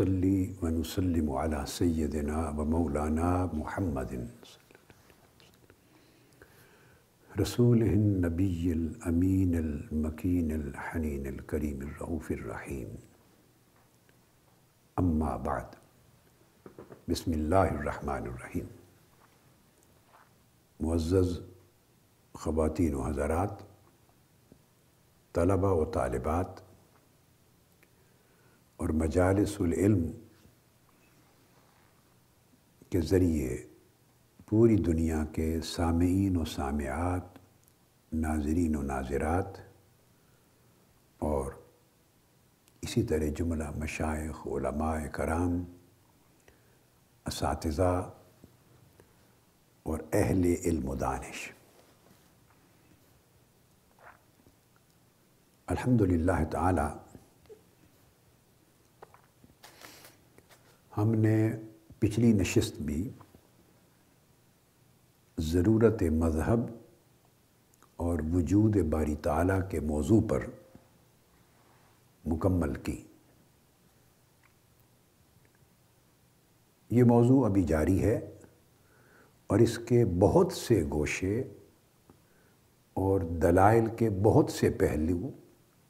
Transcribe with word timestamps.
نحمده 0.00 0.08
ونصلي 0.08 0.56
ونسلم 0.62 1.32
على 1.32 1.66
سيدنا 1.66 2.38
ومولانا 2.58 3.50
محمد 3.52 4.28
رسوله 7.40 7.92
النبي 7.92 8.72
الأمين 8.72 9.54
المكين 9.54 10.50
الحنين 10.52 11.26
الكريم 11.26 11.82
الرؤوف 11.82 12.32
الرحيم. 12.32 12.88
أما 14.98 15.36
بعد، 15.36 15.68
بسم 17.08 17.32
الله 17.32 17.68
الرحمن 17.68 18.24
الرحيم. 18.32 18.66
معزز 20.80 21.40
خواتین 22.34 22.94
و 22.94 23.04
حضرات، 23.04 23.62
طلبہ 25.32 25.72
و 25.72 25.84
طالبات 25.84 26.69
اور 28.80 28.88
مجالس 28.88 29.60
العلم 29.60 30.12
کے 32.90 33.00
ذریعے 33.00 33.66
پوری 34.46 34.76
دنیا 34.76 35.24
کے 35.32 35.60
سامعین 35.60 36.36
و 36.36 36.44
سامعات، 36.44 37.22
ناظرین 38.12 38.76
و 38.76 38.82
ناظرات 38.82 39.58
اور 41.18 41.52
اسی 42.82 43.02
طرح 43.02 43.24
جملہ 43.38 43.70
مشائق 43.76 44.46
علماء 44.46 45.06
کرام، 45.06 45.64
اساتذہ 47.26 48.10
اور 49.82 49.98
اہل 50.12 50.54
علم 50.64 50.88
و 50.88 50.94
دانش۔ 50.94 51.52
الحمد 55.66 56.00
للہ 56.00 56.44
تعالی 56.50 57.09
ہم 61.02 61.14
نے 61.14 61.52
پچھلی 61.98 62.32
نشست 62.32 62.82
بھی 62.82 63.10
ضرورت 65.38 66.02
مذہب 66.02 66.60
اور 67.96 68.18
وجود 68.32 68.76
باری 68.76 69.14
تعالیٰ 69.14 69.60
کے 69.70 69.80
موضوع 69.80 70.20
پر 70.28 70.46
مکمل 72.24 72.74
کی۔ 72.74 73.04
یہ 76.90 77.04
موضوع 77.04 77.46
ابھی 77.46 77.62
جاری 77.62 78.02
ہے 78.02 78.36
اور 79.46 79.58
اس 79.58 79.78
کے 79.78 80.04
بہت 80.04 80.52
سے 80.52 80.82
گوشے 80.90 81.40
اور 82.92 83.20
دلائل 83.20 83.86
کے 83.86 84.10
بہت 84.10 84.50
سے 84.50 84.70
پہلو 84.70 85.30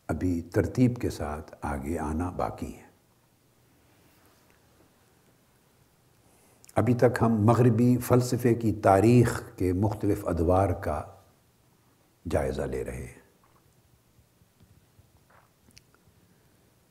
ابھی 0.07 0.43
ترتیب 0.43 0.97
کے 0.97 1.11
ساتھ 1.11 1.55
آگے 1.63 1.99
آنا 1.99 2.31
باقی 2.31 2.75
ہیں۔ 2.75 2.90
ابھی 6.81 6.95
تک 6.95 7.19
ہم 7.23 7.33
مغربی 7.47 7.97
فلسفے 7.97 8.55
کی 8.55 8.73
تاریخ 8.73 9.43
کے 9.57 9.73
مختلف 9.73 10.27
ادوار 10.27 10.69
کا 10.69 11.03
جائزہ 12.31 12.63
لے 12.63 12.85
رہے 12.85 13.07
ہیں۔ 13.07 13.21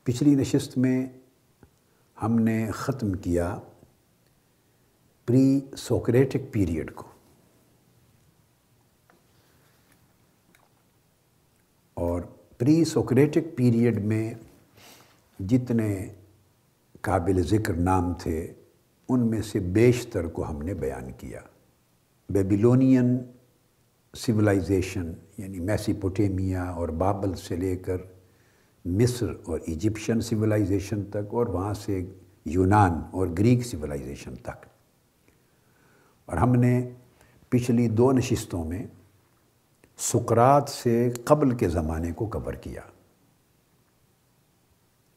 پچھلی 0.04 0.36
نشست 0.36 0.78
میں 0.78 1.06
ہم 2.22 2.40
نے 2.40 2.72
ختم 2.74 3.14
کیا 3.14 3.60
پری 5.26 5.60
سوکریٹک 5.78 6.52
پیریڈ 6.52 6.96
کو۔ 6.96 7.08
اور 11.94 12.22
پری 12.58 12.84
سوکریٹک 12.84 13.58
پیریڈ 13.58 14.06
میں 14.06 14.34
جتنے 15.40 16.10
قابل 17.02 17.44
ذکر 17.44 17.74
نام 17.74 18.14
تھے 18.14 18.54
ان 19.10 19.28
میں 19.28 19.42
سے 19.42 19.60
بیشتر 19.60 20.28
کو 20.28 20.50
ہم 20.50 20.62
نے 20.62 20.74
بیان 20.74 21.12
کیا۔ 21.18 21.40
بیبیلونین 22.30 23.18
سویلائزیشن 24.18 25.12
یعنی 25.38 25.60
میسیپوٹیمیا 25.60 26.64
اور 26.64 26.90
بابل 26.90 27.36
سے 27.36 27.56
لے 27.56 27.76
کر 27.76 27.98
مصر 28.86 29.26
اور 29.46 29.60
ایجپشن 29.66 30.22
سویلائزیشن 30.22 31.04
تک 31.04 31.34
اور 31.34 31.48
وہاں 31.48 31.74
سے 31.74 32.06
یونان 32.46 32.92
اور 33.12 33.28
گریک 33.28 33.66
سویلائزیشن 33.66 34.36
تک۔ 34.36 34.66
اور 36.26 36.38
ہم 36.38 36.56
نے 36.56 36.90
پچھلی 37.50 37.88
دو 37.88 38.12
نشستوں 38.12 38.66
میں 38.66 38.88
سکرات 39.98 40.70
سے 40.70 41.12
قبل 41.26 41.56
کے 41.56 41.70
زمانے 41.70 42.12
کو 42.12 42.26
کور 42.26 42.54
کیا۔ 42.54 42.82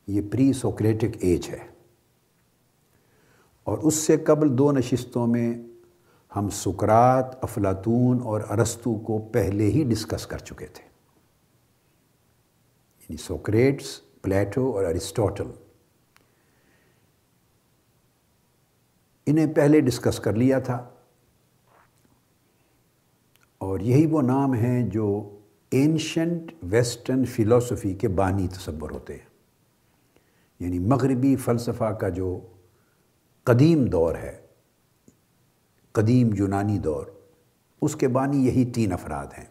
یہ 0.07 0.23
پری 0.33 0.53
سوکریٹک 0.53 1.17
ایج 1.21 1.49
ہے۔ 1.49 1.72
اور 3.65 3.79
اس 3.79 3.95
سے 3.95 4.17
قبل 4.17 4.59
دو 4.59 4.73
نشستوں 4.73 5.27
میں 5.27 5.55
ہم 6.37 6.49
سکرات، 6.49 7.45
افلاطون 7.45 8.21
اور 8.23 8.41
ارستو 8.51 8.95
کو 8.95 9.29
پہلے 9.33 9.65
ہی 9.65 9.85
ڈسکس 9.85 10.27
کر 10.27 10.39
چکے 10.39 10.67
تھے۔ 10.67 10.85
یعنی 13.01 13.17
سوکریٹس، 13.17 14.01
پلیٹو 14.23 14.71
اور 14.71 14.85
ارسٹوٹل 14.85 15.51
انہیں 19.27 19.55
پہلے 19.55 19.81
ڈسکس 19.81 20.21
کر 20.21 20.33
لیا 20.33 20.59
تھا۔ 20.59 20.89
اور 23.59 23.81
یہی 23.81 24.07
وہ 24.07 24.23
نام 24.23 24.53
ہیں 24.53 24.87
جو 24.87 25.39
اینشنٹ 25.71 26.53
ویسٹرن 26.63 27.25
فلاسفی 27.25 27.95
کے 27.95 28.09
بانی 28.09 28.49
تصور 28.49 28.91
ہوتے 28.91 29.13
ہیں۔ 29.13 29.27
یعنی 30.61 30.79
مغربی 30.79 31.37
فلسفہ 31.37 31.93
کا 31.93 32.09
جو 32.09 32.41
قدیم 33.45 33.85
دور 33.85 34.15
ہے، 34.15 34.39
قدیم 35.93 36.31
یونانی 36.35 36.79
دور۔ 36.79 37.07
اس 37.83 37.97
کے 37.97 38.09
بانی 38.09 38.47
یہی 38.47 38.65
تین 38.65 38.93
افراد 38.93 39.27
ہیں۔ 39.39 39.45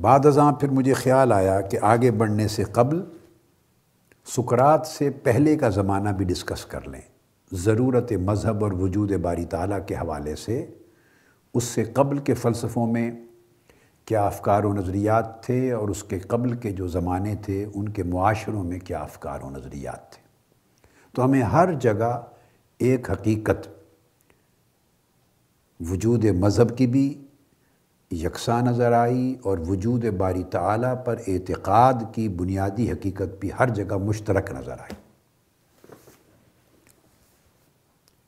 بعد 0.00 0.26
ازاں 0.26 0.52
پھر 0.52 0.68
مجھے 0.68 0.92
خیال 0.92 1.32
آیا 1.32 1.60
کہ 1.60 1.78
آگے 1.82 2.10
بڑھنے 2.10 2.48
سے 2.48 2.64
قبل 2.64 3.04
سکرات 4.24 4.86
سے 4.86 5.10
پہلے 5.10 5.56
کا 5.56 5.68
زمانہ 5.68 6.08
بھی 6.08 6.24
ڈسکس 6.24 6.64
کر 6.64 6.88
لیں۔ 6.88 7.00
ضرورت 7.52 8.12
مذہب 8.12 8.64
اور 8.64 8.72
وجود 8.72 9.12
باری 9.12 9.44
تعالیٰ 9.44 9.78
کے 9.86 9.94
حوالے 9.94 10.36
سے۔ 10.36 10.66
اس 11.54 11.64
سے 11.64 11.84
قبل 11.84 12.18
کے 12.18 12.34
فلسفوں 12.34 12.86
میں 12.86 13.10
کیا 14.04 14.26
افکار 14.26 14.64
و 14.64 14.72
نظریات 14.72 15.42
تھے 15.42 15.72
اور 15.72 15.88
اس 15.88 16.04
کے 16.04 16.18
قبل 16.18 16.52
کے 16.52 16.72
جو 16.72 16.88
زمانے 16.88 17.34
تھے، 17.36 17.66
ان 17.74 17.88
کے 17.88 18.02
معاشروں 18.02 18.64
میں 18.64 18.78
کیا 18.78 18.98
افکار 18.98 19.40
و 19.40 19.50
نظریات 19.50 20.12
تھے۔ 20.12 20.23
تو 21.14 21.24
ہمیں 21.24 21.42
ہر 21.42 21.72
جگہ 21.72 22.26
ایک 22.78 23.10
حقیقت، 23.10 23.68
وجود 25.80 26.24
مذہب 26.24 26.78
کی 26.78 26.86
بھی 26.86 27.26
یکساں 28.10 28.62
نظر 28.62 28.92
آئی 28.92 29.36
اور 29.42 29.58
وجود 29.58 30.04
باری 30.04 30.42
تعالیٰ 30.42 31.04
پر 31.04 31.20
اعتقاد 31.26 31.94
کی 32.14 32.28
بنیادی 32.28 32.92
حقیقت 32.92 33.40
بھی 33.40 33.50
ہر 33.58 33.68
جگہ 33.68 33.96
مشترک 33.96 34.52
نظر 34.52 34.78
آئی۔ 34.78 34.94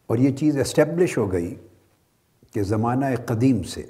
اور 0.07 0.19
یہ 0.19 0.37
چیز 0.37 0.59
اسٹیبلش 0.59 1.19
ہو 1.19 1.33
گئی 1.33 1.55
کہ 2.53 2.63
زمانہ 2.63 3.05
قدیم 3.27 3.63
سے 3.63 3.87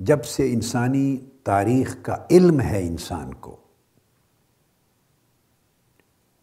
جب 0.00 0.24
سے 0.24 0.52
انسانی 0.52 1.16
تاریخ 1.44 1.96
کا 2.02 2.16
علم 2.30 2.60
ہے 2.60 2.86
انسان 2.86 3.34
کو 3.34 3.56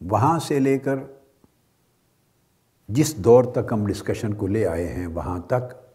وہاں 0.02 0.40
سے 0.40 0.60
لے 0.60 0.80
کر 0.80 0.96
جس 2.90 3.16
دور 3.16 3.44
تک 3.44 3.72
ہم 3.72 3.88
ڈسکشن 3.88 4.34
کو 4.34 4.48
لے 4.48 4.68
آئے 4.68 4.88
ہیں، 4.88 5.08
وہاں 5.08 5.40
تک 5.40 5.86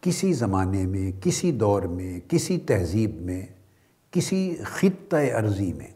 کسی 0.00 0.32
زمانے 0.32 0.86
میں، 0.86 1.12
کسی 1.20 1.52
دور 1.52 1.82
میں، 1.82 2.20
کسی 2.28 2.58
تہذیب 2.58 3.14
میں، 3.14 3.46
کسی 4.10 4.56
خطۂ 4.64 5.30
عرضی 5.32 5.72
میں 5.72 5.90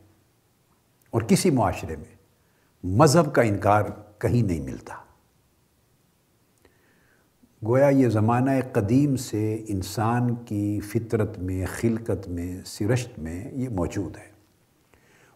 اور 1.11 1.23
کسی 1.23 1.51
معاشرے 1.51 1.97
میں 1.97 2.17
مذہب 2.85 3.35
کا 3.35 3.43
انکار 3.43 3.83
کہیں 4.19 4.43
نہیں 4.43 4.61
ملتا۔ 4.61 4.95
گویا 7.67 7.89
یہ 7.89 8.09
زمانہ 8.09 8.51
قدیم 8.73 9.17
سے 9.17 9.65
انسان 9.69 10.35
کی 10.35 10.81
فطرت 10.81 11.39
میں، 11.39 11.67
خلقت 11.67 12.29
میں، 12.29 12.61
سرشت 12.67 13.19
میں 13.19 13.53
یہ 13.53 13.69
موجود 13.69 14.17
ہے۔ 14.17 14.30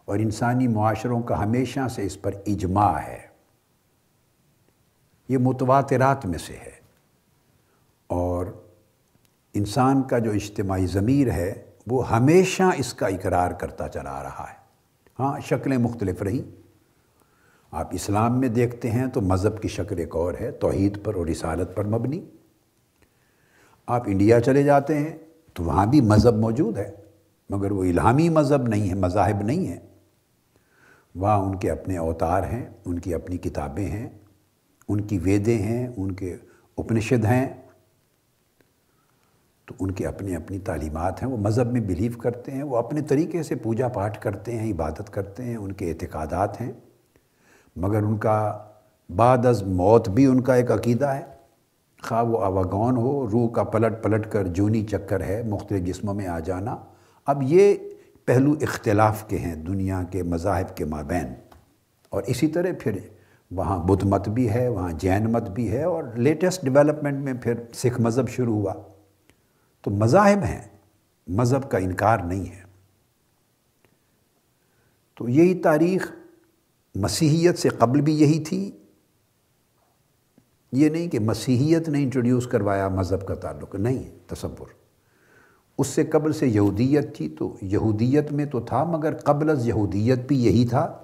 اور 0.05 0.19
انسانی 0.19 0.69
معاشروں 0.69 1.23
کا 1.23 1.43
ہمیشہ 1.43 1.89
سے 1.91 2.03
اس 2.03 2.23
پر 2.23 2.31
اجماع 2.47 2.99
ہے۔ 2.99 3.27
یہ 5.29 5.39
متواترات 5.39 6.27
میں 6.27 6.39
سے 6.39 6.53
ہے۔ 6.53 6.85
اور 8.06 8.47
انسان 9.55 10.03
کا 10.03 10.19
جو 10.19 10.31
اجتماعی 10.31 10.87
ضمیر 10.87 11.31
ہے، 11.31 11.62
وہ 11.87 12.11
ہمیشہ 12.11 12.62
اس 12.77 12.95
کا 12.95 13.06
اقرار 13.06 13.51
کرتا 13.51 13.89
چلا 13.89 14.23
رہا 14.23 14.47
ہے۔ 14.51 14.56
ہاں 15.19 15.41
شکلیں 15.41 15.79
مختلف 15.79 16.23
رہی 16.23 16.43
آپ 17.71 17.89
اسلام 17.91 18.41
میں 18.41 18.49
دیکھتے 18.49 18.91
ہیں 18.91 19.06
تو 19.06 19.21
مذہب 19.21 19.62
کی 19.62 19.69
شکل 19.69 19.99
ایک 19.99 20.17
اور 20.17 20.35
ہے، 20.41 20.51
توحید 20.51 21.05
پر 21.05 21.15
اور 21.15 21.27
رسالت 21.27 21.75
پر 21.75 21.85
مبنی۔ 21.85 22.25
آپ 23.87 24.03
انڈیا 24.06 24.41
چلے 24.41 24.62
جاتے 24.62 24.99
ہیں 24.99 25.19
تو 25.55 25.65
وہاں 25.65 25.87
بھی 25.87 26.01
مذہب 26.01 26.35
موجود 26.35 26.79
ہے، 26.79 26.91
مگر 27.51 27.71
وہ 27.71 27.85
الہامی 27.85 28.29
مذہب 28.29 28.62
نہیں 28.62 28.89
ہے، 28.89 28.95
مذاہب 28.95 29.43
نہیں 29.43 29.69
ہے۔ 29.69 29.94
وہاں 31.15 31.39
ان 31.39 31.55
کے 31.55 31.71
اپنے 31.71 31.97
اوتار 31.97 32.43
ہیں، 32.43 32.67
ان 32.85 32.99
کی 32.99 33.15
اپنی 33.15 33.37
کتابیں 33.37 33.87
ہیں، 33.87 34.11
ان 34.89 35.01
کی 35.01 35.19
ویدیں 35.19 35.59
ہیں، 35.59 35.89
ان 35.97 36.13
کے 36.13 36.37
اپنشد 36.77 37.25
ہیں۔ 37.25 37.49
تو 39.67 39.75
ان 39.81 39.91
کے 39.91 40.07
اپنی 40.07 40.37
اپنی 40.37 40.59
تعلیمات 40.59 41.23
ہیں، 41.23 41.31
وہ 41.31 41.37
مذہب 41.37 41.73
میں 41.73 41.81
بلیو 41.81 42.19
کرتے 42.19 42.53
ہیں، 42.53 42.63
وہ 42.63 42.77
اپنے 42.77 43.01
طریقے 43.01 43.43
سے 43.43 43.55
پوجا 43.55 43.89
پاٹ 43.89 44.23
کرتے 44.23 44.59
ہیں، 44.59 44.73
عبادت 44.73 45.13
کرتے 45.13 45.45
ہیں، 45.45 45.57
ان 45.57 45.73
کے 45.73 45.91
اعتقادات 45.91 46.61
ہیں۔ 46.61 46.73
مگر 47.77 48.03
ان 48.03 48.19
کا 48.19 48.59
بعد 49.17 49.47
از 49.47 49.63
موت 49.63 50.09
بھی 50.09 50.27
ان 50.27 50.41
کا 50.41 50.55
ایک 50.55 50.73
عقیدہ 50.73 51.07
ہے۔ 51.07 51.25
خواہ 52.03 52.25
وہ 52.25 52.45
آواگون 52.45 52.97
ہو، 52.97 53.27
روح 53.31 53.51
کا 53.51 53.65
پلٹ 53.65 54.03
پلٹ 54.03 54.33
کر 54.33 54.47
جونی 54.47 54.85
چکر 54.85 55.21
ہے، 55.21 55.43
مختلف 55.43 55.85
جسموں 55.85 56.15
میں 56.15 56.27
آ 56.27 56.39
جانا۔ 56.39 56.77
اب 57.27 57.43
یہ 57.43 57.75
پہلو 58.25 58.55
اختلاف 58.61 59.29
کے 59.29 59.38
ہیں 59.38 59.56
دنیا 59.56 60.03
کے 60.11 60.23
مذاہب 60.23 60.76
کے 60.76 60.85
مابین۔ 60.85 61.35
اور 62.09 62.23
اسی 62.23 62.49
طرح 62.49 62.69
پھر 62.81 62.99
وہاں 63.50 63.79
بدھ 63.79 64.05
مت 64.05 64.29
بھی 64.29 64.50
ہے، 64.50 64.69
وہاں 64.69 64.93
جین 64.93 65.32
مت 65.32 65.50
بھی 65.50 65.71
ہے 65.71 65.82
اور 65.82 66.05
لیٹسٹ 66.15 66.65
ڈیولپمنٹ 66.65 67.25
میں 67.25 67.35
پھر 67.35 67.55
سکھ 67.75 68.00
مذہب 68.00 68.29
شروع 68.29 68.55
ہوا۔ 68.55 68.75
تو 69.82 69.91
مذاہب 69.91 70.43
ہیں، 70.43 70.62
مذہب 71.26 71.71
کا 71.71 71.79
انکار 71.79 72.19
نہیں 72.19 72.53
ہے۔ 72.53 72.62
تو 75.19 75.29
یہی 75.29 75.55
تاریخ 75.55 76.12
مسیحیت 76.94 77.59
سے 77.59 77.69
قبل 77.69 78.00
بھی 78.00 78.15
یہی 78.15 78.44
تھی۔ 78.44 78.70
یہ 80.73 80.88
نہیں 80.88 81.09
کہ 81.09 81.20
مسیحیت 81.20 81.88
نے 81.88 82.03
انٹروڈیوس 82.03 82.47
کروایا 82.47 82.88
مذہب 82.88 83.27
کا 83.27 83.35
تعلق، 83.35 83.75
نہیں، 83.75 84.29
تصور۔ 84.29 84.84
اس 85.79 85.87
سے 85.87 86.05
قبل 86.05 86.32
سے 86.32 86.47
یہودیت 86.49 87.17
تھی 87.17 87.29
تو 87.29 87.56
یہودیت 87.62 88.32
میں 88.32 88.44
تو 88.44 88.61
تھا، 88.61 88.85
مگر 88.85 89.17
قبل 89.17 89.50
از 89.50 89.69
یہودیت 89.69 90.19
بھی 90.19 90.44
یہی 90.44 90.67
تھا 90.67 90.99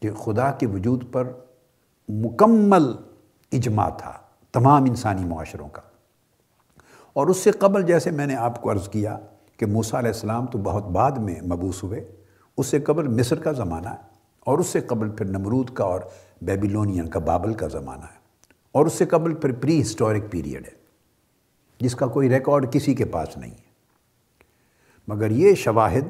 کہ 0.00 0.12
خدا 0.12 0.50
کے 0.50 0.66
وجود 0.66 1.04
پر 1.12 1.32
مکمل 2.08 2.92
اجماع 3.52 3.88
تھا، 3.88 4.12
تمام 4.52 4.84
انسانی 4.84 5.24
معاشروں 5.24 5.68
کا۔ 5.68 5.82
اور 7.12 7.26
اس 7.26 7.36
سے 7.36 7.50
قبل 7.50 7.82
جیسے 7.82 8.10
میں 8.10 8.26
نے 8.26 8.34
آپ 8.34 8.62
کو 8.62 8.70
عرض 8.72 8.88
کیا 8.88 9.18
کہ 9.56 9.66
موسیٰ 9.66 9.94
علیہ 9.94 10.10
السلام 10.10 10.46
تو 10.46 10.58
بہت 10.58 10.84
بعد 10.84 11.12
میں 11.12 11.34
مبوس 11.42 11.82
ہوئے، 11.82 12.12
اس 12.56 12.66
سے 12.66 12.80
قبل 12.80 13.08
مصر 13.08 13.38
کا 13.38 13.52
زمانہ 13.52 13.88
ہے 13.88 14.08
اور 14.40 14.58
اس 14.58 14.66
سے 14.66 14.80
قبل 14.80 15.10
پھر 15.10 15.26
نمرود 15.26 15.70
کا 15.70 15.84
اور 15.84 16.00
بیبیلونین 16.42 17.08
کا 17.08 17.18
بابل 17.18 17.54
کا 17.54 17.68
زمانہ 17.68 18.04
ہے 18.04 18.18
اور 18.72 18.86
اس 18.86 18.92
سے 18.92 19.06
قبل 19.06 19.34
پھر 19.34 19.52
پری 19.52 19.80
ہسٹورک 19.80 20.30
پیریڈ 20.30 20.66
ہے۔ 20.66 20.79
جس 21.80 21.94
کا 21.94 22.06
کوئی 22.06 22.28
ریکارڈ 22.28 22.72
کسی 22.72 22.94
کے 22.94 23.04
پاس 23.04 23.36
نہیں 23.36 23.50
ہے۔ 23.50 23.70
مگر 25.08 25.30
یہ 25.30 25.54
شواہد 25.54 26.08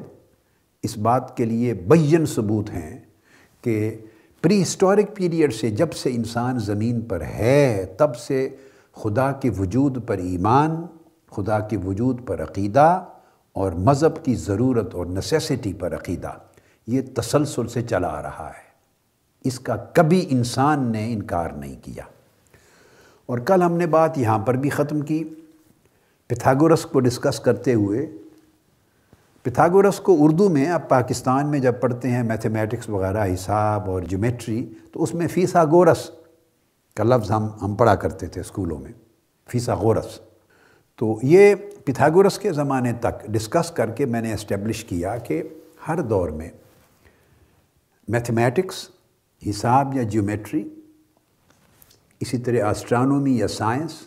اس 0.83 0.97
بات 0.97 1.37
کے 1.37 1.45
لیے 1.45 1.73
بین 1.73 2.25
ثبوت 2.25 2.69
ہیں 2.69 2.99
کہ 3.61 3.97
پری 4.41 4.61
ہسٹورک 4.61 5.15
پیریڈ 5.15 5.53
سے 5.53 5.69
جب 5.69 5.93
سے 5.93 6.09
انسان 6.09 6.59
زمین 6.59 7.01
پر 7.01 7.21
ہے، 7.21 7.85
تب 7.97 8.15
سے 8.15 8.49
خدا 8.93 9.31
کے 9.31 9.49
وجود 9.49 10.07
پر 10.07 10.17
ایمان، 10.17 10.85
خدا 11.31 11.59
کے 11.59 11.77
وجود 11.77 12.27
پر 12.27 12.43
عقیدہ 12.43 13.05
اور 13.53 13.71
مذہب 13.71 14.25
کی 14.25 14.35
ضرورت 14.35 14.95
اور 14.95 15.05
نسیسٹی 15.05 15.73
پر 15.73 15.95
عقیدہ، 15.95 16.31
یہ 16.87 17.01
تسلسل 17.15 17.67
سے 17.67 17.81
چلا 17.81 18.07
آ 18.07 18.21
رہا 18.21 18.51
ہے۔ 18.57 18.71
اس 19.43 19.59
کا 19.59 19.75
کبھی 19.75 20.25
انسان 20.29 20.91
نے 20.91 21.13
انکار 21.13 21.49
نہیں 21.49 21.75
کیا۔ 21.85 22.03
اور 23.25 23.37
کل 23.37 23.63
ہم 23.63 23.73
نے 23.73 23.85
بات 23.85 24.17
یہاں 24.17 24.39
پر 24.39 24.53
بھی 24.53 24.69
ختم 24.69 25.01
کی۔ 25.01 25.23
پتھاگورس 26.31 26.85
کو 26.85 26.99
ڈسکس 26.99 27.39
کرتے 27.39 27.73
ہوئے 27.73 28.11
پتھاگورس 29.43 29.99
کو 29.99 30.15
اردو 30.19 30.49
میں 30.49 30.65
اب 30.65 30.89
پاکستان 30.89 31.51
میں 31.51 31.59
جب 31.59 31.73
پڑھتے 31.81 32.11
ہیں 32.11 32.23
میتھمیٹکس 32.23 32.89
وغیرہ، 32.89 33.33
حساب 33.33 33.89
اور 33.89 34.01
جیومیٹری 34.01 34.73
تو 34.91 35.03
اس 35.03 35.13
میں 35.13 35.27
فیسا 35.27 35.63
گورس 35.65 36.11
کا 36.95 37.03
لفظ 37.03 37.31
ہم 37.31 37.47
ہم 37.61 37.75
پڑھا 37.75 37.95
کرتے 37.95 38.27
تھے 38.27 38.41
اسکولوں 38.41 38.79
میں 38.79 38.91
فیسا 39.49 39.75
غورس 39.75 40.19
تو 40.95 41.19
یہ 41.23 41.55
پتھاگورس 41.85 42.39
کے 42.39 42.53
زمانے 42.53 42.93
تک 42.93 43.25
ڈسکس 43.25 43.71
کر 43.71 43.89
کے 43.89 44.05
میں 44.05 44.21
نے 44.21 44.33
اسٹیبلش 44.33 44.83
کیا 44.83 45.17
کہ 45.17 45.43
ہر 45.87 46.01
دور 46.01 46.29
میں 46.29 46.49
میتھمیٹکس 48.07 48.89
حساب 49.49 49.95
یا 49.97 50.03
جیومیٹری 50.03 50.69
اسی 52.19 52.37
طرح 52.37 52.65
آسٹرانومی 52.65 53.37
یا 53.37 53.47
سائنس 53.47 54.01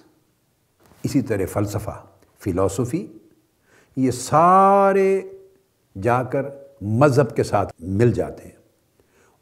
اسی 1.02 1.22
طرح 1.22 1.46
فلسفہ۔ 1.52 2.02
فلاسفی 2.44 3.06
یہ 3.96 4.10
سارے 4.10 5.20
جا 6.02 6.22
کر 6.22 6.42
مذہب 6.80 7.36
کے 7.36 7.42
ساتھ 7.42 7.72
مل 7.78 8.12
جاتے 8.12 8.44
ہیں۔ 8.44 8.54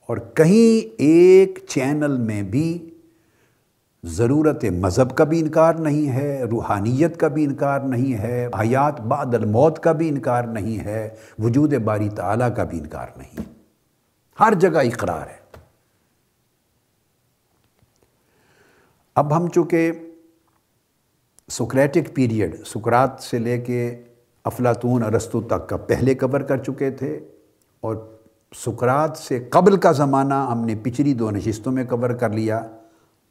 اور 0.06 0.16
کہیں 0.34 0.94
ایک 0.98 1.58
چینل 1.68 2.16
میں 2.16 2.42
بھی 2.42 2.88
ضرورت 4.04 4.64
مذہب 4.64 5.16
کا 5.16 5.24
بھی 5.24 5.40
انکار 5.40 5.74
نہیں 5.74 6.12
ہے، 6.12 6.42
روحانیت 6.42 7.20
کا 7.20 7.28
بھی 7.28 7.44
انکار 7.44 7.80
نہیں 7.80 8.18
ہے، 8.18 8.48
حیات 8.60 9.00
بعد 9.00 9.34
الموت 9.34 9.78
کا 9.78 9.92
بھی 9.92 10.08
انکار 10.08 10.44
نہیں 10.44 10.84
ہے، 10.84 11.14
وجود 11.38 11.74
باری 11.74 12.08
تعالیٰ 12.08 12.56
کا 12.56 12.64
بھی 12.64 12.78
انکار 12.78 13.06
نہیں۔ 13.16 13.40
ہر 14.40 14.52
جگہ 14.54 14.78
اقرار 14.78 15.26
ہے۔ 15.26 15.42
اب 19.14 19.36
ہم 19.36 19.48
چونکہ 19.48 19.92
سکریٹک 21.52 22.14
پیریڈ، 22.14 22.66
سکرات 22.66 23.10
سے 23.20 23.38
لے 23.38 23.60
کے 23.60 24.02
افلاطون 24.44 25.02
ارستو 25.02 25.40
تک 25.40 25.68
کا 25.68 25.76
پہلے 25.76 26.14
کور 26.14 26.40
کر 26.40 26.56
چکے 26.56 26.90
تھے 26.90 27.20
اور 27.80 27.96
سکرات 28.56 29.16
سے 29.16 29.38
قبل 29.50 29.76
کا 29.76 29.92
زمانہ 29.92 30.34
ہم 30.34 30.64
نے 30.64 30.74
پچھلی 30.82 31.14
دو 31.14 31.30
نشستوں 31.30 31.72
میں 31.72 31.84
کور 31.84 32.10
کر 32.10 32.30
لیا۔ 32.30 32.60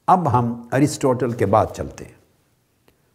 اب 0.08 0.34
ہم 0.34 0.68
ارسٹوٹل 0.72 1.32
کے 1.32 1.46
بعد 1.46 1.66
چلتے 1.76 2.06
ہیں۔ 2.06 2.12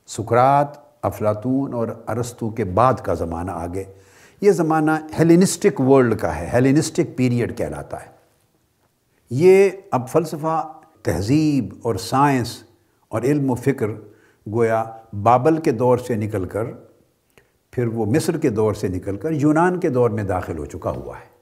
سکرات، 0.06 0.66
افلاطون 1.02 1.74
اور 1.74 1.88
ارستو 2.08 2.50
کے 2.50 2.64
بعد 2.64 2.94
کا 2.94 3.14
زمانہ 3.14 3.50
آگے۔ 3.50 3.84
یہ 4.40 4.50
زمانہ 4.50 4.90
ہیلینسٹک 5.18 5.80
ورلڈ 5.80 6.18
کا 6.18 6.36
ہے، 6.36 6.50
ہیلینسٹک 6.52 7.16
پیریڈ 7.16 7.58
کہلاتا 7.58 8.00
ہے۔ 8.00 8.10
یہ 9.30 9.70
اب 9.90 10.08
فلسفہ، 10.08 10.72
تہذیب 11.02 11.74
اور 11.82 11.94
سائنس 11.94 12.62
اور 13.08 13.22
علم 13.22 13.50
و 13.50 13.54
فکر 13.54 13.86
گویا 14.52 14.84
بابل 15.22 15.56
کے 15.56 15.70
دور 15.70 15.98
سے 15.98 16.14
نکل 16.14 16.44
کر، 16.44 16.64
پھر 17.70 17.86
وہ 17.86 18.06
مصر 18.06 18.38
کے 18.38 18.50
دور 18.50 18.74
سے 18.74 18.88
نکل 18.88 19.16
کر 19.16 19.30
یونان 19.30 19.80
کے 19.80 19.88
دور 19.88 20.10
میں 20.10 20.24
داخل 20.24 20.58
ہو 20.58 20.64
چکا 20.64 20.90
ہوا 20.90 21.18
ہے۔ 21.18 21.36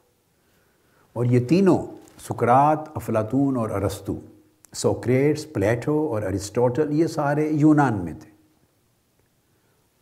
اور 1.12 1.24
یہ 1.24 1.48
تینوں، 1.48 1.82
سکرات، 2.28 2.78
افلاطون 2.94 3.56
اور 3.56 3.70
ارستو 3.70 4.20
سوکریٹس، 4.72 5.52
پلیٹو 5.52 6.08
اور 6.08 6.22
ارسٹوٹل 6.22 6.86
یہ 6.90 7.06
سارے 7.06 7.48
یونان 7.48 8.04
میں 8.04 8.12
تھے۔ 8.12 8.30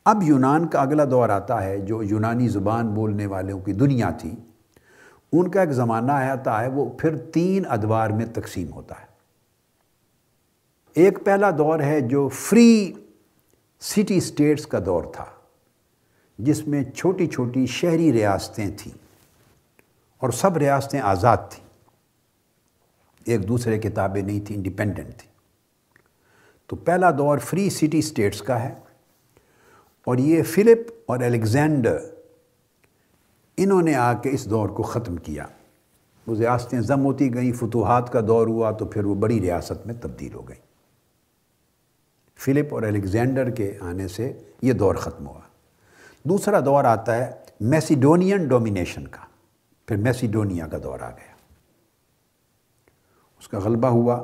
اب 0.04 0.22
یونان 0.22 0.66
کا 0.66 0.80
اگلا 0.80 1.04
دور 1.10 1.28
آتا 1.28 1.64
ہے 1.64 1.78
جو 1.78 2.02
یونانی 2.02 2.48
زبان 2.48 2.86
بولنے 2.86 3.26
والوں 3.26 3.60
کی 3.60 3.72
دنیا 3.72 4.10
تھی۔ 4.10 4.34
ان 5.32 5.48
کا 5.48 5.60
ایک 5.60 5.70
زمانہ 5.70 6.12
آتا 6.12 6.60
ہے، 6.60 6.68
وہ 6.68 6.90
پھر 6.98 7.16
تین 7.16 7.62
ادوار 7.68 8.10
میں 8.10 8.26
تقسیم 8.26 8.72
ہوتا 8.72 8.94
ہے۔ 9.00 9.11
ایک 10.94 11.18
پہلا 11.24 11.50
دور 11.58 11.80
ہے 11.80 12.00
جو 12.00 12.28
فری 12.28 12.92
سٹی 13.80 14.20
سٹیٹس 14.20 14.66
کا 14.66 14.78
دور 14.86 15.04
تھا، 15.12 15.24
جس 16.38 16.68
میں 16.68 16.84
چھوٹی 16.84 17.26
چھوٹی 17.26 17.66
شہری 17.66 18.12
ریاستیں 18.12 18.66
تھیں 18.76 18.98
اور 20.18 20.30
سب 20.30 20.56
ریاستیں 20.56 21.00
آزاد 21.00 21.36
تھیں۔ 21.50 21.68
ایک 23.24 23.48
دوسرے 23.48 23.78
کتابیں 23.78 24.22
نہیں 24.22 24.40
تھیں 24.46 24.56
انڈیپینڈنٹ 24.56 25.16
تھیں۔ 25.16 25.32
تو 26.66 26.76
پہلا 26.76 27.10
دور 27.10 27.38
فری 27.38 27.70
سٹی 27.70 28.02
سٹیٹس 28.02 28.42
کا 28.42 28.62
ہے 28.62 28.74
اور 30.04 30.18
یہ 30.18 30.42
فلپ 30.42 30.92
اور 31.06 31.20
الیگزینڈر، 31.20 31.98
انہوں 33.56 33.82
نے 33.82 33.94
آ 33.94 34.12
کے 34.12 34.30
اس 34.30 34.50
دور 34.50 34.68
کو 34.68 34.82
ختم 34.82 35.16
کیا۔ 35.16 35.46
وہ 36.26 36.36
ریاستیں 36.36 36.80
ضم 36.80 37.04
ہوتی 37.04 37.34
گئیں، 37.34 37.52
فتوحات 37.52 38.12
کا 38.12 38.20
دور 38.28 38.46
ہوا 38.46 38.70
تو 38.70 38.86
پھر 38.86 39.04
وہ 39.04 39.14
بڑی 39.14 39.40
ریاست 39.40 39.86
میں 39.86 39.94
تبدیل 40.00 40.34
ہو 40.34 40.48
گئیں۔ 40.48 40.71
فلپ 42.44 42.74
اور 42.74 42.82
الیگزینڈر 42.82 43.50
کے 43.50 43.72
آنے 43.80 44.08
سے 44.08 44.32
یہ 44.62 44.72
دور 44.72 44.94
ختم 44.94 45.26
ہوا۔ 45.26 45.40
دوسرا 46.24 46.60
دور 46.60 46.84
آتا 46.84 47.16
ہے 47.16 47.30
میسیڈونین 47.60 48.48
ڈومینیشن 48.48 49.06
کا۔ 49.06 49.24
پھر 49.86 49.96
میسیڈونیا 49.96 50.66
کا 50.66 50.78
دور 50.82 51.00
آ 51.00 51.10
گیا۔ 51.10 51.34
اس 53.38 53.48
کا 53.48 53.58
غلبہ 53.58 53.88
ہوا۔ 53.88 54.14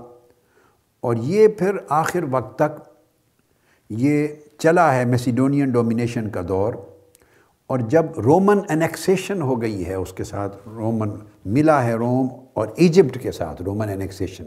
اور 1.01 1.17
یہ 1.17 1.49
پھر 1.49 1.77
آخر 1.89 2.21
وقت 2.31 2.59
تک 2.59 2.89
یہ 3.91 4.29
چلا 4.59 4.95
ہے 4.95 5.05
میسیڈونین 5.05 5.71
ڈومینیشن 5.71 6.31
کا 6.31 6.41
دور۔ 6.49 6.75
اور 7.67 7.79
جب 7.79 8.05
رومن 8.17 8.59
انیکسیشن 8.69 9.43
ہو 9.43 9.63
گئی 9.63 9.87
ہے، 9.87 9.95
اس 9.95 10.13
کے 10.13 10.25
ساتھ 10.25 10.57
رومن، 10.69 11.11
ملا 11.45 11.85
ہے 11.85 11.95
روم 11.95 12.29
اور 12.55 12.69
ایجپٹ 12.77 13.23
کے 13.23 13.33
ساتھ 13.33 13.63
رومن 13.63 13.89
انیکسیشن، 13.89 14.47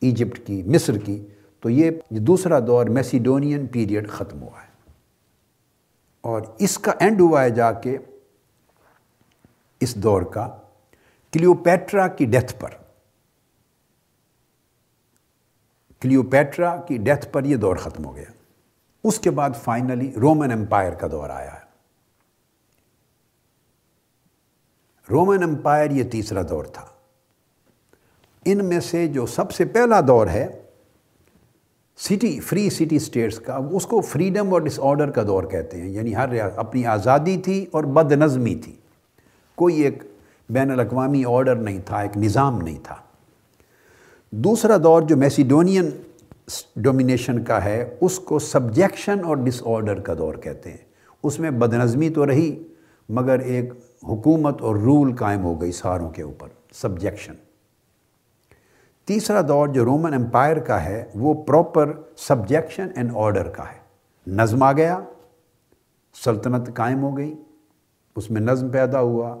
ایجپٹ 0.00 0.46
کی، 0.46 0.62
مصر 0.62 0.98
کی۔ 0.98 1.26
تو 1.60 1.70
یہ 1.70 1.90
دوسرا 2.10 2.58
دور 2.66 2.86
میسیڈونین 2.86 3.66
پیریڈ 3.66 4.10
ختم 4.10 4.42
ہوا 4.42 4.62
ہے۔ 4.62 4.66
اور 6.20 6.40
اس 6.58 6.78
کا 6.78 6.92
اینڈ 6.98 7.20
ہوا 7.20 7.42
ہے 7.42 7.50
جا 7.50 7.72
کے 7.72 7.98
اس 9.80 9.94
دور 9.94 10.22
کا 10.22 10.56
کلیوپیٹرا 11.32 12.08
کی 12.08 12.24
ڈیتھ 12.24 12.54
پر۔ 12.60 12.70
کلیوپیٹرا 16.00 16.76
کی 16.76 16.96
ڈیتھ 16.96 17.28
پر 17.32 17.44
یہ 17.44 17.56
دور 17.56 17.76
ختم 17.76 18.04
ہو 18.04 18.16
گیا۔ 18.16 18.32
اس 19.04 19.20
کے 19.20 19.30
بعد 19.30 19.50
فائنلی 19.64 20.12
رومن 20.12 20.52
امپائر 20.52 20.92
کا 20.92 21.06
دور 21.10 21.30
آیا 21.30 21.54
ہے۔ 21.54 21.66
رومن 25.10 25.42
امپائر 25.42 25.90
یہ 25.90 26.04
تیسرا 26.04 26.42
دور 26.48 26.64
تھا۔ 26.64 26.86
ان 28.44 28.64
میں 28.64 28.80
سے 28.80 29.06
جو 29.06 29.26
سب 29.26 29.52
سے 29.52 29.64
پہلا 29.64 30.00
دور 30.06 30.26
ہے 30.26 30.62
سٹی، 31.98 32.40
فری 32.40 32.70
سٹی 32.70 32.98
سٹیٹس 32.98 33.38
کا، 33.38 33.60
اس 33.72 33.86
کو 33.86 34.00
فریڈم 34.00 34.52
اور 34.52 34.60
ڈس 34.60 34.80
آرڈر 34.82 35.10
کا 35.10 35.22
دور 35.22 35.44
کہتے 35.44 35.80
ہیں۔ 35.80 35.88
یعنی 35.88 36.16
ہر 36.16 36.28
اپنی 36.56 36.86
آزادی 36.86 37.36
تھی 37.36 37.66
اور 37.70 37.84
بد 37.84 38.12
نظمی 38.12 38.54
تھی۔ 38.54 38.72
کوئی 39.54 39.80
ایک 39.80 40.02
بین 40.50 40.70
الاقوامی 40.70 41.22
آرڈر 41.26 41.56
نہیں 41.56 41.80
تھا، 41.84 42.00
ایک 42.00 42.16
نظام 42.16 42.60
نہیں 42.60 42.78
تھا۔ 42.82 42.96
دوسرا 44.30 44.76
دور 44.76 45.02
جو 45.02 45.16
میسیڈونین 45.16 45.90
ڈومینیشن 46.76 47.44
کا 47.44 47.64
ہے، 47.64 47.96
اس 48.00 48.18
کو 48.18 48.38
سبجیکشن 48.38 49.24
اور 49.24 49.36
ڈس 49.36 49.62
آرڈر 49.64 50.00
کا 50.00 50.14
دور 50.18 50.34
کہتے 50.34 50.70
ہیں۔ 50.70 50.86
اس 51.22 51.40
میں 51.40 51.50
بد 51.50 51.74
نظمی 51.74 52.10
تو 52.10 52.26
رہی، 52.26 52.62
مگر 53.08 53.38
ایک 53.38 53.72
حکومت 54.02 54.62
اور 54.62 54.76
رول 54.76 55.16
قائم 55.16 55.44
ہو 55.44 55.60
گئی 55.60 55.72
ساروں 55.72 56.10
کے 56.10 56.22
اوپر، 56.22 56.48
سبجیکشن۔ 56.72 57.32
تیسرا 59.06 59.40
دور 59.48 59.68
جو 59.68 59.84
رومن 59.84 60.14
امپائر 60.14 60.56
کا 60.56 60.84
ہے، 60.84 61.04
وہ 61.14 61.44
پراپر 61.44 61.92
سبجیکشن 62.16 62.88
اینڈ 62.96 63.10
آرڈر 63.14 63.48
کا 63.48 63.62
ہے۔ 63.62 63.86
نظم 64.26 64.62
آ 64.62 64.72
گیا، 64.72 65.00
سلطنت 66.24 66.74
قائم 66.74 67.02
ہو 67.02 67.16
گئی، 67.16 67.34
اس 68.16 68.30
میں 68.30 68.40
نظم 68.40 68.68
پیدا 68.68 69.00
ہوا۔ 69.00 69.36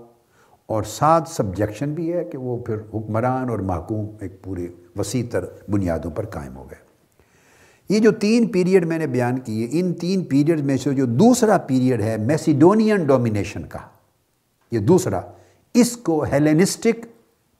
اور 0.66 0.82
ساتھ 0.82 1.28
سبجیکشن 1.28 1.94
بھی 1.94 2.12
ہے 2.12 2.24
کہ 2.24 2.38
وہ 2.38 2.58
پھر 2.58 2.76
حکمران 2.94 3.50
اور 3.50 3.58
محکوم 3.58 4.06
ایک 4.20 4.42
پورے 4.42 4.66
وسیع 4.96 5.24
تر 5.30 5.44
بنیادوں 5.68 6.10
پر 6.10 6.26
قائم 6.26 6.56
ہو 6.56 6.64
گئے۔ 6.70 6.86
یہ 7.88 7.98
جو 7.98 8.12
تین 8.12 8.46
پیریڈ 8.46 8.86
میں 8.86 8.98
نے 8.98 9.06
بیان 9.06 9.38
کیے 9.38 9.68
ان 9.70 9.94
تین 9.94 10.24
پیریڈ 10.24 10.60
میں 10.60 10.76
سے 10.76 10.94
جو 10.94 11.06
دوسرا 11.06 11.58
پیریڈ 11.58 12.02
ہے 12.02 12.16
میسیڈونین 12.16 13.04
ڈومینیشن 13.04 13.62
کا۔ 13.62 13.78
یہ 14.70 14.78
دوسرا، 14.78 15.20
اس 15.74 15.96
کو 15.96 16.22
ہیلینسٹک 16.22 17.06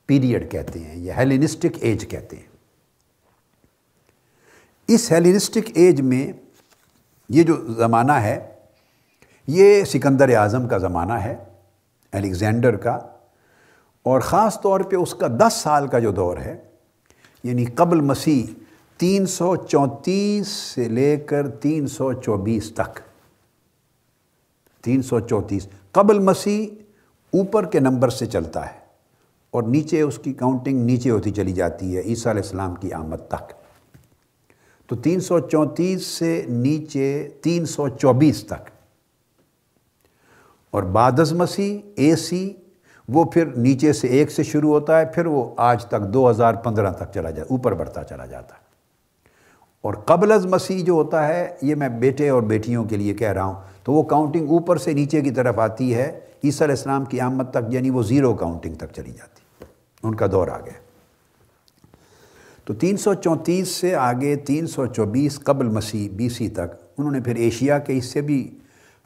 پیریڈ 0.06 0.50
کہتے 0.50 0.78
ہیں، 0.78 0.96
یا 0.96 1.16
ہیلینسٹک 1.16 1.76
ایج 1.80 2.08
کہتے 2.08 2.36
ہیں۔ 2.36 2.54
اس 4.88 5.10
ہیلینسٹک 5.12 5.70
ایج 5.74 6.00
میں 6.00 6.32
یہ 7.28 7.42
جو 7.42 7.56
زمانہ 7.74 8.12
ہے، 8.12 8.38
یہ 9.46 9.84
سکندر 9.84 10.36
اعظم 10.36 10.68
کا 10.68 10.78
زمانہ 10.78 11.12
ہے، 11.12 11.34
الیگزینڈر 12.12 12.76
کا، 12.76 12.98
اور 14.02 14.20
خاص 14.20 14.60
طور 14.60 14.80
پہ 14.80 14.96
اس 14.96 15.14
کا 15.14 15.26
دس 15.28 15.52
سال 15.52 15.88
کا 15.88 15.98
جو 15.98 16.12
دور 16.12 16.36
ہے 16.36 16.56
یعنی 17.44 17.64
قبل 17.64 18.00
مسیح 18.00 18.44
تین 18.96 19.26
سو 19.26 19.54
چونتیس 19.56 20.48
سے 20.48 20.88
لے 20.88 21.16
کر 21.16 21.48
تین 21.50 21.86
سو 21.86 22.12
چوبیس 22.12 22.72
تک۔ 22.74 23.00
تین 24.84 25.02
سو 25.02 25.20
چونتیس، 25.20 25.66
قبل 25.92 26.18
مسیح 26.18 26.66
اوپر 27.32 27.66
کے 27.66 27.80
نمبر 27.80 28.08
سے 28.08 28.26
چلتا 28.26 28.66
ہے۔ 28.66 28.85
اور 29.50 29.62
نیچے 29.62 30.00
اس 30.00 30.18
کی 30.18 30.32
کاؤنٹنگ 30.32 30.84
نیچے 30.84 31.10
ہوتی 31.10 31.30
چلی 31.30 31.52
جاتی 31.52 31.96
ہے، 31.96 32.02
عیسیٰ 32.02 32.32
علیہ 32.32 32.42
السلام 32.42 32.74
کی 32.74 32.92
آمد 32.92 33.28
تک۔ 33.28 33.52
تو 34.86 34.96
تین 34.96 35.20
سو 35.20 35.40
چونتیس 35.40 36.06
سے 36.06 36.42
نیچے 36.48 37.28
تین 37.42 37.66
سو 37.66 37.88
چوبیس 37.88 38.44
تک۔ 38.44 38.70
اور 40.70 40.82
بادز 40.82 41.32
مسیح 41.32 41.78
اے 41.96 42.16
سی 42.16 42.52
وہ 43.08 43.24
پھر 43.24 43.46
نیچے 43.46 43.92
سے 43.92 44.08
ایک 44.08 44.30
سے 44.30 44.42
شروع 44.42 44.70
ہوتا 44.70 45.00
ہے، 45.00 45.04
پھر 45.04 45.26
وہ 45.26 45.54
آج 45.56 45.86
تک 45.86 46.08
دو 46.14 46.30
ہزار 46.30 46.54
پندرہ 46.54 46.92
تک 46.92 47.04
چلا 47.14 47.30
جاتا 47.30 47.48
اوپر 47.50 47.74
بڑھتا 47.74 48.04
چلا 48.04 48.26
جاتا۔ 48.26 48.54
ہے 48.54 48.60
اور 49.82 49.94
قبل 49.94 50.32
از 50.32 50.46
مسیح 50.46 50.84
جو 50.84 50.92
ہوتا 50.92 51.28
ہے، 51.28 51.56
یہ 51.62 51.74
میں 51.74 51.88
بیٹے 51.88 52.28
اور 52.28 52.42
بیٹیوں 52.42 52.84
کے 52.84 52.96
لیے 52.96 53.14
کہہ 53.14 53.32
رہا 53.32 53.44
ہوں، 53.44 53.54
تو 53.82 53.92
وہ 53.92 54.02
کاؤنٹنگ 54.02 54.48
اوپر 54.48 54.76
سے 54.76 54.92
نیچے 54.92 55.20
کی 55.20 55.30
طرف 55.30 55.58
آتی 55.58 55.94
ہے، 55.94 56.20
عیسیٰ 56.44 56.62
علیہ 56.62 56.76
السلام 56.76 57.04
کی 57.04 57.20
آمد 57.20 57.44
تک 57.50 57.74
یعنی 57.74 57.90
وہ 57.90 58.02
زیرو 58.02 58.34
کاؤنٹنگ 58.34 58.74
تک 58.74 58.86
چلی 58.96 59.12
جاتی۔ 59.12 59.30
ہے 59.30 59.35
ان 60.02 60.14
کا 60.14 60.26
دور 60.32 60.48
آ 60.48 60.58
گیا 60.60 60.80
تو 62.64 62.74
تین 62.74 62.96
سو 62.96 63.14
چونتیس 63.14 63.68
سے 63.68 63.94
آگے 63.94 64.36
تین 64.36 64.66
سو 64.66 64.86
چوبیس 64.86 65.38
قبل 65.40 65.66
مسیح، 65.66 66.08
بی 66.12 66.28
سی 66.28 66.48
تک، 66.48 66.74
انہوں 66.98 67.12
نے 67.12 67.20
پھر 67.20 67.34
ایشیا 67.34 67.78
کے 67.78 67.98
حصے 67.98 68.20
بھی 68.20 68.58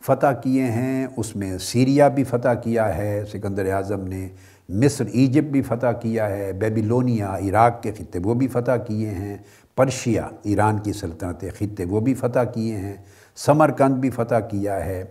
فتح 0.02 0.32
کیے 0.42 0.64
ہیں، 0.64 1.06
اس 1.16 1.36
میں 1.36 1.58
سیریا 1.58 2.08
بھی 2.08 2.24
فتح 2.24 2.54
کیا 2.62 2.96
ہے، 2.96 3.24
سکندر 3.32 3.72
اعظم 3.72 4.06
نے 4.08 4.28
مصر، 4.68 5.04
ایجپٹ 5.12 5.50
بھی 5.52 5.62
فتح 5.62 5.92
کیا 6.02 6.28
ہے، 6.28 6.52
بیبیلونیا، 6.52 7.36
عراق 7.36 7.82
کے 7.82 7.92
خطے 7.92 8.18
وہ 8.24 8.34
بھی 8.34 8.48
فتح 8.48 8.76
کیے 8.86 9.08
ہیں، 9.08 9.36
پرشیا، 9.76 10.28
ایران 10.42 10.78
کی 10.78 10.92
سلطنت 10.92 11.44
خطے 11.58 11.84
وہ 11.84 12.00
بھی 12.00 12.14
فتح 12.14 12.44
کیے 12.54 12.76
ہیں، 12.76 12.96
سمرکند 13.36 13.94
بھی 13.94 14.10
فتح 14.10 14.40
کیا 14.50 14.84
ہے، 14.84 15.04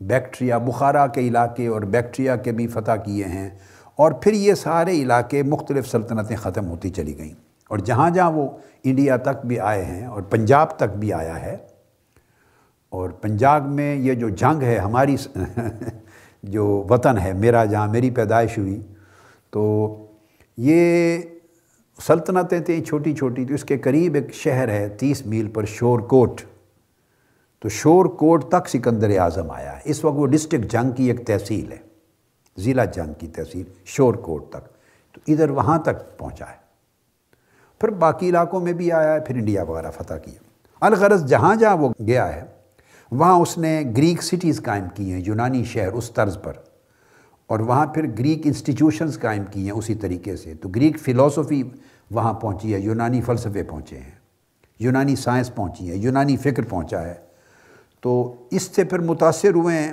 بیکٹریا، 0.00 0.58
بخارا 0.58 1.06
کے 1.06 1.20
علاقے 1.20 1.66
اور 1.66 1.82
بیکٹریا 1.82 2.36
کے 2.36 2.52
بھی 2.52 2.66
فتح 2.66 2.96
کیے 3.04 3.24
ہیں۔ 3.24 3.48
اور 3.96 4.12
پھر 4.12 4.32
یہ 4.32 4.54
سارے 4.54 4.92
علاقے 4.92 5.42
مختلف 5.42 5.88
سلطنتیں 5.88 6.36
ختم 6.36 6.68
ہوتی 6.68 6.90
چلی 6.90 7.18
گئیں۔ 7.18 7.34
اور 7.68 7.78
جہاں 7.78 8.10
جہاں 8.10 8.32
وہ 8.32 8.48
انڈیا 8.84 9.16
تک 9.16 9.46
بھی 9.46 9.60
آئے 9.60 9.84
ہیں 9.84 10.06
اور 10.06 10.22
پنجاب 10.22 10.76
تک 10.76 10.96
بھی 10.96 11.12
آیا 11.12 11.42
ہے، 11.42 11.56
اور 12.88 13.10
پنجاب 13.10 13.68
میں 13.68 13.96
یہ 13.96 14.14
جو 14.14 14.28
جنگ 14.28 14.62
ہے، 14.62 14.78
ہماری 14.78 15.16
جو 16.42 16.86
وطن 16.90 17.18
ہے، 17.18 17.32
میرا 17.32 17.64
جہاں 17.64 17.88
میری 17.88 18.10
پیدائش 18.10 18.58
ہوئی، 18.58 18.80
تو 19.50 19.92
یہ 20.56 21.18
سلطنتیں 22.06 22.60
تھیں 22.60 22.84
چھوٹی 22.84 23.14
چھوٹی، 23.14 23.44
تو 23.44 23.54
اس 23.54 23.64
کے 23.64 23.78
قریب 23.78 24.14
ایک 24.14 24.34
شہر 24.34 24.68
ہے 24.68 24.88
تیس 24.88 25.26
میل 25.26 25.48
پر 25.48 25.64
شور 25.64 26.00
کوٹ۔ 26.00 26.40
تو 27.58 27.68
شور 27.68 28.06
کوٹ 28.06 28.48
تک 28.48 28.68
سکندر 28.68 29.18
اعظم 29.18 29.50
آیا 29.50 29.76
ہے۔ 29.76 29.80
اس 29.84 30.04
وقت 30.04 30.16
وہ 30.18 30.26
ڈسٹرکٹ 30.26 30.64
جنگ 30.64 30.90
کی 30.90 31.04
ایک 31.04 31.26
تحصیل 31.26 31.72
ہے۔ 31.72 31.85
ضلع 32.58 32.84
جنگ 32.84 33.12
کی 33.18 33.26
تحصیل 33.26 33.66
شور 33.84 34.14
کوٹ 34.14 34.50
تک، 34.50 34.68
تو 35.12 35.20
ادھر 35.26 35.50
وہاں 35.50 35.78
تک 35.78 36.18
پہنچا 36.18 36.44
ہے۔ 36.44 36.66
پھر 37.78 37.88
باقی 37.88 38.28
علاقوں 38.28 38.60
میں 38.60 38.72
بھی 38.72 38.92
آیا 38.92 39.14
ہے، 39.14 39.20
پھر 39.20 39.34
انڈیا 39.34 39.62
وغیرہ 39.62 39.90
فتح 39.90 40.14
کیا 40.14 40.32
الغرض 40.80 41.24
جہاں 41.24 41.56
جہاں 41.56 41.76
وہ 41.76 41.88
گیا 42.06 42.36
ہے، 42.36 42.42
وہاں 43.10 43.40
اس 43.40 43.58
نے 43.58 43.82
گریک 43.96 44.22
سٹیز 44.22 44.62
قائم 44.62 44.84
کی 44.94 45.12
ہیں، 45.12 45.22
یونانی 45.26 45.64
شہر 45.64 45.92
اس 45.92 46.10
طرز 46.10 46.38
پر۔ 46.42 46.52
اور 47.46 47.60
وہاں 47.60 47.86
پھر 47.86 48.06
گریک 48.18 48.40
انسٹیٹیوشنز 48.44 49.20
قائم 49.20 49.44
کی 49.50 49.64
ہیں 49.64 49.70
اسی 49.70 49.94
طریقے 49.94 50.36
سے۔ 50.36 50.54
تو 50.54 50.68
گریک 50.68 51.00
فلاسفی 51.00 51.62
وہاں 52.10 52.32
پہنچی 52.32 52.74
ہے، 52.74 52.80
یونانی 52.80 53.20
فلسفے 53.20 53.62
پہنچے 53.62 53.96
ہیں۔ 53.96 54.10
یونانی 54.78 55.16
سائنس 55.16 55.54
پہنچی 55.54 55.90
ہے، 55.90 55.96
یونانی 55.96 56.36
فکر 56.36 56.62
پہنچا 56.62 57.02
ہے۔ 57.02 57.14
تو 58.00 58.34
اس 58.50 58.62
سے 58.62 58.84
پھر 58.84 58.98
متاثر 58.98 59.54
ہوئے 59.54 59.78
ہیں 59.78 59.92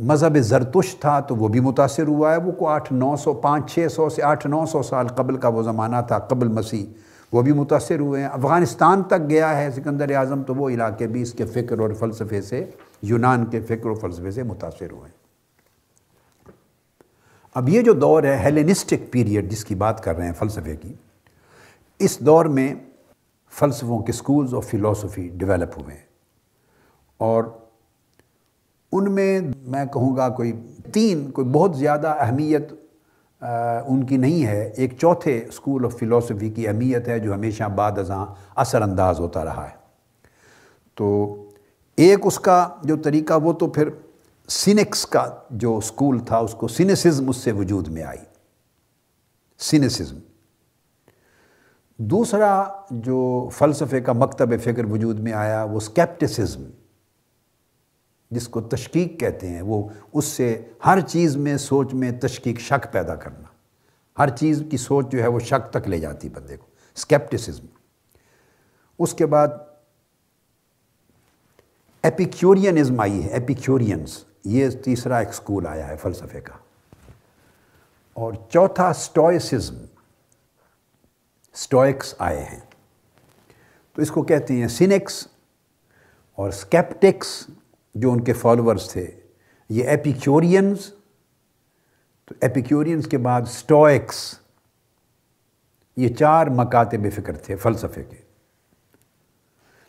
مذہب 0.00 0.36
زرتش 0.36 0.96
تھا 0.96 1.20
تو 1.20 1.36
وہ 1.36 1.48
بھی 1.48 1.60
متاثر 1.60 2.06
ہوا 2.06 2.32
ہے۔ 2.32 2.36
وہ 2.36 2.52
کو 2.52 2.68
آٹھ 2.68 2.92
نو 2.92 3.16
سو 3.16 3.34
پانچ، 3.34 3.74
چھ 3.74 3.86
سو 3.90 4.08
سے 4.08 4.22
آٹھ 4.22 4.46
نو 4.46 4.66
سو 4.66 4.82
سال 4.82 5.08
قبل 5.08 5.36
کا 5.36 5.48
وہ 5.48 5.62
زمانہ 5.62 5.96
تھا، 6.08 6.18
قبل 6.18 6.48
مسیح۔ 6.48 6.86
وہ 7.32 7.42
بھی 7.42 7.52
متاثر 7.52 8.00
ہوئے 8.00 8.22
ہیں۔ 8.22 8.28
افغانستان 8.28 9.02
تک 9.02 9.30
گیا 9.30 9.58
ہے 9.58 9.70
سکندر 9.70 10.14
اعظم 10.14 10.42
تو 10.42 10.54
وہ 10.54 10.70
علاقے 10.70 11.06
بھی 11.06 11.22
اس 11.22 11.32
کے 11.32 11.46
فکر 11.46 11.78
اور 11.78 11.90
فلسفے 11.90 12.42
سے، 12.42 12.70
یونان 13.02 13.46
کے 13.46 13.60
فکر 13.60 13.86
و 13.86 13.94
فلسفے 13.94 14.30
سے 14.30 14.42
متاثر 14.42 14.90
ہوئے 14.90 15.02
ہیں۔ 15.02 15.24
اب 17.54 17.68
یہ 17.68 17.80
جو 17.80 17.92
دور 17.92 18.22
ہے، 18.22 18.36
ہیلینسٹک 18.36 19.12
پیریڈ 19.12 19.50
جس 19.50 19.64
کی 19.64 19.74
بات 19.74 20.02
کر 20.02 20.16
رہے 20.16 20.26
ہیں 20.26 20.32
فلسفے 20.32 20.76
کی، 20.76 20.92
اس 21.98 22.18
دور 22.18 22.44
میں 22.44 22.74
فلسفوں 23.50 23.98
کے 23.98 24.12
سکولز 24.12 24.54
آف 24.54 24.66
فلاسفی 24.66 25.28
ڈیولپ 25.34 25.82
ہوئے 25.82 25.94
ہیں۔ 25.94 26.02
اور 27.18 27.44
ان 28.94 29.12
میں 29.12 29.40
میں 29.66 29.84
کہوں 29.84 30.16
گا 30.16 30.28
کوئی 30.28 30.52
تین، 30.92 31.30
کوئی 31.30 31.46
بہت 31.46 31.76
زیادہ 31.76 32.08
اہمیت 32.18 32.72
ان 33.86 34.04
کی 34.04 34.16
نہیں 34.16 34.46
ہے۔ 34.46 34.72
ایک 34.76 34.94
چوتھے 34.98 35.44
اسکول 35.48 35.84
آف 35.84 35.94
فلاسفی 35.94 36.50
کی 36.50 36.68
اہمیت 36.68 37.08
ہے 37.08 37.18
جو 37.18 37.34
ہمیشہ 37.34 37.64
بعد 37.64 37.98
ازاں 37.98 38.26
اثر 38.54 38.82
انداز 38.82 39.20
ہوتا 39.20 39.44
رہا 39.44 39.64
ہے۔ 39.64 39.76
تو 40.94 41.36
ایک 41.96 42.18
اس 42.22 42.38
کا 42.38 42.68
جو 42.84 42.96
طریقہ، 42.96 43.34
وہ 43.42 43.52
تو 43.52 43.66
پھر 43.66 43.88
سینکس 44.48 45.06
کا 45.06 45.24
جو 45.50 45.76
اسکول 45.76 46.18
تھا، 46.18 46.36
اس 46.36 46.54
کو 46.54 46.68
سینسزم 46.68 47.28
اس 47.28 47.36
سے 47.36 47.52
وجود 47.52 47.88
میں 47.88 48.02
آئی۔ 48.02 48.24
سینسزم 49.58 50.18
دوسرا 51.96 52.64
جو 52.90 53.48
فلسفے 53.52 54.00
کا 54.00 54.12
مکتب 54.12 54.52
فکر 54.62 54.84
وجود 54.84 55.20
میں 55.20 55.32
آیا، 55.32 55.62
وہ 55.64 55.76
اسکیپٹسزم 55.76 56.62
جس 58.34 58.48
کو 58.48 58.60
تشکیق 58.60 59.20
کہتے 59.20 59.48
ہیں، 59.48 59.62
وہ 59.62 59.88
اس 60.12 60.24
سے 60.24 60.62
ہر 60.86 61.00
چیز 61.00 61.36
میں 61.36 61.56
سوچ 61.56 61.94
میں 61.94 62.10
تشکیق 62.12 62.58
شک 62.58 62.92
پیدا 62.92 63.14
کرنا۔ 63.14 63.48
ہر 64.18 64.36
چیز 64.36 64.62
کی 64.70 64.76
سوچ 64.76 65.12
جو 65.12 65.22
ہے، 65.22 65.26
وہ 65.26 65.38
شک 65.38 65.72
تک 65.72 65.88
لے 65.88 65.98
جاتی 65.98 66.28
بندے 66.28 66.56
کو۔ 66.56 66.66
اسکیپٹسزم 66.96 67.66
اس 68.98 69.14
کے 69.14 69.26
بعد 69.26 69.48
ایپیکیورینزم 72.02 73.00
آئی 73.00 73.24
ہے۔ 73.24 73.28
ایپیکیورینز 73.28 74.24
یہ 74.44 74.70
تیسرا 74.70 75.18
ایک 75.18 75.34
سکول 75.34 75.66
آیا 75.66 75.88
ہے 75.88 75.96
فلسفے 75.96 76.40
کا۔ 76.40 76.54
اور 78.14 78.32
چوتھا 78.50 78.92
سٹوئسزم 78.92 79.84
سٹوئکس 81.54 82.14
آئے 82.18 82.44
ہیں۔ 82.44 82.60
تو 83.92 84.02
اس 84.02 84.10
کو 84.10 84.22
کہتے 84.22 84.54
ہیں 84.54 84.68
سینکس 84.68 85.26
اور 86.34 86.50
سکیپٹکس 86.50 87.46
جو 87.94 88.12
ان 88.12 88.20
کے 88.24 88.32
فالوورز 88.32 88.88
تھے، 88.90 89.06
یہ 89.70 89.88
ایپیکیورینز 89.88 90.88
تو 92.28 92.34
ایپیکیورینز 92.40 93.06
کے 93.06 93.18
بعد 93.18 93.42
سٹوئکس 93.48 94.22
یہ 95.96 96.14
چار 96.14 96.46
مکاتب 96.56 97.06
فکر 97.14 97.36
تھے 97.36 97.56
فلسفے 97.56 98.02
کے۔ 98.02 98.16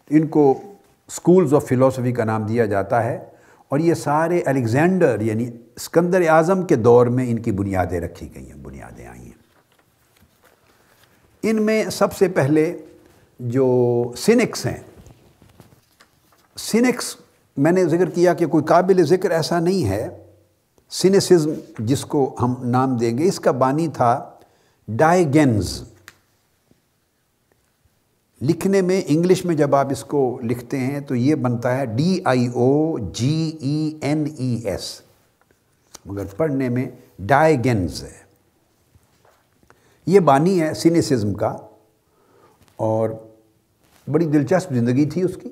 ان 0.10 0.28
کو 0.28 0.54
سکولز 1.10 1.54
آف 1.54 1.68
فلسفی 1.68 2.12
کا 2.12 2.24
نام 2.24 2.46
دیا 2.46 2.66
جاتا 2.66 3.04
ہے، 3.04 3.18
اور 3.72 3.80
یہ 3.80 3.94
سارے 3.94 4.42
الیگزینڈر 4.46 5.22
یعنی 5.22 5.50
اسکندر 5.76 6.28
اعظم 6.30 6.66
کے 6.66 6.76
دور 6.76 7.08
میں 7.08 7.30
ان 7.32 7.40
کی 7.40 7.52
بنیادیں 7.52 8.00
رکھی 8.00 8.34
گئی 8.36 8.48
ہیں، 8.48 8.58
بنیادیں 8.58 9.06
آئی 9.08 9.22
ہیں۔ 9.22 9.44
ان 11.44 11.62
میں 11.64 11.84
سب 11.90 12.14
سے 12.14 12.28
پہلے 12.30 12.72
جو 13.40 13.66
سینکس 14.18 14.66
ہیں 14.66 14.78
سینکس 16.58 17.16
میں 17.58 17.72
نے 17.72 17.86
ذکر 17.86 18.10
کیا 18.10 18.34
کہ 18.34 18.46
کوئی 18.46 18.64
قابل 18.64 19.06
ذکر 19.06 19.32
ایسا 19.32 19.60
نہیں 19.60 19.90
ہے۔ 19.90 20.10
سینسزم 20.90 21.52
جس 21.80 22.06
کو 22.06 22.36
ہم 22.42 22.54
نام 22.64 22.98
دیں 22.98 23.18
گے، 23.18 23.28
اس 23.28 23.40
کا 23.40 23.52
بانی 23.52 23.88
تھا 23.88 24.30
ڈائیگنز 24.88 25.84
لکھنے 28.42 28.82
میں، 28.82 29.02
انگلش 29.08 29.46
میں 29.46 29.56
جب 29.56 29.76
آپ 29.76 29.92
اس 29.92 30.04
کو 30.04 30.40
لکھتے 30.44 30.80
ہیں 30.80 31.00
تو 31.00 31.16
یہ 31.16 31.36
بنتا 31.36 31.78
ہے 31.78 31.86
D 31.86 32.20
I 32.24 32.48
O 32.48 33.00
G 33.00 33.58
E 33.60 33.98
N 34.02 34.26
E 34.38 34.56
S. 34.56 35.02
مگر 36.06 36.26
پڑھنے 36.26 36.70
میں 36.70 36.90
ڈائیگنز 37.20 38.04
ہے۔ 38.04 38.26
یہ 40.06 40.20
بانی 40.20 40.62
ہے 40.62 40.74
سینیسزم 40.74 41.34
کا۔ 41.34 41.58
اور 42.76 43.10
بڑی 44.12 44.26
دلچسپ 44.26 44.74
زندگی 44.74 45.06
تھی 45.06 45.24
اس 45.24 45.32
کی۔ 45.42 45.50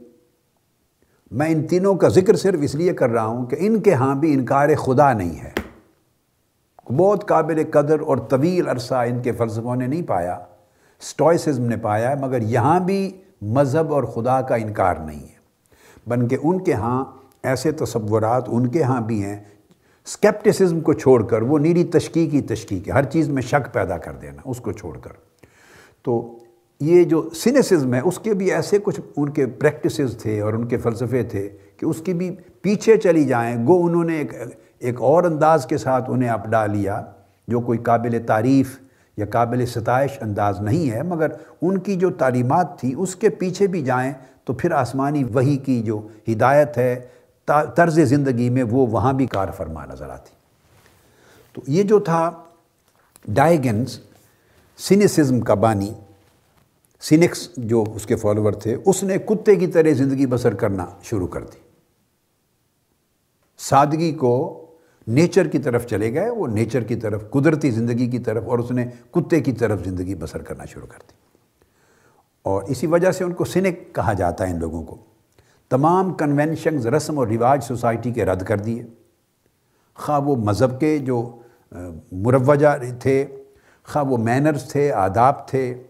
میں 1.33 1.49
ان 1.49 1.67
تینوں 1.67 1.95
کا 1.95 2.07
ذکر 2.07 2.35
صرف 2.35 2.59
اس 2.63 2.75
لیے 2.75 2.93
کر 2.93 3.09
رہا 3.09 3.25
ہوں 3.25 3.45
کہ 3.45 3.55
ان 3.59 3.81
کے 3.81 3.93
ہاں 3.93 4.15
بھی 4.15 4.33
انکار 4.33 4.75
خدا 4.75 5.13
نہیں 5.13 5.39
ہے۔ 5.39 5.51
بہت 6.97 7.27
قابل 7.27 7.63
قدر 7.71 7.99
اور 7.99 8.17
طویل 8.17 8.67
عرصہ 8.67 8.93
ان 8.93 9.21
کے 9.21 9.31
فلسفوں 9.31 9.75
نے 9.75 9.87
نہیں 9.87 10.01
پایا 10.01 10.39
سٹوئسزم 11.01 11.63
نے 11.63 11.77
پایا 11.77 12.09
ہے 12.09 12.15
مگر 12.15 12.41
یہاں 12.41 12.79
بھی 12.79 13.21
مذہب 13.41 13.93
اور 13.93 14.03
خدا 14.03 14.41
کا 14.41 14.55
انکار 14.55 14.95
نہیں 14.95 15.19
ہے۔ 15.19 15.33
بلکہ 16.07 16.37
ان 16.43 16.63
کے 16.63 16.73
ہاں 16.73 17.05
ایسے 17.43 17.71
تصورات 17.71 18.43
ان 18.47 18.67
کے 18.67 18.83
ہاں 18.83 19.01
بھی 19.01 19.23
ہیں۔ 19.23 19.39
سکیپٹسزم 20.05 20.81
کو 20.81 20.93
چھوڑ 20.93 21.27
کر، 21.27 21.41
وہ 21.41 21.59
نیری 21.59 21.83
تشکیقی 21.83 22.41
تشکیق 22.41 22.87
ہے۔ 22.87 22.93
ہر 22.93 23.03
چیز 23.03 23.29
میں 23.29 23.41
شک 23.41 23.73
پیدا 23.73 23.97
کر 23.97 24.12
دینا، 24.12 24.41
اس 24.45 24.58
کو 24.60 24.71
چھوڑ 24.71 24.97
کر۔ 24.97 25.12
تو 26.03 26.38
یہ 26.79 27.03
جو 27.03 27.29
سینسزم 27.33 27.93
ہے، 27.93 27.99
اس 27.99 28.19
کے 28.19 28.33
بھی 28.33 28.51
ایسے 28.51 28.77
کچھ 28.83 28.99
ان 29.17 29.29
کے 29.29 29.45
پریکٹسز 29.45 30.17
تھے 30.17 30.39
اور 30.41 30.53
ان 30.53 30.67
کے 30.67 30.77
فلسفے 30.77 31.23
تھے 31.23 31.49
کہ 31.77 31.86
اس 31.86 32.01
کی 32.05 32.13
بھی 32.13 32.36
پیچھے 32.62 32.97
چلی 32.97 33.23
جائیں۔ 33.25 33.67
گو، 33.67 33.86
انہوں 33.86 34.03
نے 34.03 34.17
ایک 34.17 34.33
ایک 34.79 35.01
اور 35.01 35.23
انداز 35.23 35.65
کے 35.65 35.77
ساتھ 35.77 36.09
انہیں 36.09 36.29
اپنا 36.29 36.65
لیا 36.65 37.01
جو 37.47 37.59
کوئی 37.59 37.79
قابل 37.79 38.17
تعریف 38.25 38.77
یا 39.17 39.25
قابل 39.25 39.65
ستائش 39.65 40.12
انداز 40.21 40.62
نہیں 40.62 40.91
ہے، 40.91 41.01
مگر 41.03 41.31
ان 41.62 41.77
کی 41.77 41.95
جو 41.95 42.09
تعلیمات 42.09 42.79
تھی، 42.79 42.93
اس 42.97 43.15
کے 43.15 43.29
پیچھے 43.29 43.67
بھی 43.67 43.81
جائیں 43.81 44.13
تو 44.45 44.53
پھر 44.53 44.71
آسمانی 44.71 45.23
وہی 45.23 45.57
کی 45.57 45.81
جو 45.83 45.99
ہدایت 46.31 46.77
ہے 46.77 46.99
طرز 47.75 47.99
زندگی 47.99 48.49
میں 48.49 48.63
وہ 48.63 48.86
وہاں 48.88 49.13
بھی 49.13 49.25
کار 49.25 49.47
فرما 49.57 49.86
نظر 49.86 50.09
آتی۔ 50.09 50.36
تو 51.53 51.62
یہ 51.67 51.83
جو 51.83 51.99
تھا 51.99 52.29
ڈائیگنز 53.27 53.99
سینسزم 54.77 55.39
کا 55.39 55.53
بانی 55.53 55.93
سینکس 57.03 57.49
جو 57.57 57.83
اس 57.95 58.05
کے 58.05 58.15
فالوور 58.15 58.51
تھے، 58.51 58.77
اس 58.85 59.03
نے 59.03 59.17
کتے 59.17 59.55
کی 59.55 59.67
طرح 59.67 59.89
زندگی 59.91 60.25
بسر 60.25 60.53
کرنا 60.53 60.85
شروع 61.03 61.27
کر 61.27 61.43
دی۔ 61.43 61.57
سادگی 63.57 64.11
کو 64.11 64.59
نیچر 65.07 65.47
کی 65.47 65.59
طرف 65.59 65.85
چلے 65.85 66.13
گئے، 66.13 66.29
وہ 66.29 66.47
نیچر 66.47 66.83
کی 66.83 66.95
طرف، 66.95 67.29
قدرتی 67.29 67.71
زندگی 67.71 68.07
کی 68.07 68.19
طرف، 68.19 68.43
اور 68.45 68.59
اس 68.59 68.71
نے 68.71 68.85
کتے 69.11 69.39
کی 69.39 69.51
طرف 69.51 69.85
زندگی 69.85 70.15
بسر 70.15 70.41
کرنا 70.41 70.65
شروع 70.65 70.87
کر 70.87 70.99
دی۔ 71.01 71.13
اور 72.41 72.63
اسی 72.63 72.87
وجہ 72.87 73.11
سے 73.11 73.23
ان 73.23 73.33
کو 73.33 73.45
سینک 73.45 73.95
کہا 73.95 74.13
جاتا 74.13 74.47
ہے 74.47 74.53
ان 74.53 74.59
لوگوں 74.59 74.83
کو۔ 74.83 74.97
تمام 75.69 76.13
کنونشنز 76.13 76.87
رسم 76.87 77.19
اور 77.19 77.27
رواج 77.27 77.63
سوسائٹی 77.63 78.11
کے 78.11 78.25
رد 78.25 78.43
کر 78.43 78.57
دیے۔ 78.57 78.83
خواہ 79.95 80.19
وہ 80.19 80.35
مذہب 80.35 80.79
کے 80.79 80.97
جو 80.97 81.41
مروجہ 82.11 82.67
تھے، 82.99 83.25
خواہ 83.83 84.05
وہ 84.05 84.17
مینرز 84.17 84.63
تھے، 84.63 84.91
آداب 84.91 85.47
تھے 85.47 85.83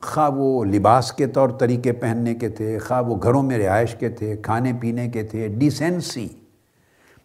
خواہ 0.00 0.30
وہ 0.30 0.64
لباس 0.64 1.12
کے 1.12 1.26
طور 1.26 1.48
طریقے 1.48 1.92
پہننے 1.92 2.34
کے 2.34 2.48
تھے، 2.48 2.78
خواہ 2.78 3.02
وہ 3.02 3.16
گھروں 3.22 3.42
میں 3.42 3.58
رہائش 3.58 3.94
کے 3.94 4.08
تھے، 4.08 4.36
کھانے 4.36 4.72
پینے 4.80 5.08
کے 5.08 5.22
تھے 5.22 5.48
ڈیسینسی 5.48 6.28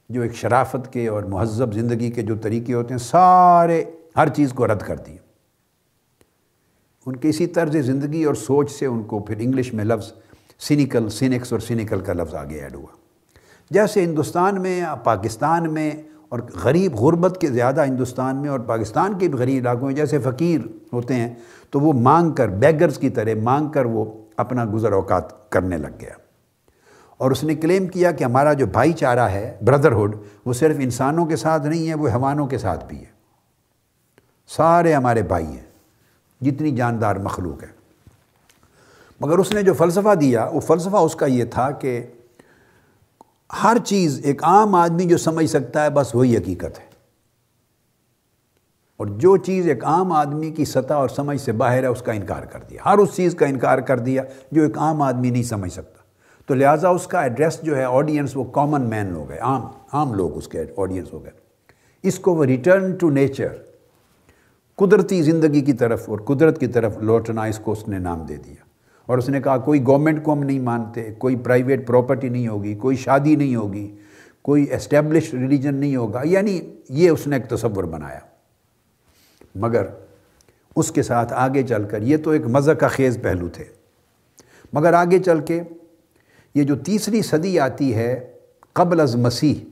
جو 0.10 0.22
ایک 0.22 0.34
شرافت 0.34 0.94
کے 0.94 1.08
اور 1.08 1.24
مہذب 1.24 1.74
زندگی 1.74 2.12
کے 2.12 2.22
جو 2.22 2.36
طریقے 2.36 2.74
ہوتے 2.74 2.94
ہیں، 2.94 3.00
سارے 3.00 3.84
ہر 4.18 4.30
چیز 4.30 4.54
کو 4.54 4.68
رد 4.68 4.82
کر 4.82 4.98
دیے۔ 4.98 5.18
ان 7.06 7.16
کے 7.16 7.30
اسی 7.30 7.48
طرز 7.48 7.78
زندگی 7.78 8.24
اور 8.24 8.36
سوچ 8.36 8.72
سے 8.72 8.86
ان 8.86 9.04
کو 9.04 9.20
پھر 9.20 9.36
انگلش 9.40 9.74
میں 9.74 9.86
لفظ 9.86 10.14
سینیکل 10.60 11.10
سینکس 11.10 11.52
اور 11.52 11.60
سینیکل 11.60 12.00
کا 12.00 12.14
لفظ 12.14 12.36
آگے 12.36 12.60
ایڈ 12.60 12.76
ہوا۔ 12.76 12.96
جیسے 13.72 14.04
ہندوستان 14.04 14.62
میں، 14.62 14.84
پاکستان 15.04 15.74
میں 15.74 15.92
اور 16.30 16.40
غریب 16.64 16.96
غربت 16.96 17.38
کے 17.42 17.48
زیادہ 17.48 17.86
ہندوستان 17.86 18.36
میں 18.36 18.50
اور 18.50 18.60
پاکستان 18.60 19.18
کے 19.18 19.28
بھی 19.28 19.40
غریب 19.40 19.68
علاقوں 19.68 19.88
میں 19.88 19.96
جیسے 19.96 20.20
فقیر 20.20 20.60
ہوتے 20.94 21.14
ہیں، 21.14 21.36
تو 21.70 21.80
وہ 21.80 21.94
مانگ 21.94 22.32
کر 22.32 22.48
بیگرز 22.48 22.98
کی 22.98 23.10
طرح 23.10 23.30
مانگ 23.44 23.70
کر 23.70 23.86
وہ 23.86 24.22
اپنا 24.38 24.66
گزر 24.74 24.92
اوقات 24.92 25.52
کرنے 25.52 25.78
لگ 25.78 25.88
گیا۔ 26.02 26.14
اور 27.18 27.32
اس 27.32 27.44
نے 27.44 27.56
کلیم 27.56 27.88
کیا 27.88 28.12
کہ 28.12 28.24
ہمارا 28.24 28.54
جو 28.54 28.66
بھائی 28.66 28.94
چارہ 28.94 29.20
ہے 29.20 29.58
بردرہڈ 29.62 30.16
وہ 30.46 30.54
صرف 30.54 30.76
انسانوں 30.80 31.26
کے 31.26 31.36
ساتھ 31.36 31.68
نہیں 31.68 31.90
ہے، 31.90 31.94
وہ 31.94 32.08
حیوانوں 32.08 32.48
کے 32.48 32.58
ساتھ 32.58 32.86
بھی 32.86 33.00
ہے۔ 33.00 33.16
سارے 34.48 34.94
ہمارے 34.94 35.22
بھائی 35.22 35.46
ہیں، 35.46 35.66
جتنی 36.42 36.72
جاندار 36.72 37.16
مخلوق 37.16 37.64
ہے۔ 37.64 37.76
مگر 39.22 39.38
اس 39.38 39.52
نے 39.52 39.62
جو 39.62 39.74
فلسفہ 39.74 40.16
دیا، 40.16 40.50
وہ 40.54 40.60
فلسفہ 40.60 40.98
اس 40.98 41.16
کا 41.16 41.26
یہ 41.26 41.44
تھا 41.44 41.72
کہ 41.72 42.06
ہر 43.64 43.78
چیز 43.86 44.22
ایک 44.24 44.44
عام 44.44 44.76
آدمی 44.76 45.06
جو 45.06 45.18
سمجھ 45.18 45.50
سکتا 45.50 45.84
ہے، 45.84 45.90
بس 45.90 46.16
وہی 46.16 46.38
حقیقت 46.38 46.80
ہے۔ 46.80 46.96
اور 48.98 49.08
جو 49.08 49.38
چیز 49.38 49.68
ایک 49.68 49.86
عام 49.86 50.12
آدمی 50.12 50.52
کی 50.52 50.66
سطح 50.66 50.94
اور 50.94 51.10
سمجھ 51.10 51.42
سے 51.42 51.52
باہر 51.52 51.82
ہے، 51.82 51.88
اس 51.88 52.02
کا 52.02 52.12
انکار 52.12 52.44
کر 52.44 52.60
دیا۔ 52.70 52.80
ہر 52.86 52.98
اس 52.98 53.10
چیز 53.16 53.36
کا 53.36 53.46
انکار 53.46 53.78
کر 53.78 54.00
دیا 54.00 54.24
جو 54.52 54.64
ایک 54.64 54.78
عام 54.78 55.02
آدمی 55.02 55.30
نہیں 55.30 55.44
سمجھ 55.44 55.72
سکتا۔ 55.72 56.04
تو 56.46 56.54
لہٰذا 56.54 56.90
اس 56.90 57.08
کا 57.08 57.22
ایڈریس 57.22 57.60
جو 57.62 57.78
ہے 57.78 57.84
آڈینس 57.84 58.38
وہ 58.38 58.44
کامن 58.44 58.82
مین 58.82 59.16
ہو 59.16 59.30
گئے، 59.30 59.38
عام 59.38 59.66
عام 59.94 60.14
لوگ 60.14 60.38
اس 60.38 60.48
کے 60.48 60.64
آڈینس 60.78 61.14
ہو 61.14 61.24
گئے۔ 61.24 61.32
اس 62.04 62.20
کو 62.20 62.36
وہ 62.36 62.46
ریٹرن 62.46 62.96
ٹو 62.96 63.10
نیچر 63.10 63.48
قدرتی 64.76 65.22
زندگی 65.22 65.62
کی 65.62 65.74
طرف 65.74 66.10
اور 66.10 66.20
قدرت 66.20 66.60
کی 66.60 66.68
طرف 66.68 66.98
لوٹنا، 66.98 67.44
اس 67.44 67.60
کو 67.60 67.72
اس 67.72 67.88
نے 67.88 68.00
نام 68.00 68.20
دے 68.20 68.36
دیا۔ 68.36 68.65
اور 69.06 69.18
اس 69.18 69.30
نے 69.30 69.42
کہا، 69.42 69.58
کوئی 69.58 69.86
گورنمنٹ 69.86 70.24
کو 70.24 70.34
ہم 70.34 70.44
نہیں 70.44 70.60
مانتے، 70.60 71.14
کوئی 71.18 71.36
پرائیویٹ 71.36 71.88
پراپرٹی 71.88 72.30
نہیں 72.30 72.48
ہوگی، 72.48 72.76
کوئی 72.76 72.96
شادی 72.96 73.36
نہیں 73.36 73.56
ہوگی، 73.56 73.96
کوئی 74.42 74.74
اسٹیبلش 74.74 75.34
ریلیجن 75.34 75.76
نہیں 75.76 75.96
ہوگا. 75.96 76.22
یعنی 76.24 76.62
یہ 76.90 77.10
اس 77.10 77.28
نے 77.28 77.36
ایک 77.36 77.50
تصور 77.50 77.84
بنایا۔ 77.84 78.20
مگر 79.56 79.86
اس 80.76 80.92
کے 80.92 81.04
ساتھ 81.04 81.34
آگے 81.34 81.64
چل 81.64 81.84
کر 81.84 82.02
یہ 82.02 82.18
تو 82.18 82.30
ایک 82.30 82.46
مزہ 82.46 82.72
کا 82.72 82.88
خیز 82.88 83.18
پہلو 83.22 83.50
تھے۔ 83.50 83.64
مگر 84.74 84.94
آگے 84.94 85.20
چل 85.20 85.40
کے 85.40 85.62
یہ 86.56 86.64
جو 86.64 86.76
تیسری 86.76 87.22
صدی 87.22 87.60
آتی 87.60 87.96
ہے 87.96 88.32
قبل 88.74 89.00
از 89.00 89.16
مسیح، 89.16 89.66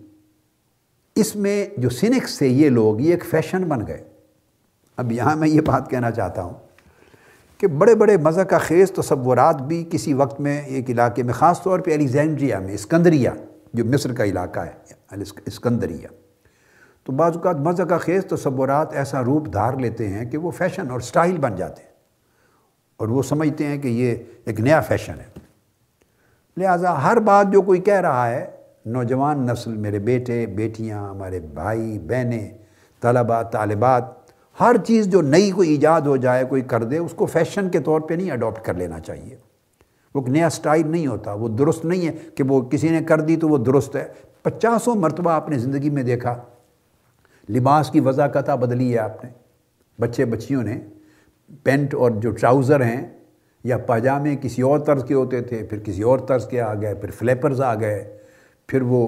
اس 1.16 1.36
میں 1.36 1.68
جو 1.78 1.90
سینکس 1.90 2.38
تھے 2.38 2.48
یہ 2.48 2.70
لوگ، 2.70 3.02
یہ 3.02 3.12
ایک 3.12 3.26
فیشن 3.26 3.64
بن 3.64 3.88
گئے۔ 3.88 4.04
اب 4.98 5.12
یہاں 5.12 5.36
میں 5.36 5.48
یہ 5.48 5.62
بات 5.62 5.90
کہنا 5.90 6.12
چاہتا 6.12 6.44
ہوں۔ 6.44 6.54
کہ 7.64 7.68
بڑے 7.68 7.96
بڑے 7.96 8.18
مزہ 8.18 8.42
کا 8.42 8.58
خیز 8.58 8.92
تصورات 8.92 9.62
بھی 9.62 9.88
کسی 9.92 10.14
وقت 10.14 10.42
میں 10.42 10.62
ایک 10.62 10.90
علاقے 10.90 11.24
میں 11.24 11.34
خاص 11.34 11.64
طور 11.64 11.80
پہ 11.80 11.94
الیگزینڈریا 11.94 12.60
میں 12.60 12.74
اسکندریہ 12.74 13.30
جو 13.74 13.86
مصر 13.86 14.14
کا 14.14 14.24
علاقہ 14.24 14.60
ہے 14.60 14.72
یعنی 14.90 15.24
اسکندریہ 15.46 16.08
تو 17.04 17.12
بعض 17.12 17.36
اوقات 17.36 17.56
مزہ 17.56 17.84
کا 17.84 17.98
خیز 17.98 18.26
تصورات 18.26 18.94
ایسا 18.94 19.24
روپ 19.24 19.54
دھار 19.54 19.74
لیتے 19.74 20.08
ہیں 20.08 20.26
کہ 20.26 20.38
وہ 20.38 20.52
فیشن 20.52 20.92
اور 20.92 21.00
سٹائل 21.00 21.38
بن 21.38 21.56
جاتے 21.56 21.82
ہیں 21.82 21.90
اور 22.98 23.08
وہ 23.08 23.24
سمجھتے 23.24 23.66
ہیں 23.66 23.78
کہ 23.78 23.88
یہ 23.88 24.16
ایک 24.46 24.60
نیا 24.60 24.82
فیشن 24.82 25.14
ہے۔ 25.14 25.40
لہٰذا 26.58 27.04
ہر 27.04 27.20
بات 27.20 27.46
جو 27.52 27.62
کوئی 27.62 27.82
کہہ 27.82 28.02
رہا 28.02 28.30
ہے، 28.30 28.46
نوجوان 28.86 29.46
نسل، 29.46 29.74
میرے 29.74 30.00
بیٹے، 30.00 30.46
بیٹیاں، 30.46 31.10
ہمارے 31.10 31.40
بھائی، 31.40 32.00
بہنیں، 32.00 32.50
طلباء، 33.02 33.42
طالبات 33.42 34.23
ہر 34.60 34.76
چیز 34.88 35.08
جو 35.08 35.22
نئی 35.22 35.52
کوئی 35.52 35.70
ایجاد 35.70 36.02
ہو 36.02 36.18
جائے، 36.18 36.46
کوئی 36.46 36.62
کر 36.62 36.84
دے، 36.84 36.98
اس 36.98 37.14
کو 37.14 37.26
فیشن 37.26 37.70
کے 37.70 37.80
طور 37.80 38.02
پہ 38.02 38.14
نہیں 38.14 38.32
اڈاپٹ 38.32 38.66
کر 38.66 38.74
لینا 38.74 39.00
چاہیے۔ 39.00 39.36
وہ 40.16 40.22
نیا 40.28 40.50
سٹائل 40.50 40.88
نہیں 40.88 41.08
ہوتا، 41.08 41.34
وہ 41.34 41.48
درست 41.48 41.86
نہیں 41.86 42.08
ہے 42.08 42.12
کہ 42.36 42.44
وہ 42.44 42.62
کسی 42.62 42.90
نے 42.90 43.04
کر 43.04 43.22
دی 43.22 43.36
تو 43.36 43.50
وہ 43.50 43.58
درست 43.58 43.96
ہے۔ 43.96 44.08
پچاسوں 44.42 44.96
مرتبہ 44.96 45.32
آپ 45.32 45.50
نے 45.50 45.58
زندگی 45.58 45.90
میں 45.90 46.04
دیکھا، 46.04 46.36
لباس 47.50 47.90
کی 47.90 48.00
وضاقتہ 48.00 48.52
بدلی 48.52 48.94
ہے 48.94 49.00
آپ 49.00 49.24
نے۔ 49.24 49.30
بچے 50.00 50.26
بچیوں 50.26 50.64
نے 50.64 50.82
پینٹ 51.64 51.96
اور 51.96 52.12
جو 52.12 52.32
ٹراؤزر 52.32 52.82
ہیں 52.82 53.06
یا 53.64 53.78
پاجامے 53.78 54.36
کسی 54.42 54.62
اور 54.62 54.80
طرز 54.80 55.04
کے 55.08 55.14
ہوتے 55.14 55.42
تھے، 55.42 55.64
پھر 55.64 55.80
کسی 55.80 56.02
اور 56.02 56.20
طرز 56.20 56.48
کے 56.48 56.62
آ 56.62 56.74
گئے، 56.74 56.96
پھر 56.96 57.12
فلیپرز 57.12 57.62
آ 57.62 57.76
گئے، 57.76 58.18
پھر 58.68 58.82
وہ 58.82 59.08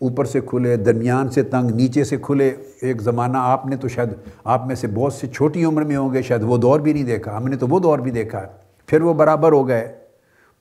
اوپر 0.00 0.24
سے 0.24 0.40
کھلے، 0.40 0.76
درمیان 0.76 1.28
سے 1.28 1.42
تنگ، 1.42 1.70
نیچے 1.70 2.04
سے 2.04 2.16
کھلے۔ 2.22 2.52
ایک 2.82 3.02
زمانہ 3.02 3.38
آپ 3.40 3.66
نے 3.66 3.76
تو 3.76 3.88
شاید، 3.88 4.08
آپ 4.44 4.66
میں 4.66 4.74
سے 4.74 4.86
بہت 4.86 5.12
سے 5.12 5.26
چھوٹی 5.26 5.64
عمر 5.64 5.82
میں 5.82 5.96
ہوں 5.96 6.14
گے، 6.14 6.22
شاید 6.22 6.42
وہ 6.42 6.56
دور 6.56 6.80
بھی 6.80 6.92
نہیں 6.92 7.04
دیکھا۔ 7.04 7.36
ہم 7.36 7.44
نے 7.44 7.56
تو 7.56 7.66
وہ 7.68 7.80
دور 7.80 7.98
بھی 7.98 8.10
دیکھا۔ 8.10 8.46
پھر 8.86 9.02
وہ 9.02 9.14
برابر 9.14 9.52
ہو 9.52 9.68
گئے۔ 9.68 9.92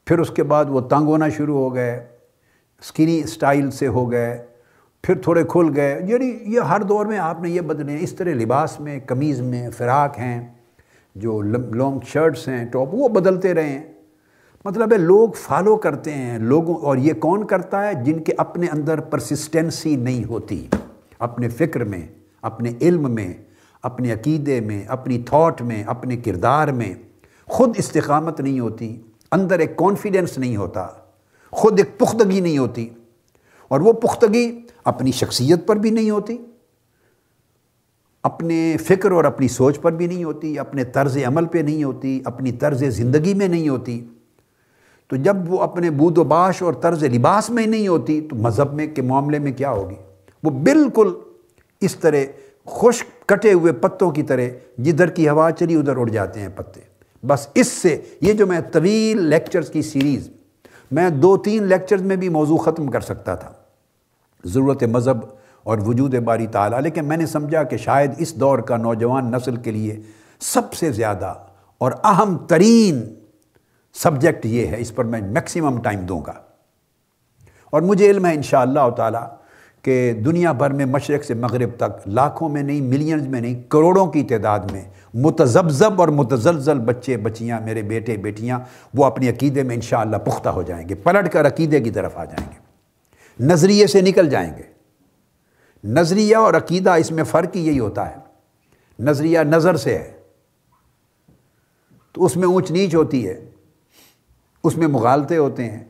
پھر 0.06 0.20
اس 0.20 0.30
کے 0.30 0.44
بعد 0.44 0.66
وہ 0.70 0.82
تنگ 0.82 1.08
ہونا 1.08 1.30
شروع 1.30 1.58
ہو 1.58 1.76
گئے۔ 1.76 2.06
سکینی 2.82 3.24
سٹائل 3.24 3.72
سے 3.72 3.88
ہو 3.88 4.12
گئے۔ 4.12 4.46
پھر 5.04 5.16
تھوڑے 5.16 5.44
کھل 5.44 5.72
گئے۔ 5.76 6.00
یعنی 6.08 6.40
یہ 6.42 6.60
ہر 6.60 6.82
دور 6.82 7.06
میں 7.06 7.18
آپ 7.18 7.42
نے 7.42 7.50
یہ 7.50 7.62
بدلے 7.62 7.98
اس 8.00 8.14
طرح 8.14 8.30
لباس 8.30 8.80
میں، 8.80 9.00
قمیض 9.06 9.42
میں 9.42 9.70
فراق 9.70 10.20
ہیں، 10.20 10.48
جو 11.16 11.42
لانگ 11.42 12.00
شرٹس 12.06 12.48
ہیں، 12.48 12.66
ٹاپ، 12.66 12.88
وہ 12.92 13.10
بدلتے 13.10 13.54
رہے 13.54 13.70
ہیں۔ 13.70 13.99
مطلب 14.66 14.94
ہے 14.94 14.98
لوگ 14.98 15.30
فالو 15.30 15.78
کرتے 15.78 16.12
ہیں 16.12 16.40
لوگوں 16.40 16.76
اور 16.76 16.98
یہ 16.98 17.14
کون 17.14 17.48
کرتا 17.48 17.88
ہے 17.88 17.94
جن 18.04 18.20
کے 18.20 18.34
اپنے 18.38 18.68
اندر 18.68 19.00
پرسسٹنسی 19.00 19.96
نہیں 19.96 20.24
ہوتی؟ 20.24 20.68
اپنے 21.20 21.50
فکر 21.50 21.84
میں، 21.84 22.08
اپنے 22.42 22.74
علم 22.82 23.14
میں، 23.14 23.34
اپنے 23.84 24.12
عقیدے 24.12 24.60
میں، 24.60 24.86
اپنی 24.88 25.22
تھاٹ 25.22 25.62
میں، 25.62 25.84
اپنے 25.84 26.18
کردار 26.18 26.68
میں۔ 26.68 26.94
خود 27.46 27.76
استقامت 27.78 28.40
نہیں 28.40 28.60
ہوتی، 28.60 29.02
اندر 29.32 29.60
ایک 29.60 29.78
کانفیڈنس 29.78 30.38
نہیں 30.38 30.56
ہوتا۔ 30.56 30.88
خود 31.50 31.80
ایک 31.80 31.98
پختگی 31.98 32.40
نہیں 32.40 32.58
ہوتی۔ 32.58 32.90
اور 33.68 33.80
وہ 33.80 33.94
پختگی 33.94 34.62
اپنی 34.84 35.12
شخصیت 35.12 35.68
پر 35.68 35.76
بھی 35.76 35.90
نہیں 35.90 36.10
ہوتی۔ 36.10 36.38
اپنے 38.24 38.76
فکر 38.82 39.12
اور 39.12 39.24
اپنی 39.24 39.48
سوچ 39.48 39.82
پر 39.82 39.92
بھی 39.92 40.08
نہیں 40.08 40.24
ہوتی، 40.24 40.60
اپنے 40.60 40.84
طرز 40.84 41.18
عمل 41.28 41.46
پہ 41.46 41.58
نہیں 41.58 41.84
ہوتی، 41.84 42.22
اپنی 42.26 42.52
طرز 42.52 42.84
زندگی 42.84 43.34
میں 43.34 43.48
نہیں 43.48 43.70
ہوتی۔ 43.70 44.08
تو 45.10 45.16
جب 45.16 45.36
وہ 45.48 45.62
اپنے 45.62 45.90
بود 45.90 46.18
و 46.18 46.24
باش 46.24 46.62
اور 46.62 46.74
طرز 46.74 47.04
لباس 47.04 47.50
میں 47.50 47.66
نہیں 47.66 47.88
ہوتی، 47.88 48.22
تو 48.22 48.36
مذہب 48.36 48.74
میں 48.74 48.88
کے 48.88 49.02
معاملے 49.02 49.40
میں 49.40 49.52
کیا 49.52 49.72
ہوگی؟ 49.72 49.96
وہ 50.44 50.50
بالکل 50.50 51.14
اس 51.82 51.96
طرح 51.96 52.18
خشک 52.66 53.28
کٹے 53.28 53.54
ہوئے 53.54 53.74
پتوں 53.74 54.12
کی 54.12 54.24
طرح 54.24 54.42
جدھر 54.78 55.08
کی 55.08 55.30
ہوا 55.30 55.52
چلی، 55.52 55.76
ادھر 55.76 55.98
اڑ 55.98 56.10
جاتے 56.10 56.40
ہیں 56.40 56.50
پتے۔ 56.56 56.82
بس 57.28 57.48
اس 57.54 57.68
سے 57.68 58.02
یہ 58.22 58.34
جو 58.34 58.48
میں 58.48 58.60
طویل 58.72 59.22
لیکچرز 59.22 59.70
کی 59.70 59.82
سیریز، 59.82 60.30
میں 60.92 61.10
دو 61.10 61.38
تین 61.38 61.64
لیکچرز 61.64 62.02
میں 62.02 62.16
بھی 62.16 62.30
موضوع 62.30 62.58
ختم 62.58 62.88
کر 62.88 63.02
سکتا 63.02 63.36
تھا۔ 63.36 63.52
ضرورت 64.46 64.84
مذہب 64.84 65.18
اور 65.64 65.78
وجود 65.78 66.16
باری 66.16 66.48
تعالیٰ، 66.48 66.82
لیکن 66.82 67.06
میں 67.06 67.18
نے 67.18 67.26
سمجھا 67.26 67.64
کہ 67.64 67.78
شاید 67.78 68.12
اس 68.18 68.36
دور 68.36 68.60
کا 68.60 68.78
نوجوان 68.78 69.32
نسل 69.32 69.56
کے 69.56 69.72
لیے 69.72 70.00
سب 70.40 70.74
سے 70.74 70.92
زیادہ 70.92 71.34
اور 71.78 71.92
اہم 72.04 72.38
ترین 72.38 73.02
سبجیکٹ 73.94 74.46
یہ 74.46 74.68
ہے، 74.68 74.76
اس 74.80 74.96
پر 74.96 75.06
میں 75.06 75.22
میکسیمم 75.22 75.82
ٹائم 75.82 76.00
دوں 76.00 76.22
گا۔ 76.28 76.34
اور 77.70 77.82
مجھے 77.82 78.12
علم 78.12 78.26
ہے 78.26 78.34
انشاءاللہ 78.34 78.90
تعالیٰ 78.98 79.28
کہ 79.82 80.14
دنیا 80.14 80.52
بھر 80.52 80.70
میں 80.70 80.86
مشرق 80.86 81.24
سے 81.24 81.34
مغرب 81.34 81.70
تک 81.78 82.08
لاکھوں 82.08 82.50
میں 82.50 82.64
نہیں 82.64 82.82
ملینز 82.82 83.28
میں 83.28 83.42
نہیں، 83.42 83.72
کروڑوں 83.72 84.08
کی 84.08 84.24
تعداد 84.24 84.60
میں 84.60 84.82
متذبذب 85.14 86.02
اور 86.02 86.08
متزلزل 86.08 86.80
بچے، 86.80 87.18
بچیاں، 87.18 87.62
میرے 87.62 87.82
بیٹے، 87.82 88.18
بیٹیاں، 88.18 88.60
وہ 88.94 89.06
اپنی 89.06 89.30
عقیدے 89.30 89.64
میں 89.64 89.76
انشاءاللہ 89.76 90.18
پختہ 90.18 90.50
ہو 90.50 90.62
جائیں 90.62 90.90
گے، 90.90 90.96
پلٹ 90.96 91.32
کر 91.32 91.48
عقیدے 91.48 91.80
کی 91.80 91.92
طرف 91.92 92.18
آ 92.18 92.26
جائیں 92.26 92.52
گے۔ 92.52 92.60
نظریے 93.40 93.88
سے 93.88 94.02
نکل 94.02 94.30
جائیں 94.30 94.58
گے۔ 94.58 94.64
نظریہ 95.84 96.36
اور 96.36 96.54
عقیدہ، 96.54 96.92
اس 96.92 97.12
میں 97.12 97.24
فرق 97.24 97.56
ہی 97.56 97.68
یہی 97.68 97.80
ہوتا 97.80 98.10
ہے۔ 98.10 98.16
نظریہ 99.00 99.40
نظر 99.40 99.76
سے 99.76 99.98
ہے۔ 99.98 100.12
تو 102.14 102.26
اس 102.26 102.38
میں 102.38 102.48
اونچ 102.48 102.72
نیچ 102.72 102.96
ہوتی 102.96 103.28
ہے۔ 103.28 103.46
اس 104.64 104.78
میں 104.78 104.88
مغالطے 104.88 105.38
ہوتے 105.38 105.70
ہیں، 105.70 105.84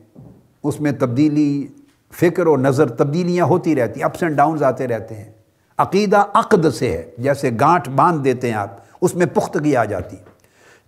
اس 0.64 0.80
میں 0.80 0.92
تبدیلی 0.92 1.66
فکر 2.12 2.46
و 2.46 2.56
نظر 2.56 2.88
تبدیلیاں 2.88 3.44
ہوتی 3.44 3.74
رہتی 3.76 4.00
ہیں 4.00 4.04
اپس 4.04 4.22
اینڈ 4.22 4.36
ڈاؤنز 4.36 4.62
آتے 4.62 4.88
رہتے 4.88 5.14
ہیں۔ 5.14 5.30
عقیدہ 5.78 6.24
عقد 6.34 6.66
سے 6.74 6.90
ہے، 6.92 7.10
جیسے 7.18 7.50
گانٹھ 7.60 7.88
باندھ 7.90 8.22
دیتے 8.24 8.48
ہیں 8.48 8.56
آپ، 8.56 8.78
اس 9.00 9.14
میں 9.14 9.26
پختگی 9.26 9.74
آ 9.76 9.84
جاتی۔ 9.84 10.16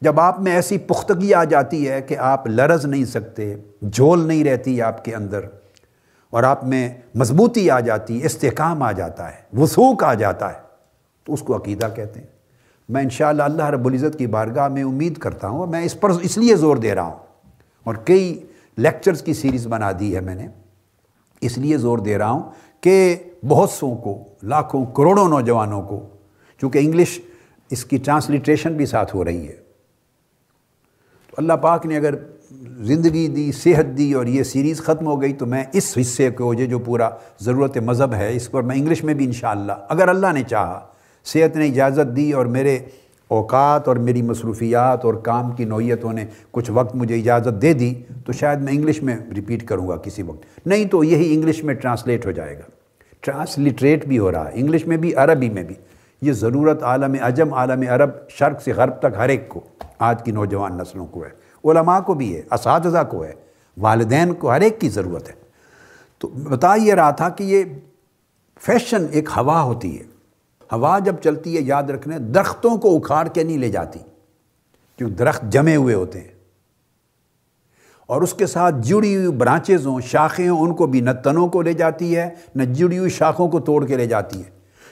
جب 0.02 0.20
آپ 0.20 0.40
میں 0.40 0.52
ایسی 0.52 0.78
پختگی 0.78 1.32
آ 1.34 1.42
جاتی 1.44 1.88
ہے 1.88 2.00
کہ 2.02 2.18
آپ 2.18 2.46
لرز 2.46 2.86
نہیں 2.86 3.04
سکتے، 3.04 3.54
جھول 3.82 4.26
نہیں 4.26 4.44
رہتی 4.44 4.80
آپ 4.82 5.04
کے 5.04 5.14
اندر، 5.14 5.44
اور 6.32 6.42
آپ 6.42 6.64
میں 6.64 6.88
مضبوطی 7.14 7.68
آ 7.70 7.80
جاتی، 7.80 8.20
استحکام 8.24 8.82
آ 8.82 8.92
جاتا 8.92 9.28
ہے 9.28 9.58
وسوق 9.58 10.04
آ 10.04 10.14
جاتا 10.14 10.48
ہے، 10.48 10.60
تو 11.26 11.34
اس 11.34 11.40
کو 11.40 11.56
عقیدہ 11.56 11.88
کہتے 11.96 12.20
ہیں۔ 12.20 12.26
میں 12.88 13.02
انشاءاللہ 13.02 13.42
اللہ 13.42 13.70
رب 13.70 13.86
العزت 13.86 14.18
کی 14.18 14.26
بارگاہ 14.26 14.68
میں 14.68 14.82
امید 14.82 15.18
کرتا 15.18 15.48
ہوں، 15.48 15.58
اور 15.58 15.68
میں 15.68 15.82
اس 15.82 16.00
پر 16.00 16.10
اس 16.10 16.38
لیے 16.38 16.56
زور 16.56 16.76
دے 16.76 16.94
رہا 16.94 17.02
ہوں۔ 17.02 17.31
اور 17.84 17.94
کئی 17.94 18.42
لیکچرز 18.76 19.22
کی 19.22 19.34
سیریز 19.34 19.66
بنا 19.66 19.90
دی 20.00 20.14
ہے 20.14 20.20
میں 20.20 20.34
نے۔ 20.34 20.48
اس 21.40 21.58
لیے 21.58 21.78
زور 21.78 21.98
دے 21.98 22.18
رہا 22.18 22.30
ہوں 22.30 22.42
کہ 22.80 23.16
بہت 23.48 23.70
سو 23.70 23.94
کو، 23.94 24.24
لاکھوں، 24.42 24.86
کروڑوں 24.86 25.28
نوجوانوں 25.28 25.82
کو، 25.82 26.06
چونکہ 26.60 26.78
انگلش 26.78 27.20
اس 27.70 27.84
کی 27.84 27.96
ٹرانسلیٹریشن 27.96 28.74
بھی 28.74 28.86
ساتھ 28.86 29.16
ہو 29.16 29.24
رہی 29.24 29.48
ہے۔ 29.48 29.56
تو 31.26 31.34
اللہ 31.36 31.52
پاک 31.52 31.86
نے 31.86 31.96
اگر 31.96 32.14
زندگی 32.80 33.28
دی، 33.28 33.52
صحت 33.52 33.98
دی 33.98 34.12
اور 34.12 34.26
یہ 34.26 34.42
سیریز 34.42 34.80
ختم 34.80 35.06
ہو 35.06 35.22
گئی 35.22 35.32
تو 35.32 35.46
میں 35.46 35.64
اس 35.72 35.98
حصے 36.00 36.30
کو 36.30 36.54
جو 36.54 36.78
پورا 36.78 37.10
ضرورت 37.40 37.78
مذہب 37.78 38.14
ہے، 38.14 38.36
اس 38.36 38.50
پر 38.50 38.62
میں 38.62 38.76
انگلش 38.76 39.04
میں 39.04 39.14
بھی 39.14 39.24
انشاءاللہ، 39.24 39.72
اگر 39.88 40.08
اللہ 40.08 40.26
نے 40.32 40.42
چاہا، 40.42 40.86
صحت 41.24 41.56
نے 41.56 41.66
اجازت 41.66 42.16
دی 42.16 42.32
اور 42.32 42.46
میرے 42.46 42.78
اوقات 43.32 43.88
اور 43.88 43.96
میری 43.96 44.22
مصروفیات 44.22 45.04
اور 45.04 45.14
کام 45.14 45.50
کی 45.50 45.64
نوعیتوں 45.64 46.12
نے 46.12 46.24
کچھ 46.50 46.70
وقت 46.70 46.94
مجھے 46.94 47.14
اجازت 47.14 47.62
دے 47.62 47.72
دی، 47.72 47.94
تو 48.26 48.32
شاید 48.32 48.60
میں 48.60 48.72
انگلش 48.72 49.02
میں 49.02 49.16
ریپیٹ 49.34 49.66
کروں 49.66 49.88
گا 49.88 49.96
کسی 49.96 50.22
وقت۔ 50.22 50.66
نہیں 50.66 50.84
تو 50.84 51.04
یہی 51.04 51.34
انگلش 51.34 51.64
میں 51.64 51.74
ٹرانسلیٹ 51.74 52.26
ہو 52.26 52.30
جائے 52.30 52.58
گا۔ 52.58 52.62
ٹرانسلیٹریٹ 53.20 54.06
بھی 54.06 54.18
ہو 54.18 54.32
رہا 54.32 54.44
ہے، 54.44 54.50
انگلش 54.54 54.86
میں 54.86 54.96
بھی، 54.96 55.14
عربی 55.14 55.50
میں 55.50 55.62
بھی۔ 55.62 55.74
یہ 56.22 56.32
ضرورت 56.32 56.82
عالم 56.82 57.16
عجم، 57.20 57.54
عالم 57.54 57.84
عرب، 57.88 58.10
شرق 58.28 58.62
سے 58.62 58.72
غرب 58.72 58.98
تک 58.98 59.16
ہر 59.16 59.28
ایک 59.28 59.48
کو۔ 59.48 59.60
آج 59.98 60.22
کی 60.22 60.32
نوجوان 60.32 60.78
نسلوں 60.78 61.06
کو 61.06 61.24
ہے، 61.24 61.30
علماء 61.70 62.00
کو 62.00 62.14
بھی 62.14 62.36
ہے، 62.36 62.42
اساتذہ 62.50 63.04
کو 63.10 63.24
ہے، 63.24 63.32
والدین 63.78 64.34
کو 64.34 64.50
ہر 64.50 64.60
ایک 64.60 64.80
کی 64.80 64.88
ضرورت 64.88 65.28
ہے۔ 65.28 65.34
تو 66.18 66.28
بتا 66.28 66.74
یہ 66.74 66.94
رہا 66.94 67.10
تھا 67.10 67.28
کہ 67.28 67.44
یہ 67.44 67.64
فیشن 68.60 69.06
ایک 69.10 69.28
ہوا 69.36 69.62
ہوتی 69.62 69.98
ہے۔ 69.98 70.11
ہوا 70.72 70.98
جب 70.98 71.16
چلتی 71.24 71.56
ہے، 71.56 71.62
یاد 71.62 71.82
رکھنے 71.82 72.18
درختوں 72.18 72.76
کو 72.76 72.96
اکھاڑ 72.96 73.28
کے 73.28 73.42
نہیں 73.42 73.58
لے 73.58 73.68
جاتی، 73.68 73.98
کیوں؟ 74.98 75.10
درخت 75.10 75.42
جمے 75.42 75.76
ہوئے 75.76 75.94
ہوتے 75.94 76.20
ہیں۔ 76.20 76.28
اور 78.06 78.22
اس 78.22 78.34
کے 78.34 78.46
ساتھ 78.46 78.74
جڑی 78.80 79.16
ہوئی 79.16 79.28
برانچز 79.28 79.86
ہوں، 79.86 80.00
شاخیں 80.00 80.48
ہوں، 80.48 80.60
ان 80.60 80.74
کو 80.74 80.86
بھی 80.86 81.00
نہ 81.00 81.10
تنوں 81.24 81.48
کو 81.48 81.62
لے 81.62 81.72
جاتی 81.72 82.16
ہے، 82.16 82.30
نہ 82.54 82.62
جڑی 82.62 82.98
ہوئی 82.98 83.10
شاخوں 83.10 83.48
کو 83.48 83.60
توڑ 83.60 83.86
کے 83.86 83.96
لے 83.96 84.06
جاتی 84.06 84.38
ہے۔ 84.38 84.50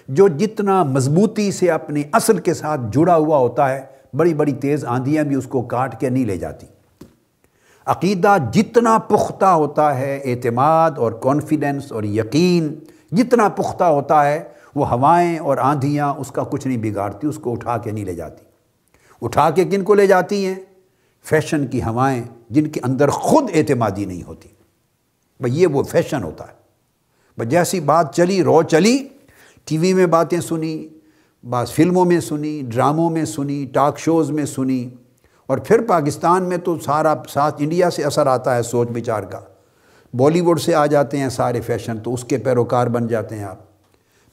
جو 0.09 0.29
جتنا 0.29 0.83
مضبوطی 0.83 1.53
سے 1.53 1.71
اپنی 1.71 2.03
اصل 2.13 2.39
کے 2.39 2.55
ساتھ 2.55 2.81
جڑا 2.93 3.17
ہوا 3.17 3.39
ہوتا 3.39 3.71
ہے، 3.71 3.81
بڑی 4.15 4.35
بڑی 4.35 4.53
تیز 4.53 4.85
آندھیاں 4.85 5.25
بھی 5.25 5.37
اس 5.37 5.47
کو 5.47 5.63
کاٹ 5.63 6.01
کے 6.01 6.09
نہیں 6.09 6.25
لے 6.25 6.37
جاتی۔ 6.37 6.67
عقیدہ 7.87 8.37
جتنا 8.53 8.99
پختہ 8.99 9.45
ہوتا 9.45 9.99
ہے، 9.99 10.21
اعتماد 10.25 10.91
اور 10.97 11.13
کانفیڈنس 11.13 11.93
اور 11.93 12.03
یقین 12.03 12.75
جتنا 13.13 13.49
پختہ 13.49 13.85
ہوتا 13.85 14.27
ہے 14.27 14.60
وہ 14.75 14.89
ہوائیں 14.89 15.39
اور 15.39 15.57
آندھیاں 15.57 16.15
اس 16.15 16.31
کا 16.31 16.43
کچھ 16.43 16.67
نہیں 16.67 16.79
بگاڑتی، 16.79 17.27
اس 17.27 17.37
کو 17.37 17.53
اٹھا 17.53 17.79
کے 17.79 17.91
نہیں 17.91 18.05
لے 18.05 18.15
جاتی۔ 18.15 18.45
اٹھا 19.23 19.51
کے 19.51 19.65
کن 19.65 19.83
کو 19.83 19.95
لے 19.95 20.07
جاتی 20.07 20.47
ہیں؟ 20.47 20.55
فیشن 21.25 21.67
کی 21.67 21.83
ہوائیں 21.83 22.23
جن 22.51 22.67
کے 22.67 22.81
اندر 22.85 23.09
خود 23.09 23.45
اعتمادی 23.55 24.05
نہیں 24.05 24.23
ہوتی۔ 24.23 24.49
بھائی 25.41 25.61
یہ 25.61 25.67
وہ 25.67 25.83
فیشن 25.83 26.23
ہوتا 26.23 26.45
ہے۔ 26.45 26.61
بس 27.39 27.49
جیسی 27.49 27.81
بات 27.81 28.15
چلی، 28.15 28.43
رو 28.43 28.63
چلی، 28.63 29.09
ٹی 29.65 29.79
وی 29.79 29.95
میں 29.95 30.07
باتیں 30.07 30.41
سنی، 30.41 30.89
بعض 31.51 31.73
فلموں 31.73 32.05
میں 32.05 32.21
سنی، 32.21 32.63
ڈراموں 32.69 33.11
میں 33.11 33.25
سنی، 33.25 33.67
ٹاک 33.73 33.99
شوز 33.99 34.31
میں 34.31 34.45
سنی۔ 34.45 34.89
اور 35.47 35.59
پھر 35.59 35.87
پاکستان 35.89 36.43
میں 36.43 36.57
تو 36.57 36.79
سارا 36.79 37.15
ساتھ 37.29 37.55
انڈیا 37.59 37.91
سے 37.91 38.05
اثر 38.05 38.27
آتا 38.27 38.57
ہے 38.57 38.63
سوچ 38.63 38.89
بچار 38.89 39.23
کا۔ 39.23 39.41
بالی 40.15 40.41
ووڈ 40.41 40.61
سے 40.61 40.75
آ 40.75 40.87
جاتے 40.87 41.19
ہیں 41.19 41.29
سارے 41.29 41.61
فیشن 41.61 41.99
تو 41.99 42.15
اس 42.15 42.25
کے 42.25 42.39
پیروکار 42.39 42.87
بن 42.87 43.07
جاتے 43.07 43.37
ہیں 43.37 43.45
آپ۔ 43.45 43.70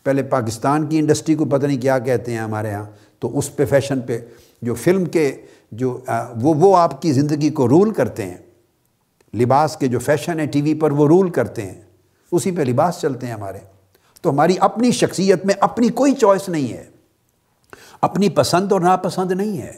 پہلے 0.07 0.23
پاکستان 0.23 0.85
کی 0.85 0.99
انڈسٹری 0.99 1.35
کو 1.35 1.45
پتہ 1.45 1.65
نہیں 1.65 1.81
کیا 1.81 1.99
کہتے 1.99 2.31
ہیں 2.31 2.39
ہمارے 2.39 2.71
ہاں 2.71 2.85
تو 3.19 3.37
اس 3.37 3.55
پہ 3.55 3.65
فیشن 3.65 4.01
پہ 4.01 4.19
جو 4.61 4.73
فلم 4.73 5.05
کے 5.05 5.35
جو 5.71 5.99
وہ 6.41 6.53
وہ 6.53 6.77
آپ 6.77 7.01
کی 7.01 7.13
زندگی 7.13 7.49
کو 7.49 7.67
رول 7.67 7.93
کرتے 7.93 8.25
ہیں۔ 8.25 8.37
لباس 9.35 9.77
کے 9.77 9.87
جو 9.87 9.99
فیشن 9.99 10.39
ہے، 10.39 10.45
ٹی 10.45 10.61
وی 10.61 10.73
پر 10.73 10.91
وہ 10.91 11.07
رول 11.07 11.29
کرتے 11.29 11.61
ہیں۔ 11.61 11.81
اسی 12.31 12.51
پہ 12.51 12.61
لباس 12.61 12.97
چلتے 13.01 13.27
ہیں 13.27 13.33
ہمارے۔ 13.33 13.57
تو 14.21 14.29
ہماری 14.29 14.55
اپنی 14.59 14.91
شخصیت 14.91 15.45
میں 15.45 15.55
اپنی 15.59 15.89
کوئی 15.89 16.13
چوائس 16.13 16.49
نہیں 16.49 16.73
ہے۔ 16.73 16.83
اپنی 18.01 18.29
پسند 18.29 18.71
اور 18.71 18.81
ناپسند 18.81 19.31
نہیں 19.31 19.61
ہے۔ 19.61 19.73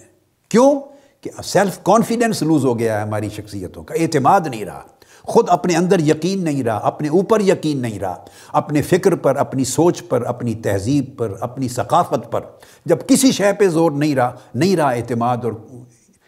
کیوں؟ 0.50 0.82
کہ 1.22 1.42
سیلف 1.44 1.80
کانفیڈنس 1.84 2.42
لوز 2.42 2.66
ہو 2.66 2.80
گیا 2.80 2.98
ہے 2.98 3.02
ہماری 3.02 3.30
شخصیتوں 3.30 3.84
کا، 3.84 3.96
اعتماد 3.96 4.42
نہیں 4.50 4.66
رہا۔ 4.66 4.84
خود 5.24 5.46
اپنے 5.50 5.76
اندر 5.76 6.00
یقین 6.00 6.44
نہیں 6.44 6.64
رہا، 6.64 6.78
اپنے 6.78 7.08
اوپر 7.08 7.42
یقین 7.42 7.82
نہیں 7.82 8.00
رہا، 8.00 8.26
اپنے 8.48 8.82
فکر 8.82 9.16
پر، 9.16 9.36
اپنی 9.36 9.64
سوچ 9.64 10.04
پر، 10.10 10.22
اپنی 10.22 10.56
تہذیب 10.56 11.06
پر، 11.18 11.34
اپنی 11.40 11.68
ثقافت 11.68 12.32
پر۔ 12.32 12.42
جب 12.86 12.98
کسی 13.08 13.32
شے 13.32 13.54
پہ 13.60 13.68
زور 13.68 13.92
نہیں 13.92 14.16
رہا 14.16 14.36
نہیں 14.56 14.76
رہا 14.76 14.90
اعتماد 14.90 15.38
اور 15.44 15.54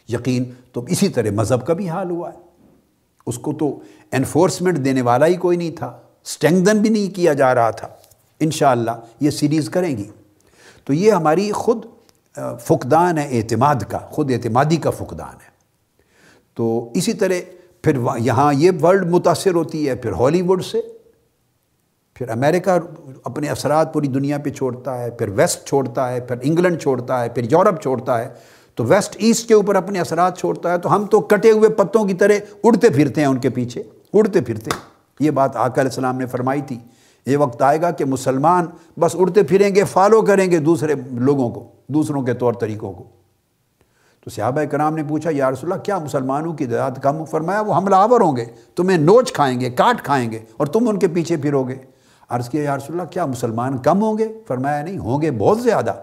یقین، 0.10 0.44
تو 0.72 0.86
اسی 0.88 1.10
طرح 1.10 1.30
مذہب 1.30 1.66
کا 1.66 1.74
بھی 1.74 1.90
حال 1.90 2.10
ہوا 2.10 2.34
ہے۔ 2.34 2.40
اس 3.26 3.38
کو 3.38 3.54
تو 3.54 3.80
انفورسمنٹ 4.12 4.86
دینے 4.86 5.02
والا 5.02 5.26
ہی 5.26 5.36
کوئی 5.36 5.58
نہیں 5.58 5.72
تھا 5.72 5.98
سٹینگدن 6.26 6.80
بھی 6.80 6.90
نہیں 6.90 7.16
کیا 7.16 7.34
جا 7.34 7.56
رہا 7.56 7.72
تھا۔ 7.72 7.88
انشاءاللہ 8.40 8.92
یہ 9.20 9.30
سیریز 9.30 9.70
کریں 9.70 9.98
گی۔ 9.98 10.10
تو 10.86 10.94
یہ 10.94 11.12
ہماری 11.12 11.52
خود 11.52 11.86
فقدان 12.60 13.18
ہے 13.18 13.38
اعتماد 13.38 13.76
کا، 13.76 13.98
خود 13.98 14.32
اعتمادی 14.32 14.78
کا 14.78 14.90
فقدان 14.90 15.34
ہے۔ 15.34 15.52
تو 16.54 16.92
اسی 16.94 17.14
طرح 17.14 17.34
پھر 17.82 17.98
یہاں 18.18 18.54
یہ 18.54 18.72
ورلڈ 18.84 19.10
متاثر 19.10 19.54
ہوتی 19.54 19.90
ہے 19.90 19.96
پھر 19.96 20.12
ہالی 20.12 20.42
ووڈ 20.42 20.64
سے، 20.64 20.82
پھر 22.14 22.30
امریکہ 22.30 22.70
اپنے 23.24 23.50
اثرات 23.50 23.94
پوری 23.94 24.08
دنیا 24.08 24.38
پہ 24.38 24.50
چھوڑتا 24.50 24.98
ہے، 24.98 25.12
پھر 25.12 25.30
ویسٹ 25.30 25.68
چھوڑتا 25.68 26.12
ہے، 26.12 26.20
پھر 26.20 26.36
انگلینڈ 26.42 26.82
چھوڑتا 26.82 27.24
ہے، 27.24 27.30
پھر 27.30 27.44
یورپ 27.52 27.82
چھوڑتا 27.82 28.20
ہے، 28.20 28.30
تو 28.76 28.84
ویسٹ 28.84 29.16
ایسٹ 29.20 29.48
کے 29.48 29.54
اوپر 29.54 29.76
اپنے 29.76 30.00
اثرات 30.00 30.38
چھوڑتا 30.38 30.72
ہے، 30.72 30.78
تو 30.78 30.96
ہم 30.96 31.06
تو 31.06 31.20
کٹے 31.20 31.52
ہوئے 31.52 31.70
پتوں 31.70 32.06
کی 32.06 32.14
طرح 32.14 32.34
اڑتے 32.64 32.90
پھرتے 32.90 33.22
ہیں 33.22 33.28
ان 33.28 33.38
کے 33.38 33.50
پیچھے، 33.50 33.84
اڑتے 34.14 34.42
پھرتے 34.42 34.72
ہیں۔ 34.74 34.80
یہ 35.20 35.32
بات 35.32 35.56
آقا 35.56 35.82
علیہ 35.82 35.90
السلام 35.90 36.18
نے 36.18 36.26
فرمائی 36.26 36.62
تھی۔ 36.62 36.80
یہ 37.26 37.38
وقت 37.38 37.62
آئے 37.62 37.82
گا 37.82 37.92
کہ 37.92 38.06
مسلمان 38.06 38.66
بس 39.00 39.16
اڑتے 39.16 39.44
پھریں 39.44 39.76
گے، 39.76 39.84
فالو 39.84 40.22
کریں 40.22 40.52
گے 40.52 40.58
دوسرے 40.58 40.94
لوگوں 41.12 41.50
کو، 41.50 41.68
دوسروں 41.88 42.22
کے 42.22 42.34
طور 42.34 42.54
طریقوں 42.54 42.94
کو۔ 42.94 43.21
تو 44.24 44.30
صحابہ 44.30 44.64
کرام 44.64 44.96
نے 44.96 45.04
پوچھا، 45.04 45.30
یا 45.34 45.52
رسول 45.52 45.72
اللہ، 45.72 45.84
کیا 45.84 45.98
مسلمانوں 45.98 46.54
کی 46.54 46.66
تعداد 46.66 46.92
کم؟ 47.02 47.26
فرمایا، 47.26 47.62
وہ 47.62 47.74
حملہ 47.74 47.96
آور 47.96 48.22
ہوں 48.22 48.36
گے، 48.38 48.46
تمہیں 48.76 48.98
نوچ 48.98 49.34
کھائیں 49.34 49.60
گے، 49.60 49.70
کاٹ 49.70 50.04
کھائیں 50.04 50.32
گے 50.32 50.40
اور 50.58 50.68
تم 50.68 50.90
ان 50.90 51.00
کے 51.00 51.08
پیچھے 51.08 51.38
پھرو 51.38 51.64
گے۔ 51.64 51.76
عرض 52.30 52.50
کیا، 52.50 52.64
یا 52.64 52.78
رسول 52.78 53.00
اللہ، 53.00 53.12
کیا 53.12 53.26
مسلمان 53.26 53.78
کم 53.78 54.02
ہوں 54.02 54.18
گے؟ 54.18 54.28
فرمایا، 54.48 54.82
نہیں، 54.82 54.98
ہوں 54.98 55.22
گے 55.22 55.32
بہت 55.32 55.62
زیادہ، 55.62 55.94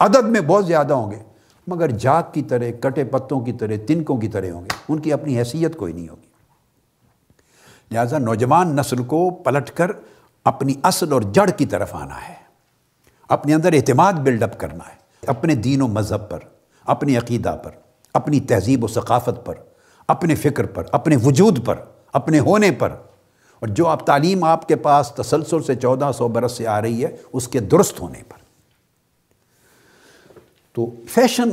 عدد 0.00 0.28
میں 0.28 0.40
بہت 0.40 0.66
زیادہ 0.66 0.92
ہوں 0.92 1.10
گے، 1.10 1.18
مگر 1.66 1.90
جاگ 1.90 2.22
کی 2.32 2.42
طرح، 2.42 2.64
کٹے 2.80 3.04
پتوں 3.04 3.40
کی 3.40 3.52
طرح، 3.52 3.72
تنکوں 3.86 4.16
کی 4.16 4.28
طرح 4.28 4.50
ہوں 4.50 4.62
گے۔ 4.62 4.68
ان 4.88 4.98
کی 4.98 5.12
اپنی 5.12 5.38
حیثیت 5.38 5.76
کوئی 5.76 5.92
نہیں 5.92 6.08
ہوگی۔ 6.08 6.26
لہٰذا 7.90 8.18
نوجوان 8.18 8.76
نسل 8.76 9.04
کو 9.04 9.30
پلٹ 9.30 9.70
کر 9.70 9.90
اپنی 10.44 10.74
اصل 10.82 11.12
اور 11.12 11.22
جڑ 11.22 11.50
کی 11.50 11.66
طرف 11.66 11.94
آنا 11.94 12.28
ہے۔ 12.28 12.34
اپنے 13.28 13.54
اندر 13.54 13.72
اعتماد 13.72 14.12
بلڈ 14.12 14.42
اپ 14.42 14.58
کرنا 14.58 14.88
ہے، 14.88 15.26
اپنے 15.26 15.54
دین 15.54 15.82
و 15.82 15.86
مذہب 15.86 16.30
پر۔ 16.30 16.38
اپنی 16.86 17.16
عقیدہ 17.16 17.56
پر، 17.62 17.70
اپنی 18.14 18.40
تہذیب 18.40 18.84
و 18.84 18.88
ثقافت 18.88 19.46
پر، 19.46 19.54
اپنے 20.08 20.34
فکر 20.34 20.66
پر، 20.66 20.84
اپنے 20.92 21.16
وجود 21.24 21.66
پر، 21.66 21.76
اپنے 22.12 22.38
ہونے 22.38 22.70
پر۔ 22.70 22.90
اور 23.60 23.68
جو 23.68 23.86
آپ 23.86 24.06
تعلیم 24.06 24.44
آپ 24.44 24.68
کے 24.68 24.76
پاس 24.76 25.12
تسلسل 25.16 25.62
سے 25.62 25.74
چودہ 25.74 26.10
سو 26.14 26.28
برس 26.28 26.52
سے 26.52 26.66
آ 26.66 26.82
رہی 26.82 27.04
ہے، 27.04 27.16
اس 27.32 27.48
کے 27.48 27.60
درست 27.60 28.00
ہونے 28.00 28.18
پر۔ 28.28 28.36
تو 30.72 30.90
فیشن 31.08 31.48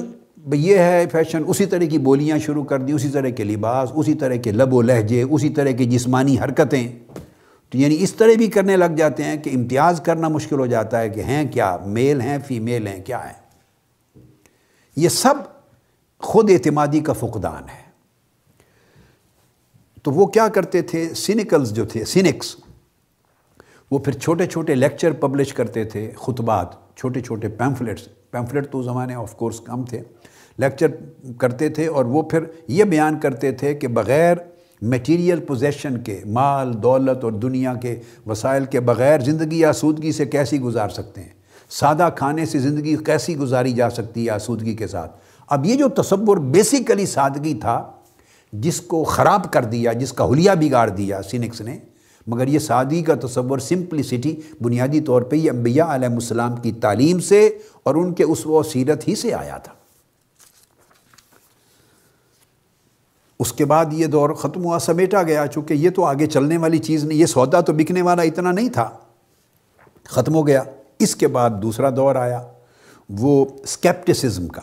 یہ 0.53 0.77
ہے، 0.77 1.05
فیشن 1.11 1.41
اسی 1.47 1.65
طرح 1.65 1.83
کی 1.83 1.97
بولیاں 1.97 2.37
شروع 2.37 2.63
کر 2.63 2.79
دی، 2.79 2.93
اسی 2.93 3.09
طرح 3.09 3.29
کے 3.29 3.43
لباس، 3.43 3.89
اسی 3.95 4.13
طرح 4.13 4.35
کے 4.35 4.51
لب 4.51 4.73
و 4.73 4.81
لہجے، 4.81 5.21
اسی 5.21 5.49
طرح 5.49 5.69
کی 5.69 5.85
جسمانی 5.85 6.39
حرکتیں۔ 6.39 6.87
تو 7.69 7.77
یعنی 7.77 7.97
اس 7.99 8.13
طرح 8.13 8.31
بھی 8.37 8.47
کرنے 8.47 8.77
لگ 8.77 8.95
جاتے 8.97 9.23
ہیں 9.23 9.37
کہ 9.37 9.51
امتیاز 9.55 10.01
کرنا 10.01 10.27
مشکل 10.27 10.59
ہو 10.59 10.65
جاتا 10.65 10.99
ہے 10.99 11.09
کہ 11.09 11.21
ہیں 11.21 11.51
کیا، 11.51 11.77
میل 11.85 12.21
ہیں، 12.21 12.37
فیمیل 12.47 12.87
ہیں، 12.87 13.05
کیا 13.05 13.25
ہیں؟ 13.25 13.50
یہ 14.95 15.09
سب 15.09 15.33
خود 16.19 16.49
اعتمادی 16.49 16.99
کا 16.99 17.13
فقدان 17.13 17.63
ہے۔ 17.63 17.91
تو 20.03 20.11
وہ 20.11 20.25
کیا 20.25 20.47
کرتے 20.47 20.81
تھے؟ 20.81 21.13
سینیکلز 21.13 21.71
جو 21.71 21.85
تھے، 21.85 22.05
سینکس، 22.05 22.55
وہ 23.91 23.99
پھر 23.99 24.13
چھوٹے 24.13 24.45
چھوٹے 24.45 24.75
لیکچر 24.75 25.11
پبلش 25.11 25.53
کرتے 25.53 25.83
تھے، 25.83 26.11
خطبات، 26.17 26.95
چھوٹے 26.95 27.21
چھوٹے 27.21 27.49
پیمفلیٹس 27.49 28.07
پیمفلیٹ 28.31 28.71
تو 28.71 28.81
زمانے 28.81 29.15
آف 29.15 29.35
کورس 29.35 29.59
کم 29.59 29.85
تھے۔ 29.85 30.01
لیکچر 30.57 30.87
کرتے 31.37 31.69
تھے 31.69 31.87
اور 31.87 32.05
وہ 32.05 32.21
پھر 32.21 32.39
یہ 32.67 32.83
بیان 32.83 33.19
کرتے 33.19 33.51
تھے 33.51 33.73
کہ 33.73 33.87
بغیر 33.87 34.37
میٹیریل 34.81 35.39
پوزیشن 35.39 36.01
کے، 36.03 36.21
مال، 36.25 36.83
دولت 36.83 37.23
اور 37.23 37.31
دنیا 37.31 37.73
کے 37.73 37.99
وسائل 38.25 38.65
کے 38.65 38.79
بغیر 38.79 39.19
زندگی 39.19 39.65
آسودگی 39.65 40.11
سے 40.11 40.25
کیسی 40.25 40.59
گزار 40.59 40.89
سکتے 40.89 41.21
ہیں؟ 41.21 41.40
سادہ 41.71 42.09
کھانے 42.15 42.45
سے 42.45 42.59
زندگی 42.59 42.95
کیسی 42.95 43.37
گزاری 43.37 43.71
جا 43.71 43.89
سکتی 43.89 44.25
ہے 44.25 44.29
آسودگی 44.29 44.75
کے 44.75 44.87
ساتھ؟ 44.87 45.11
اب 45.47 45.65
یہ 45.65 45.75
جو 45.75 45.87
تصور 45.87 46.37
بیسیکلی 46.37 47.05
سادگی 47.05 47.53
تھا، 47.53 47.91
جس 48.53 48.81
کو 48.81 49.03
خراب 49.03 49.53
کر 49.53 49.63
دیا، 49.63 49.93
جس 49.93 50.13
کا 50.13 50.25
حلیہ 50.25 50.51
بگاڑ 50.59 50.89
دیا 50.89 51.21
سینکس 51.21 51.61
نے، 51.61 51.79
مگر 52.27 52.47
یہ 52.47 52.59
سادگی 52.59 53.01
کا 53.01 53.15
تصور 53.27 53.59
سمپلسٹی 53.59 54.35
بنیادی 54.61 55.01
طور 55.01 55.21
پہ 55.21 55.35
یہ 55.35 55.51
انبیاء 55.51 55.85
علیہ 55.85 56.07
السلام 56.07 56.55
کی 56.55 56.71
تعلیم 56.71 57.19
سے 57.19 57.57
اور 57.83 57.95
ان 57.95 58.13
کے 58.13 58.23
اس 58.23 58.45
و 58.45 58.63
سیرت 58.63 59.07
ہی 59.07 59.15
سے 59.15 59.33
آیا 59.33 59.57
تھا۔ 59.57 59.73
اس 63.39 63.53
کے 63.53 63.65
بعد 63.65 63.85
یہ 63.91 64.07
دور 64.07 64.29
ختم 64.29 64.65
ہوا، 64.65 64.79
سمیٹا 64.79 65.23
گیا، 65.23 65.47
چونکہ 65.47 65.73
یہ 65.73 65.89
تو 65.89 66.05
آگے 66.05 66.25
چلنے 66.25 66.57
والی 66.57 66.77
چیز 66.77 67.03
نہیں، 67.03 67.19
یہ 67.19 67.25
سودا 67.25 67.61
تو 67.61 67.73
بکنے 67.73 68.01
والا 68.01 68.21
اتنا 68.21 68.51
نہیں 68.51 68.69
تھا۔ 68.69 68.89
ختم 70.03 70.33
ہو 70.33 70.47
گیا۔ 70.47 70.63
اس 71.01 71.15
کے 71.15 71.27
بعد 71.27 71.49
دوسرا 71.61 71.89
دور 71.89 72.15
آیا، 72.15 72.47
وہ 73.09 73.45
سکیپٹسزم 73.65 74.47
کا۔ 74.47 74.61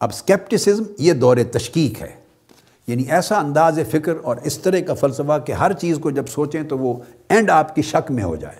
اب 0.00 0.14
سکیپٹسزم 0.14 0.82
یہ 0.98 1.12
دور 1.12 1.36
تشکیق 1.52 2.02
ہے۔ 2.02 2.14
یعنی 2.86 3.02
ایسا 3.02 3.38
انداز 3.38 3.78
فکر 3.90 4.12
اور 4.22 4.36
اس 4.44 4.58
طرح 4.58 4.80
کا 4.80 4.94
فلسفہ 4.94 5.38
کہ 5.46 5.52
ہر 5.52 5.72
چیز 5.72 5.98
کو 6.02 6.10
جب 6.10 6.26
سوچیں 6.26 6.62
تو 6.62 6.78
وہ 6.78 6.94
اینڈ 7.28 7.50
آپ 7.50 7.74
کی 7.74 7.82
شک 7.82 8.10
میں 8.10 8.24
ہو 8.24 8.36
جائے۔ 8.36 8.56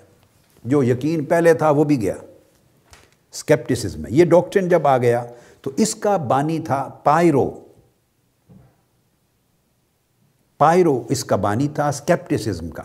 جو 0.65 0.83
یقین 0.83 1.25
پہلے 1.25 1.55
تھا 1.55 1.71
وہ 1.71 1.85
بھی 1.85 2.01
گیا۔ 2.01 2.15
سکیپٹسزم 3.33 4.01
میں 4.01 4.11
یہ 4.11 4.25
ڈاکٹرن 4.25 4.69
جب 4.69 4.87
آ 4.87 4.99
گیا 4.99 5.25
تو 5.63 5.71
اس 5.77 5.95
کا 5.95 6.17
بانی 6.17 6.59
تھا 6.59 6.89
پائرو 7.05 7.51
پائرو 10.59 11.03
اس 11.09 11.25
کا 11.25 11.37
بانی 11.37 11.69
تھا 11.69 11.93
سکیپٹسزم 11.93 12.71
کا۔ 12.71 12.83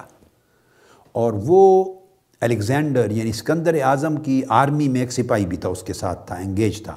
اور 1.11 1.33
وہ 1.35 1.93
الیگزینڈر 2.41 3.11
یعنی 3.11 3.31
سکندر 3.31 3.81
اعظم 3.83 4.15
کی 4.15 4.41
آرمی 4.49 4.87
میں 4.87 5.01
ایک 5.01 5.11
سپاہی 5.11 5.45
بھی 5.45 5.57
تھا، 5.57 5.69
اس 5.69 5.83
کے 5.83 5.93
ساتھ 5.93 6.27
تھا، 6.27 6.35
انگیج 6.35 6.83
تھا۔ 6.83 6.95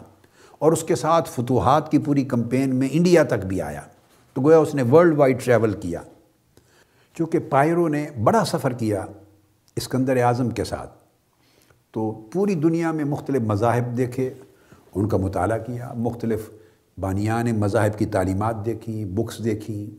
اور 0.58 0.72
اس 0.72 0.82
کے 0.82 0.94
ساتھ 0.94 1.28
فتوحات 1.28 1.90
کی 1.90 1.98
پوری 1.98 2.24
کمپین 2.24 2.76
میں 2.76 2.88
انڈیا 2.92 3.22
تک 3.22 3.46
بھی 3.46 3.62
آیا۔ 3.62 3.80
تو 4.34 4.42
گویا 4.42 4.58
اس 4.58 4.74
نے 4.74 4.82
ورلڈ 4.82 5.18
وائڈ 5.18 5.44
ٹریول 5.44 5.72
کیا۔ 5.72 6.00
چونکہ 7.14 7.38
پائرو 7.38 7.88
نے 7.88 8.06
بڑا 8.24 8.44
سفر 8.44 8.72
کیا 8.72 9.06
اسکندر 9.76 10.22
اعظم 10.22 10.50
کے 10.50 10.64
ساتھ، 10.64 10.90
تو 11.90 12.28
پوری 12.32 12.54
دنیا 12.54 12.92
میں 12.92 13.04
مختلف 13.04 13.40
مذاہب 13.40 13.96
دیکھے، 13.96 14.30
ان 14.94 15.08
کا 15.08 15.16
مطالعہ 15.16 15.58
کیا۔ 15.58 15.92
مختلف 15.96 16.50
بانیان 17.00 17.58
مذاہب 17.60 17.98
کی 17.98 18.06
تعلیمات 18.06 18.66
دیکھی 18.66 19.04
بکس 19.04 19.44
دیکھی 19.44 19.90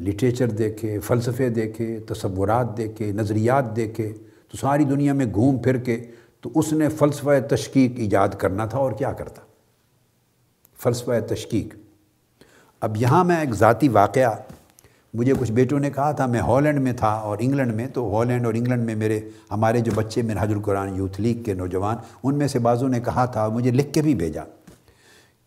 لٹریچر 0.00 0.48
دیکھے، 0.48 0.98
فلسفے 0.98 1.48
دیکھے، 1.48 2.00
تصورات 2.00 2.76
دیکھے، 2.76 3.12
نظریات 3.12 3.76
دیکھے۔ 3.76 4.12
تو 4.48 4.56
ساری 4.56 4.84
دنیا 4.84 5.12
میں 5.12 5.26
گھوم 5.34 5.58
پھر 5.58 5.76
کے 5.76 6.04
تو 6.40 6.50
اس 6.54 6.72
نے 6.72 6.88
فلسفہ 6.88 7.30
تشکیق 7.50 7.92
ایجاد 7.96 8.28
کرنا 8.28 8.66
تھا 8.66 8.78
اور 8.78 8.92
کیا 8.92 9.12
کرتا؟ 9.12 9.42
فلسفہ 10.82 11.12
تشکیق۔ 11.28 11.74
اب 12.80 12.96
یہاں 12.96 13.24
میں 13.24 13.40
ایک 13.40 13.54
ذاتی 13.54 13.88
واقعہ، 13.88 14.34
مجھے 15.14 15.32
کچھ 15.40 15.52
بیٹوں 15.52 15.80
نے 15.80 15.90
کہا 15.90 16.12
تھا، 16.12 16.26
میں 16.26 16.40
ہالینڈ 16.40 16.78
میں 16.78 16.92
تھا 16.92 17.08
اور 17.08 17.38
انگلینڈ 17.40 17.74
میں، 17.74 17.88
تو 17.88 18.16
ہالینڈ 18.16 18.46
اور 18.46 18.54
انگلینڈ 18.54 18.84
میں 18.84 18.94
میرے، 18.94 19.20
ہمارے 19.50 19.80
جو 19.80 19.92
بچے 19.94 20.22
میرے 20.22 20.38
القرآن 20.38 20.96
یوتھ 20.96 21.20
لیگ 21.20 21.42
کے 21.42 21.54
نوجوان، 21.54 21.96
ان 22.22 22.38
میں 22.38 22.48
سے 22.48 22.58
بعضوں 22.58 22.88
نے 22.88 23.00
کہا 23.00 23.24
تھا، 23.24 23.48
مجھے 23.48 23.70
لکھ 23.70 23.92
کے 23.92 24.02
بھی 24.02 24.14
بھیجا 24.14 24.42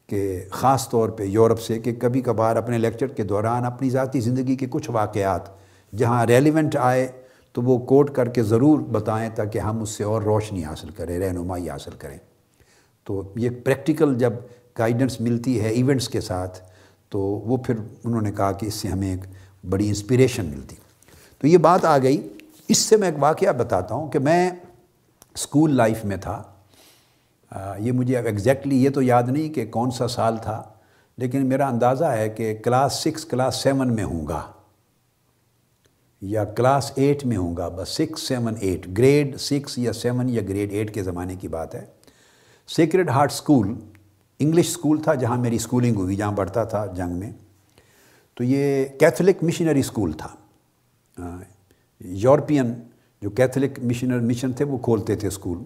کہ 0.07 0.45
خاص 0.51 0.89
طور 0.89 1.09
پہ 1.09 1.23
یورپ 1.23 1.59
سے 1.59 1.79
کہ 1.79 1.95
کبھی 1.99 2.21
کبھار 2.21 2.55
اپنے 2.55 2.77
لیکچر 2.77 3.07
کے 3.07 3.23
دوران 3.23 3.65
اپنی 3.65 3.89
ذاتی 3.89 4.19
زندگی 4.19 4.55
کے 4.55 4.65
کچھ 4.69 4.89
واقعات 4.89 5.41
جہاں 5.97 6.25
ریلیونٹ 6.25 6.75
آئے 6.75 7.07
تو 7.53 7.61
وہ 7.61 7.77
کوٹ 7.77 8.11
کر 8.11 8.29
کے 8.29 8.43
ضرور 8.43 8.79
بتائیں 8.79 9.29
تاکہ 9.35 9.59
ہم 9.59 9.81
اس 9.81 9.89
سے 9.89 10.03
اور 10.03 10.21
روشنی 10.21 10.63
حاصل 10.63 10.89
کریں، 10.89 11.19
رہنمائی 11.19 11.69
حاصل 11.69 11.91
کریں۔ 11.97 12.17
تو 13.03 13.33
یہ 13.35 13.49
پریکٹیکل 13.63 14.15
جب 14.17 14.33
گائیڈنس 14.79 15.21
ملتی 15.21 15.61
ہے 15.61 15.69
ایونٹس 15.69 16.09
کے 16.09 16.21
ساتھ، 16.21 16.59
تو 17.09 17.19
وہ 17.19 17.57
پھر 17.57 17.75
انہوں 18.03 18.21
نے 18.21 18.31
کہا 18.31 18.51
کہ 18.51 18.65
اس 18.65 18.73
سے 18.73 18.87
ہمیں 18.87 19.11
ایک 19.11 19.19
بڑی 19.69 19.87
انسپریشن 19.87 20.45
ملتی۔ 20.45 20.75
تو 21.39 21.47
یہ 21.47 21.57
بات 21.57 21.85
آ 21.85 21.97
گئی۔ 21.97 22.27
اس 22.67 22.77
سے 22.77 22.97
میں 22.97 23.07
ایک 23.07 23.23
واقعہ 23.23 23.51
بتاتا 23.51 23.95
ہوں 23.95 24.11
کہ 24.11 24.19
میں 24.19 24.51
اسکول 25.33 25.75
لائف 25.75 26.05
میں 26.05 26.17
تھا۔ 26.17 26.43
یہ 27.79 27.91
مجھے 27.91 28.17
اب 28.17 28.25
ایگزیکٹلی 28.25 28.83
یہ 28.83 28.89
تو 28.89 29.01
یاد 29.01 29.23
نہیں 29.23 29.49
کہ 29.49 29.65
کون 29.65 29.91
سا 29.91 30.07
سال 30.07 30.37
تھا، 30.37 30.63
لیکن 31.17 31.45
میرا 31.45 31.67
اندازہ 31.67 32.05
ہے 32.05 32.29
کہ 32.29 32.57
کلاس 32.63 32.93
سکس 32.93 33.25
کلاس 33.25 33.55
سیون 33.55 33.95
میں 33.95 34.03
ہوں 34.03 34.27
گا۔ 34.27 34.41
یا 36.21 36.43
کلاس 36.43 36.91
ایٹ 36.95 37.25
میں 37.25 37.37
ہوں 37.37 37.57
گا، 37.57 37.69
بس 37.69 37.89
six 37.89 38.27
seven 38.27 38.53
eight 38.59 38.87
grade 38.97 39.39
six 39.39 39.77
یا 39.77 39.93
سیون 39.93 40.29
یا 40.29 40.41
گریڈ 40.41 40.71
ایٹ 40.71 40.93
کے 40.93 41.03
زمانے 41.03 41.35
کی 41.35 41.47
بات 41.47 41.75
ہے۔ 41.75 41.85
Sacred 42.67 43.09
heart 43.09 43.31
school 43.31 43.79
English 44.39 44.67
school 44.67 45.01
تھا 45.01 45.13
جہاں 45.13 45.37
میری 45.37 45.55
اسکولنگ 45.55 45.95
ہوئی، 45.95 46.15
جہاں 46.15 46.31
پڑھتا 46.31 46.63
تھا 46.63 46.85
جنگ 46.85 47.13
میں۔ 47.13 47.31
تو 48.33 48.43
یہ 48.43 48.85
کیتھولک 48.85 49.43
مشنری 49.43 49.79
اسکول 49.79 50.11
تھا۔ 50.11 50.29
یورپین 51.99 52.73
جو 53.21 53.29
کیتھولک 53.29 53.79
مشنر 53.83 54.19
مشن 54.19 54.51
تھے، 54.51 54.65
وہ 54.65 54.77
کھولتے 54.77 55.15
تھے 55.15 55.27
اسکول 55.27 55.57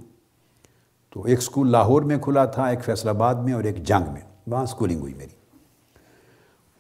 تو 1.09 1.23
ایک 1.23 1.37
اسکول 1.37 1.71
لاہور 1.71 2.01
میں 2.01 2.17
کھلا 2.17 2.45
تھا، 2.45 2.65
ایک 2.65 2.83
فیصل 2.85 3.09
آباد 3.09 3.35
میں 3.35 3.53
اور 3.53 3.63
ایک 3.63 3.83
جنگ 3.83 4.13
میں۔ 4.13 4.21
وہاں 4.47 4.63
اسکولنگ 4.63 4.99
ہوئی 4.99 5.13
میری۔ 5.13 5.35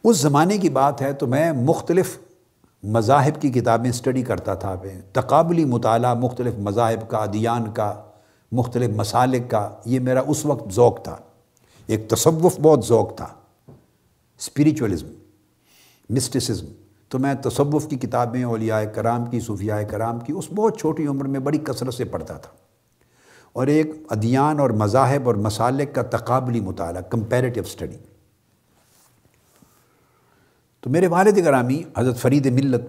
اس 0.03 0.17
زمانے 0.17 0.57
کی 0.57 0.69
بات 0.69 1.01
ہے 1.01 1.13
تو 1.13 1.27
میں 1.27 1.51
مختلف 1.51 2.17
مذاہب 2.85 3.41
کی 3.41 3.49
کتابیں 3.49 3.89
اسٹڈی 3.89 4.23
کرتا 4.23 4.53
تھا 4.53 4.75
میں۔ 4.83 5.01
تقابلی 5.13 5.65
مطالعہ 5.65 6.13
مختلف 6.13 6.53
مذاہب 6.59 7.09
کا 7.09 7.17
ادیان 7.17 7.71
کا، 7.71 8.03
مختلف 8.51 8.95
مسالک 8.95 9.51
کا، 9.51 9.69
یہ 9.85 9.99
میرا 9.99 10.21
اس 10.27 10.45
وقت 10.45 10.73
ذوق 10.73 11.03
تھا۔ 11.03 11.17
ایک 11.87 12.09
تصوف 12.09 12.59
بہت 12.61 12.85
ذوق 12.85 13.15
تھا۔ 13.15 13.27
اسپریچولزم 14.39 15.07
مسٹسزم 16.09 16.65
تو 17.09 17.19
میں 17.19 17.33
تصوف 17.33 17.87
کی 17.87 17.95
کتابیں 17.95 18.43
اولیاء 18.43 18.83
کرام 18.83 19.25
کی، 19.25 19.39
صوفیاء 19.39 19.81
کرام 19.81 20.19
کی، 20.19 20.33
اس 20.33 20.45
بہت 20.55 20.79
چھوٹی 20.79 21.07
عمر 21.07 21.25
میں 21.25 21.39
بڑی 21.39 21.57
کثرت 21.57 21.93
سے 21.93 22.03
پڑھتا 22.03 22.33
تھا۔ 22.33 22.49
اور 23.53 23.67
ایک 23.67 23.91
ادیان 24.09 24.59
اور 24.59 24.69
مذاہب 24.69 25.27
اور 25.27 25.35
مسالک 25.35 25.95
کا 25.95 26.01
تقابلی 26.01 26.59
مطالعہ 26.59 27.01
کمپیریٹیو 27.01 27.63
اسٹڈی 27.63 27.97
تو 30.85 30.89
میرے 30.91 31.07
والد 31.07 31.37
گرامی 31.37 31.81
حضرت 31.97 32.17
فرید 32.17 32.45
ملت، 32.53 32.81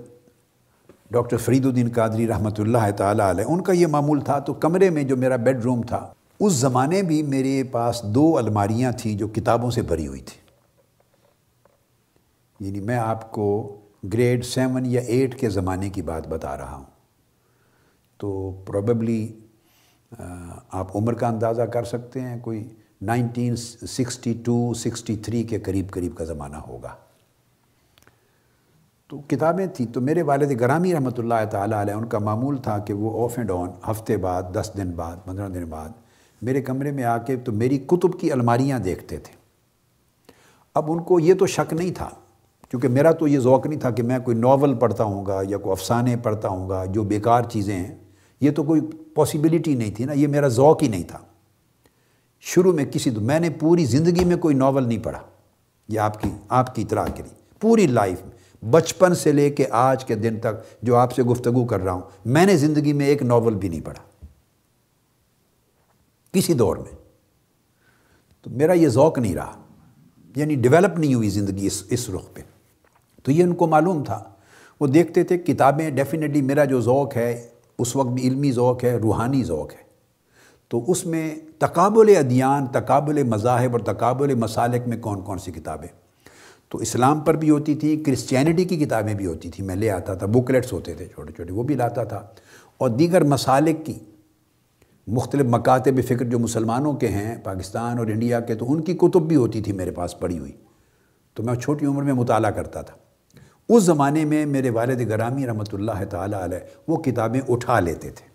ڈاکٹر 1.12 1.36
فرید 1.36 1.66
الدین 1.66 1.88
قادری 1.94 2.26
رحمۃ 2.28 2.58
اللہ 2.58 2.90
تعالیٰ 2.96 3.28
علیہ، 3.30 3.44
ان 3.48 3.60
کا 3.62 3.72
یہ 3.72 3.86
معمول 3.86 4.20
تھا 4.20 4.38
تو 4.38 4.54
کمرے 4.54 4.90
میں 4.90 5.02
جو 5.02 5.16
میرا 5.16 5.36
بیڈ 5.36 5.62
روم 5.64 5.82
تھا، 5.82 6.00
اس 6.40 6.52
زمانے 6.52 7.00
بھی 7.02 7.22
میرے 7.22 7.62
پاس 7.72 8.02
دو 8.14 8.26
الماریاں 8.38 8.90
تھیں 8.92 9.16
جو 9.18 9.28
کتابوں 9.28 9.70
سے 9.70 9.82
بھری 9.82 10.06
ہوئی 10.06 10.20
تھی 10.20 10.40
یعنی 12.60 12.80
میں 12.80 12.98
آپ 12.98 13.30
کو 13.32 13.48
گریڈ 14.12 14.44
سیون 14.44 14.86
یا 14.86 15.00
ایٹ 15.06 15.38
کے 15.40 15.50
زمانے 15.50 15.90
کی 15.90 16.02
بات 16.02 16.28
بتا 16.28 16.56
رہا 16.56 16.74
ہوں۔ 16.74 16.84
تو 18.20 18.50
پروبیبلی 18.66 19.26
آپ 20.12 20.96
عمر 20.96 21.14
کا 21.14 21.28
اندازہ 21.28 21.62
کر 21.72 21.84
سکتے 21.84 22.20
ہیں، 22.20 22.38
کوئی 22.40 22.62
nineteen 23.02 23.56
sixty 23.56 24.34
two, 24.44 24.72
sixty 24.74 25.16
three 25.16 25.42
کے 25.42 25.60
قریب 25.60 25.90
قریب 25.90 26.16
کا 26.16 26.24
زمانہ 26.24 26.56
ہوگا۔ 26.68 26.94
تو 29.10 29.20
کتابیں 29.28 29.66
تھیں 29.66 29.86
تو 29.86 30.00
میرے 30.00 30.22
والد 30.22 30.60
گرامی 30.60 30.92
رحمۃ 30.92 31.18
اللہ 31.18 31.44
تعالیٰ 31.50 31.80
علیہ، 31.80 31.94
ان 31.94 32.04
کا 32.04 32.18
معمول 32.18 32.56
تھا 32.58 32.78
کہ 32.78 32.94
وہ 32.94 33.24
آف 33.24 33.38
اینڈ 33.38 33.50
آن 33.50 33.68
ہفتے 33.90 34.16
بعد، 34.16 34.42
دس 34.54 34.70
دن 34.76 34.90
بعد، 34.90 35.16
پندرہ 35.24 35.48
دن 35.48 35.64
بعد، 35.64 35.88
میرے 36.42 36.62
کمرے 36.62 36.90
میں 36.92 37.04
آ 37.04 37.16
کے 37.18 37.36
تو 37.36 37.52
میری 37.52 37.78
کتب 37.78 38.18
کی 38.20 38.32
الماریاں 38.32 38.78
دیکھتے 38.78 39.16
تھے۔ 39.16 39.34
اب 40.74 40.90
ان 40.92 41.02
کو 41.02 41.20
یہ 41.20 41.34
تو 41.34 41.46
شک 41.46 41.72
نہیں 41.72 41.92
تھا، 41.94 42.08
کیونکہ 42.70 42.88
میرا 42.88 43.12
تو 43.12 43.28
یہ 43.28 43.38
ذوق 43.38 43.66
نہیں 43.66 43.80
تھا 43.80 43.90
کہ 43.90 44.02
میں 44.02 44.18
کوئی 44.18 44.36
ناول 44.36 44.74
پڑھتا 44.74 45.04
ہوں 45.04 45.26
گا 45.26 45.40
یا 45.48 45.58
کوئی 45.58 45.72
افسانے 45.72 46.16
پڑھتا 46.16 46.48
ہوں 46.48 46.68
گا، 46.68 46.84
جو 46.84 47.02
بیکار 47.04 47.42
چیزیں 47.42 47.74
ہیں۔ 47.74 47.94
یہ 48.40 48.50
تو 48.50 48.62
کوئی 48.62 48.80
پاسبلٹی 49.14 49.74
نہیں 49.74 49.90
تھی 49.90 50.04
نا، 50.04 50.12
یہ 50.12 50.26
میرا 50.26 50.48
ذوق 50.48 50.82
ہی 50.82 50.88
نہیں 50.88 51.02
تھا۔ 51.02 51.18
شروع 52.40 52.72
میں 52.72 52.84
کسی 52.84 53.10
تو 53.10 53.20
میں 53.20 53.40
نے 53.40 53.50
پوری 53.50 53.84
زندگی 53.84 54.24
میں 54.24 54.36
کوئی 54.36 54.54
ناول 54.54 54.88
نہیں 54.88 55.04
پڑھا، 55.04 55.20
یہ 55.88 56.00
آپ 56.00 56.20
کی 56.22 56.30
آپ 56.48 56.74
کی 56.74 56.82
اطلاع 56.82 57.06
کے 57.14 57.22
لیے، 57.22 57.34
پوری 57.60 57.86
لائف 57.86 58.24
میں۔ 58.24 58.35
بچپن 58.70 59.14
سے 59.14 59.32
لے 59.32 59.50
کے 59.50 59.64
آج 59.70 60.04
کے 60.04 60.14
دن 60.14 60.40
تک 60.40 60.82
جو 60.82 60.96
آپ 60.96 61.12
سے 61.12 61.22
گفتگو 61.22 61.64
کر 61.64 61.80
رہا 61.80 61.92
ہوں، 61.92 62.00
میں 62.24 62.46
نے 62.46 62.56
زندگی 62.56 62.92
میں 62.92 63.06
ایک 63.06 63.22
ناول 63.22 63.54
بھی 63.54 63.68
نہیں 63.68 63.80
پڑھا۔ 63.80 64.26
کسی 66.32 66.54
دور 66.54 66.76
میں۔ 66.76 66.96
تو 68.42 68.50
میرا 68.50 68.72
یہ 68.72 68.88
ذوق 68.88 69.18
نہیں 69.18 69.34
رہا 69.34 69.52
یعنی 70.36 70.54
ڈیولپ 70.54 70.98
نہیں 70.98 71.14
ہوئی 71.14 71.30
زندگی 71.30 71.66
اس 71.66 71.84
اس 71.90 72.10
رخ 72.10 72.34
پہ۔ 72.34 72.40
تو 73.22 73.32
یہ 73.32 73.42
ان 73.42 73.54
کو 73.54 73.66
معلوم 73.66 74.04
تھا۔ 74.04 74.24
وہ 74.80 74.86
دیکھتے 74.86 75.24
تھے 75.24 75.38
کتابیں 75.38 75.90
ڈیفینیٹلی 75.90 76.42
میرا 76.42 76.64
جو 76.64 76.80
ذوق 76.80 77.16
ہے، 77.16 77.48
اس 77.78 77.96
وقت 77.96 78.08
بھی 78.08 78.22
علمی 78.22 78.52
ذوق 78.52 78.84
ہے، 78.84 78.96
روحانی 78.96 79.44
ذوق 79.44 79.72
ہے۔ 79.72 79.82
تو 80.68 80.90
اس 80.90 81.06
میں 81.06 81.34
تقابل 81.58 82.14
ادیان، 82.18 82.66
تقابل 82.66 83.22
مذاہب 83.22 83.72
اور 83.72 83.80
تقابل 83.80 84.34
مسالک 84.34 84.88
میں 84.88 84.96
کون 84.96 85.22
کون 85.22 85.38
سی 85.38 85.52
کتابیں؟ 85.52 86.05
تو 86.68 86.78
اسلام 86.78 87.20
پر 87.20 87.34
بھی 87.34 87.50
ہوتی 87.50 87.74
تھی 87.74 88.02
کرسچینٹی 88.06 88.64
کی 88.64 88.76
کتابیں 88.76 89.14
بھی 89.14 89.26
ہوتی 89.26 89.50
تھیں 89.50 89.66
میں 89.66 89.76
لے 89.76 89.90
آتا 89.90 90.14
تھا 90.14 90.26
بکلیٹس 90.26 90.72
ہوتے 90.72 90.94
تھے 90.94 91.06
چھوٹے 91.06 91.32
چھوٹے، 91.32 91.52
وہ 91.52 91.62
بھی 91.62 91.74
لاتا 91.74 92.04
تھا۔ 92.04 92.26
اور 92.76 92.88
دیگر 92.88 93.24
مسالک 93.24 93.86
کی 93.86 93.98
مختلف 95.06 95.46
مکاتب 95.46 96.00
فکر 96.08 96.24
جو 96.24 96.38
مسلمانوں 96.38 96.92
کے 96.92 97.08
ہیں، 97.08 97.36
پاکستان 97.44 97.98
اور 97.98 98.06
انڈیا 98.06 98.40
کے، 98.40 98.54
تو 98.54 98.72
ان 98.72 98.82
کی 98.82 98.94
کتب 98.94 99.22
بھی 99.22 99.36
ہوتی 99.36 99.62
تھی 99.62 99.72
میرے 99.72 99.90
پاس 99.90 100.20
پڑھی 100.20 100.38
ہوئی۔ 100.38 100.52
تو 101.34 101.42
میں 101.42 101.54
چھوٹی 101.54 101.86
عمر 101.86 102.02
میں 102.02 102.12
مطالعہ 102.12 102.50
کرتا 102.50 102.82
تھا۔ 102.82 102.96
اس 103.68 103.82
زمانے 103.82 104.24
میں 104.24 104.46
میرے 104.46 104.70
والد 104.70 105.08
گرامی 105.08 105.46
رحمۃ 105.46 105.64
اللہ 105.72 106.04
تعالیٰ 106.10 106.42
علیہ 106.42 106.58
وہ 106.88 106.96
کتابیں 106.96 107.40
اٹھا 107.48 107.80
لیتے 107.80 108.10
تھے۔ 108.10 108.26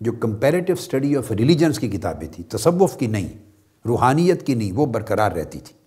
جو 0.00 0.12
کمپیریٹیو 0.12 0.76
اسٹڈی 0.78 1.16
آف 1.16 1.32
ریلیجنس 1.32 1.78
کی 1.78 1.88
کتابیں 1.88 2.28
تھیں، 2.32 2.50
تصوف 2.50 2.96
کی 2.96 3.06
نہیں، 3.06 3.28
روحانیت 3.86 4.46
کی 4.46 4.54
نہیں، 4.54 4.72
وہ 4.72 4.86
برقرار 4.86 5.32
رہتی 5.32 5.58
تھی۔ 5.58 5.79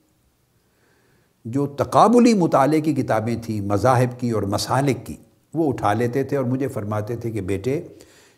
جو 1.45 1.67
تقابلی 1.67 2.34
مطالعے 2.34 2.82
کی 2.82 2.93
کتابیں 2.93 3.36
تھیں، 3.41 3.62
مذاہب 3.62 4.19
کی 4.19 4.32
اور 4.32 4.43
مسالک 4.43 5.06
کی، 5.06 5.15
وہ 5.53 5.69
اٹھا 5.69 5.93
لیتے 5.93 6.23
تھے 6.23 6.38
اور 6.38 6.45
مجھے 6.45 6.67
فرماتے 6.67 7.15
تھے 7.15 7.32
کہ 7.32 7.41
بیٹے، 7.41 7.82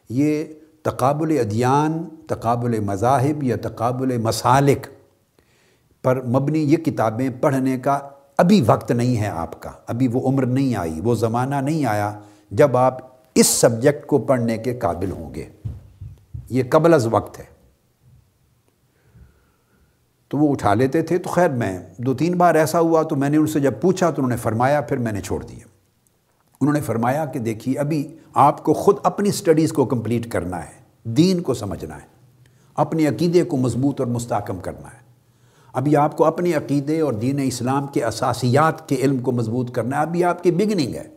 یہ 0.10 0.44
تقابل 0.82 1.38
ادیان، 1.39 2.04
تقابل 2.28 2.80
مذاہب 2.80 3.44
یا 3.44 3.56
تقابل 3.62 4.18
مسالک 4.18 4.88
پر 6.04 6.22
مبنی 6.28 6.60
یہ 6.60 6.78
کتابیں 6.78 7.30
پڑھنے 7.41 7.78
کا 7.78 8.00
ابھی 8.38 8.63
وقت 8.65 8.91
نہیں 8.91 9.18
ہے 9.18 9.28
آپ 9.28 9.62
کا، 9.62 9.72
ابھی 9.88 10.08
وہ 10.08 10.30
عمر 10.30 10.46
نہیں 10.46 10.76
آئی، 10.76 11.02
وہ 11.04 11.15
زمانہ 11.15 11.56
نہیں 11.56 11.86
آیا 11.86 12.20
جب 12.52 12.78
آپ 12.78 12.98
اس 13.36 13.48
سبجیکٹ 13.48 14.08
کو 14.08 14.18
پڑھنے 14.18 14.58
کے 14.58 14.74
قابل 14.74 15.12
ہوں 15.12 15.36
گے۔ 15.36 15.46
یہ 16.50 16.63
قبل 16.70 16.94
از 16.94 17.08
وقت 17.12 17.39
ہے۔ 17.39 17.55
تو 20.36 20.39
وہ 20.41 20.52
اٹھا 20.52 20.74
لیتے 20.74 21.02
تھے 21.02 21.17
تو 21.17 21.30
خیر 21.30 21.50
میں 21.50 21.80
دو 21.98 22.13
تین 22.13 22.38
بار 22.38 22.56
ایسا 22.56 22.80
ہوا 22.80 23.04
تو 23.04 23.15
میں 23.15 23.30
نے 23.30 23.38
ان 23.38 23.48
سے 23.48 23.60
جب 23.60 23.74
پوچھا 23.82 24.10
تو 24.10 24.15
انہوں 24.17 24.30
نے 24.30 24.38
فرمایا، 24.38 24.82
پھر 24.82 24.98
میں 24.98 25.12
نے 25.12 25.21
چھوڑ 25.21 25.43
دیا 25.43 25.67
انہوں 26.62 26.74
نے 26.74 26.82
فرمایا 26.82 27.26
کہ 27.26 27.39
دیکھیے، 27.39 27.80
ابھی 27.80 28.08
آپ 28.34 28.63
کو 28.63 28.74
خود 28.74 28.95
اپنی 29.04 29.32
سٹڈیز 29.32 29.74
کو 29.74 29.86
کمپلیٹ 29.86 30.32
کرنا 30.32 30.63
ہے، 30.63 30.71
دین 31.04 31.41
کو 31.41 31.54
سمجھنا 31.54 31.95
ہے، 31.95 32.08
اپنے 32.76 33.08
عقیدے 33.08 33.43
کو 33.43 33.58
مضبوط 33.58 34.00
اور 34.00 34.08
مستحکم 34.08 34.58
کرنا 34.58 34.88
ہے۔ 34.88 35.00
ابھی 35.74 35.95
آپ 35.95 36.17
کو 36.17 36.26
اپنے 36.26 36.54
عقیدے 36.54 37.02
اور 37.02 37.13
دین 37.13 37.39
اسلام 37.43 37.88
کے 37.88 38.06
اساسیات 38.06 38.89
کے 38.89 38.95
علم 38.95 39.17
کو 39.17 39.32
مضبوط 39.32 39.71
کرنا 39.71 39.98
ہے، 39.98 40.02
ابھی 40.02 40.24
آپ 40.24 40.43
کی 40.43 40.52
بگننگ 40.52 40.95
ہے۔ 40.95 41.08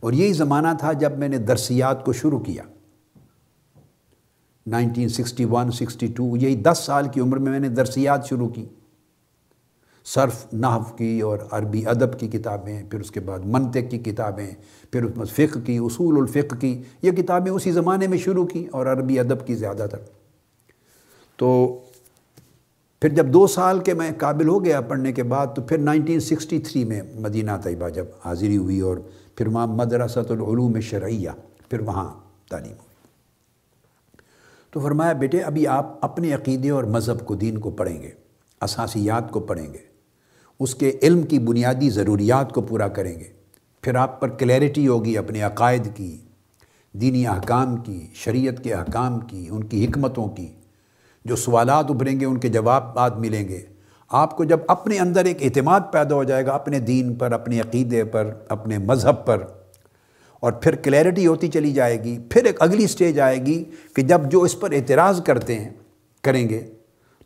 اور 0.00 0.12
یہی 0.12 0.32
زمانہ 0.32 0.68
تھا 0.78 0.92
جب 0.92 1.18
میں 1.18 1.28
نے 1.28 1.38
درسیات 1.38 2.04
کو 2.04 2.12
شروع 2.12 2.40
کیا۔ 2.40 2.62
Nineteen 4.66 5.08
sixty 5.08 5.44
one, 5.44 5.70
sixty 5.70 6.06
two, 6.06 6.36
یہی 6.36 6.56
دس 6.56 6.82
سال 6.86 7.08
کی 7.08 7.20
عمر 7.20 7.36
میں 7.36 7.52
میں 7.52 7.60
نے 7.60 7.68
درسیات 7.68 8.28
شروع 8.28 8.48
کی۔ 8.48 8.64
صرف 10.04 10.54
نحو 10.54 10.96
کی 10.96 11.20
اور 11.20 11.38
عربی 11.50 11.86
ادب 11.86 12.20
کی 12.20 12.28
کتابیں، 12.28 12.82
پھر 12.90 13.00
اس 13.00 13.10
کے 13.10 13.20
بعد 13.20 13.38
منطق 13.44 13.90
کی 13.90 13.98
کتابیں، 13.98 14.50
پھر 14.90 15.04
اس 15.04 15.16
میں 15.16 15.26
فقہ 15.26 15.58
کی، 15.58 15.78
اصول 15.78 16.16
الفقہ 16.16 16.54
کی، 16.54 16.82
یہ 17.02 17.10
کتابیں 17.10 17.52
اسی 17.52 17.72
زمانے 17.72 18.06
میں 18.06 18.18
شروع 18.18 18.46
کی 18.46 18.66
اور 18.72 18.86
عربی 18.86 19.20
ادب 19.20 19.46
کی 19.46 19.54
زیادہ 19.54 19.86
تر۔ 19.90 19.98
تو 21.36 21.78
پھر 23.00 23.08
جب 23.08 23.26
دو 23.26 23.46
سال 23.46 23.80
کے 23.80 23.94
میں 23.94 24.10
قابل 24.18 24.48
ہو 24.48 24.64
گیا 24.64 24.80
پڑھنے 24.80 25.12
کے 25.12 25.22
بعد، 25.22 25.46
تو 25.54 25.62
پھر 25.62 25.78
نائنٹین 25.78 26.20
سکسٹی 26.20 26.58
تھری 26.58 26.84
میں 26.84 27.02
مدینہ 27.14 27.50
طیبہ 27.62 27.88
جب 27.88 28.04
حاضری 28.24 28.56
ہوئی 28.56 28.80
اور 28.80 28.96
پھر 29.36 29.46
وہاں 29.46 29.66
مدرسۃ 29.66 30.30
العلوم 30.30 30.80
شرعیہ، 30.80 31.30
پھر 31.70 31.80
وہاں 31.80 32.14
تعلیم 32.50 32.72
ہوئی۔ 32.72 32.85
تو 34.76 34.80
فرمایا، 34.80 35.12
بیٹے، 35.12 35.40
ابھی 35.40 35.66
آپ 35.66 36.04
اپنے 36.04 36.32
عقیدے 36.32 36.70
اور 36.70 36.84
مذہب 36.84 37.24
کو 37.26 37.34
دین 37.34 37.58
کو 37.58 37.70
پڑھیں 37.70 38.02
گے، 38.02 38.10
اساسیات 38.62 39.30
کو 39.30 39.40
پڑھیں 39.40 39.72
گے، 39.72 39.78
اس 40.60 40.74
کے 40.74 40.90
علم 41.02 41.22
کی 41.22 41.38
بنیادی 41.38 41.90
ضروریات 41.90 42.52
کو 42.52 42.60
پورا 42.60 42.88
کریں 42.88 43.18
گے، 43.18 43.24
پھر 43.82 43.94
آپ 43.94 44.20
پر 44.20 44.28
کلیئرٹی 44.28 44.88
ہوگی 44.88 45.18
اپنے 45.18 45.42
عقائد 45.42 45.88
کی، 45.94 46.18
دینی 46.92 47.26
احکام 47.26 47.76
کی، 47.76 48.06
شریعت 48.14 48.64
کے 48.64 48.74
احکام 48.74 49.20
کی، 49.20 49.48
ان 49.50 49.64
کی 49.64 49.84
حکمتوں 49.84 50.28
کی، 50.28 50.48
جو 51.24 51.36
سوالات 51.36 51.84
ابھریں 51.88 52.20
گے، 52.20 52.24
ان 52.24 52.38
کے 52.38 52.48
جواب 52.48 52.94
بعد 52.94 53.10
ملیں 53.10 53.48
گے۔ 53.48 53.60
آپ 54.08 54.36
کو 54.36 54.44
جب 54.44 54.60
اپنے 54.68 54.98
اندر 54.98 55.24
ایک 55.24 55.42
اعتماد 55.42 55.80
پیدا 55.92 56.14
ہو 56.14 56.24
جائے 56.24 56.46
گا، 56.46 56.52
اپنے 56.52 56.78
دین 56.78 57.14
پر، 57.14 57.32
اپنے 57.32 57.60
عقیدے 57.60 58.04
پر، 58.04 58.34
اپنے 58.48 58.78
مذہب 58.78 59.26
پر 59.26 59.44
اور 60.46 60.52
پھر 60.52 60.74
کلیئرٹی 60.74 61.26
ہوتی 61.26 61.48
چلی 61.48 61.72
جائے 61.72 62.04
گی، 62.04 62.18
پھر 62.30 62.44
ایک 62.44 62.62
اگلی 62.62 62.86
سٹیج 62.86 63.20
آئے 63.20 63.46
گی 63.46 63.64
کہ 63.96 64.02
جب 64.02 64.20
جو 64.30 64.42
اس 64.42 64.60
پر 64.60 64.72
اعتراض 64.72 65.22
کرتے 65.22 65.58
ہیں، 65.58 65.70
کریں 66.22 66.48
گے، 66.48 66.60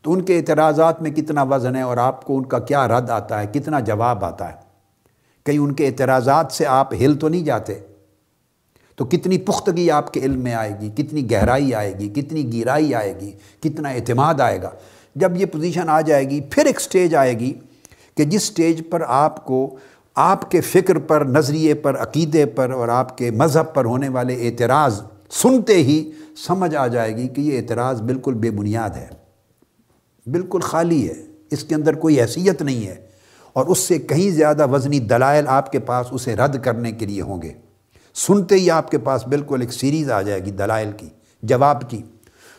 تو 0.03 0.13
ان 0.13 0.23
کے 0.23 0.39
اعتراضات 0.39 1.03
میں 1.03 1.11
کتنا 1.11 1.43
وزن 1.43 1.77
ہے 1.77 1.83
اور 1.83 1.97
آپ 1.97 2.25
کو 2.25 2.39
ان 2.39 2.47
کا 2.47 2.59
کیا 2.59 2.89
رد 2.89 3.11
آتا 3.11 3.41
ہے، 3.41 3.47
کتنا 3.53 3.81
جواب 3.81 4.25
آتا 4.25 4.49
ہے۔ 4.49 4.55
کہیں 5.45 5.59
ان 5.59 5.73
کے 5.73 5.87
اعتراضات 5.87 6.53
سے 6.53 6.67
آپ 6.67 6.95
ہل 6.95 7.15
تو 7.15 7.29
نہیں 7.29 7.45
جاتے؟ 7.45 7.75
تو 8.97 9.05
کتنی 9.05 9.39
پختگی 9.39 9.91
آپ 9.91 10.13
کے 10.13 10.21
علم 10.21 10.41
میں 10.41 10.55
آئے 10.55 10.73
گی، 10.81 10.91
کتنی 10.97 11.31
گہرائی 11.31 11.75
آئے 11.75 11.99
گی، 11.99 12.09
کتنی 12.09 12.53
گیرائی 12.53 12.95
آئے 12.95 13.15
گی، 13.21 13.33
کتنا 13.61 13.89
اعتماد 13.89 14.41
آئے 14.41 14.63
گا۔ 14.63 14.71
جب 15.15 15.37
یہ 15.37 15.47
پوزیشن 15.47 15.89
آ 15.89 16.01
جائے 16.01 16.31
گی، 16.31 16.41
پھر 16.41 16.67
ایک 16.67 16.81
سٹیج 16.81 17.15
آئے 17.15 17.39
گی 17.39 17.53
کہ 18.17 18.25
جس 18.25 18.43
سٹیج 18.43 18.83
پر 18.91 19.03
آپ 19.07 19.45
کو 19.45 19.77
آپ 20.15 20.51
کے 20.51 20.61
فکر 20.61 20.99
پر، 20.99 21.25
نظریے 21.25 21.75
پر، 21.75 22.03
عقیدے 22.03 22.47
پر 22.47 22.71
اور 22.71 22.89
آپ 22.89 23.19
کے 23.19 23.31
مذہب 23.31 23.75
پر 23.75 23.85
ہونے 23.85 24.09
والے 24.09 24.49
اعتراض 24.49 25.03
سنتے 25.31 25.75
ہی 25.75 26.11
سمجھ 26.47 26.75
آ 26.77 26.87
جائے 26.87 27.17
گی 27.17 27.29
کہ 27.29 27.41
یہ 27.41 27.59
اعتراض 27.59 28.03
بالکل 28.03 28.35
بے 28.35 28.51
بنیاد 28.51 28.91
ہے، 28.91 29.07
بالکل 30.27 30.61
خالی 30.61 31.09
ہے، 31.09 31.15
اس 31.51 31.65
کے 31.65 31.75
اندر 31.75 31.95
کوئی 31.95 32.21
حیثیت 32.21 32.63
نہیں 32.63 32.87
ہے 32.87 32.97
اور 33.53 33.67
اس 33.67 33.79
سے 33.79 33.99
کہیں 33.99 34.31
زیادہ 34.31 34.67
وزنی 34.67 34.99
دلائل 34.99 35.45
آپ 35.49 35.73
کے 35.73 35.79
پاس 35.79 36.07
اسے 36.11 36.37
رد 36.37 36.65
کرنے 36.65 36.93
کے 36.93 37.07
لیے 37.07 37.23
ہوں 37.23 37.43
گے۔ 37.43 37.53
سنتے 38.15 38.55
ہی 38.55 38.71
آپ 38.71 38.91
کے 38.91 38.99
پاس 38.99 39.27
بالکل 39.27 39.61
ایک 39.61 39.73
سیریز 39.73 40.11
آ 40.11 40.23
جائے 40.23 40.45
گی 40.45 40.51
دلائل 40.51 40.91
کی، 40.97 41.09
جواب 41.43 41.91
کی۔ 41.91 42.03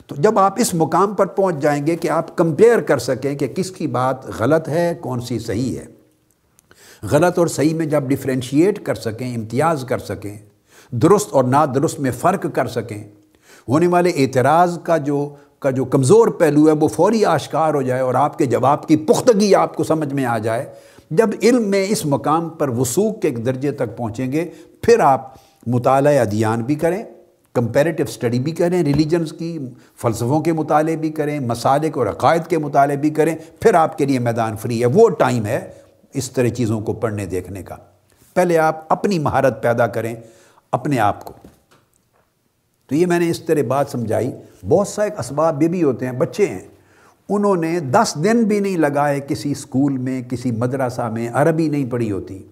تو 0.08 0.16
جب 0.16 0.40
آپ 0.40 0.54
اس 0.58 0.74
مقام 0.74 1.14
پر 1.14 1.26
پہنچ 1.26 1.56
جائیں 1.62 1.88
گے 1.88 1.96
کہ 1.96 2.10
آپ 2.10 2.38
کمپیئر 2.38 2.80
کر 2.80 2.98
سکیں 2.98 3.36
کہ 3.36 3.48
کس 3.48 3.72
کی 3.72 3.88
بات 3.88 4.26
غلط 4.40 4.70
ہے، 4.70 4.94
کون 5.02 5.22
سی 5.22 5.40
صحیح 5.40 5.78
ہے۔ 5.78 5.86
غلط 7.04 7.40
اور 7.40 7.48
صحیح 7.48 7.74
میں 7.76 7.86
جب 7.86 8.04
ڈفرینشیٹ 8.04 8.86
کر 8.86 8.96
سکیں، 8.96 9.36
امتیاز 9.36 9.86
کر 9.90 9.98
سکیں، 9.98 10.38
درست 10.92 11.28
اور 11.32 11.44
نادرست 11.44 12.00
میں 12.00 12.12
فرق 12.12 12.46
کر 12.54 12.68
سکیں، 12.68 13.04
ہونے 13.70 13.88
والے 13.88 14.12
اعتراض 14.18 14.78
کا 14.84 14.98
جو 14.98 15.36
کا 15.60 15.70
جو 15.70 15.86
کمزور 15.86 16.28
پہلو 16.28 16.68
ہے، 16.68 16.72
وہ 16.72 16.88
فوری 16.88 17.26
آشکار 17.26 17.74
ہو 17.74 17.82
جائے 17.82 18.02
اور 18.02 18.16
آپ 18.16 18.38
کے 18.38 18.46
جواب 18.46 18.88
کی 18.88 18.98
پختگی 18.98 19.56
آپ 19.56 19.76
کو 19.76 19.84
سمجھ 19.84 20.14
میں 20.14 20.26
آ 20.26 20.38
جائے۔ 20.38 20.66
جب 21.12 21.30
علم 21.44 21.70
میں 21.70 21.86
اس 21.90 22.06
مقام 22.06 22.50
پر 22.50 22.70
وسوخ 22.70 23.20
کے 23.22 23.28
ایک 23.28 23.46
درجے 23.46 23.72
تک 23.72 23.98
پہنچیں 23.98 24.32
گے، 24.32 24.50
پھر 24.82 25.00
آپ 25.00 25.34
مطالعہ 25.68 26.20
ادیان 26.20 26.62
بھی 26.62 26.76
کریں 26.76 27.04
کمپیریٹیو 27.54 28.06
اسٹڈی 28.10 28.40
بھی 28.40 28.52
کریں 28.52 28.84
ریلیجنس 28.84 29.32
کی، 29.32 29.58
فلسفوں 30.02 30.40
کے 30.42 30.54
مطالعے 30.54 30.96
بھی 30.96 31.10
کریں، 31.10 31.40
مسالک 31.40 31.98
اور 31.98 32.08
عقائد 32.08 32.48
کے 32.48 32.58
مطالعے 32.58 32.98
بھی 32.98 33.10
کریں، 33.10 33.36
پھر 33.60 33.74
آپ 33.74 33.98
کے 33.98 34.06
لیے 34.06 34.20
میدان 34.20 34.58
فری 34.58 34.82
ہے۔ 34.82 34.86
وہ 34.86 35.10
ٹائم 35.10 35.46
ہے 35.46 35.70
اس 36.14 36.32
طرح 36.32 36.48
چیزوں 36.48 36.82
کو 36.82 36.94
پڑھنے، 36.94 37.26
دیکھنے 37.26 37.64
کا۔ 37.64 37.76
پہلے 38.34 38.58
آپ 38.58 38.86
اپنی 38.90 39.20
مہارت 39.20 39.64
پیدا 39.64 39.88
کریں 39.88 40.16
اپنے 40.72 41.00
آپ 41.00 41.26
کو۔ 41.26 41.34
تو 42.88 42.96
یہ 42.96 43.06
میں 43.06 43.20
نے 43.20 43.30
اس 43.30 43.42
طرح 43.42 43.60
بات 43.68 43.86
سمجھائی۔ 43.90 44.32
بہت 44.70 44.88
سا 44.88 45.04
ایک 45.04 45.20
اسباب 45.20 45.64
یہ 45.64 45.68
بھی 45.68 45.84
ہوتے 45.84 46.06
ہیں، 46.06 46.14
بچے 46.14 46.48
ہیں۔ 46.48 46.62
انہوں 47.30 47.56
نے 47.56 47.80
دس 47.80 48.18
دن 48.24 48.44
بھی 48.44 48.60
نہیں 48.60 48.78
لگائے 48.78 49.20
کسی 49.28 49.52
اسکول 49.52 49.98
میں، 49.98 50.22
کسی 50.22 50.52
مدرسہ 50.52 51.10
میں، 51.14 51.30
عربی 51.34 51.70
نہیں 51.70 51.92
پڑھی 51.92 52.12
ہوتی، 52.12 52.44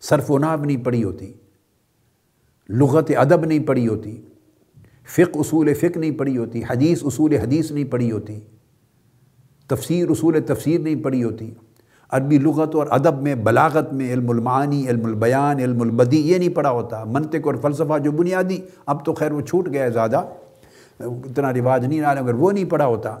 صرف 0.00 0.30
و 0.30 0.38
ناب 0.38 0.64
نہیں 0.64 0.84
پڑھی 0.84 1.04
ہوتی، 1.04 1.32
لغت 2.68 3.10
ادب 3.16 3.44
نہیں 3.44 3.58
پڑھی 3.58 3.88
ہوتی، 3.88 4.22
فقہ، 5.04 5.38
اصول 5.38 5.74
فقہ 5.74 5.98
نہیں 5.98 6.10
پڑھی 6.10 6.36
ہوتی، 6.36 6.62
حدیث، 6.70 7.04
اصول 7.04 7.34
حدیث 7.34 7.70
نہیں 7.70 7.84
پڑھی 7.84 8.12
ہوتی، 8.12 8.40
تفسیر، 9.66 10.10
اصول 10.10 10.42
تفسیر 10.46 10.80
نہیں 10.80 11.04
پڑھی 11.04 11.24
ہوتی۔ 11.24 11.54
عربی 12.10 12.38
لغت 12.38 12.74
اور 12.74 12.86
ادب 12.90 13.22
میں، 13.22 13.34
بلاغت 13.34 13.92
میں، 13.92 14.12
علم 14.12 14.30
المعانی، 14.30 14.88
علم 14.88 15.06
البیان، 15.06 15.58
علم 15.58 15.82
البدی 15.82 16.20
یہ 16.20 16.38
نہیں 16.38 16.48
پڑھا 16.48 16.70
ہوتا۔ 16.70 17.04
منطق 17.04 17.46
اور 17.46 17.54
فلسفہ 17.54 17.98
جو 17.98 18.12
بنیادی، 18.12 18.58
اب 18.86 19.04
تو 19.04 19.12
خیر 19.12 19.32
وہ 19.32 19.40
چھوٹ 19.40 19.68
گیا 19.72 19.84
ہے 19.84 19.90
زیادہ، 19.90 20.24
اتنا 21.00 21.52
رواج 21.52 21.84
نہیں 21.84 22.00
رہا 22.00 22.10
اگر 22.10 22.34
وہ 22.34 22.52
نہیں 22.52 22.64
پڑھا 22.64 22.86
ہوتا۔ 22.86 23.16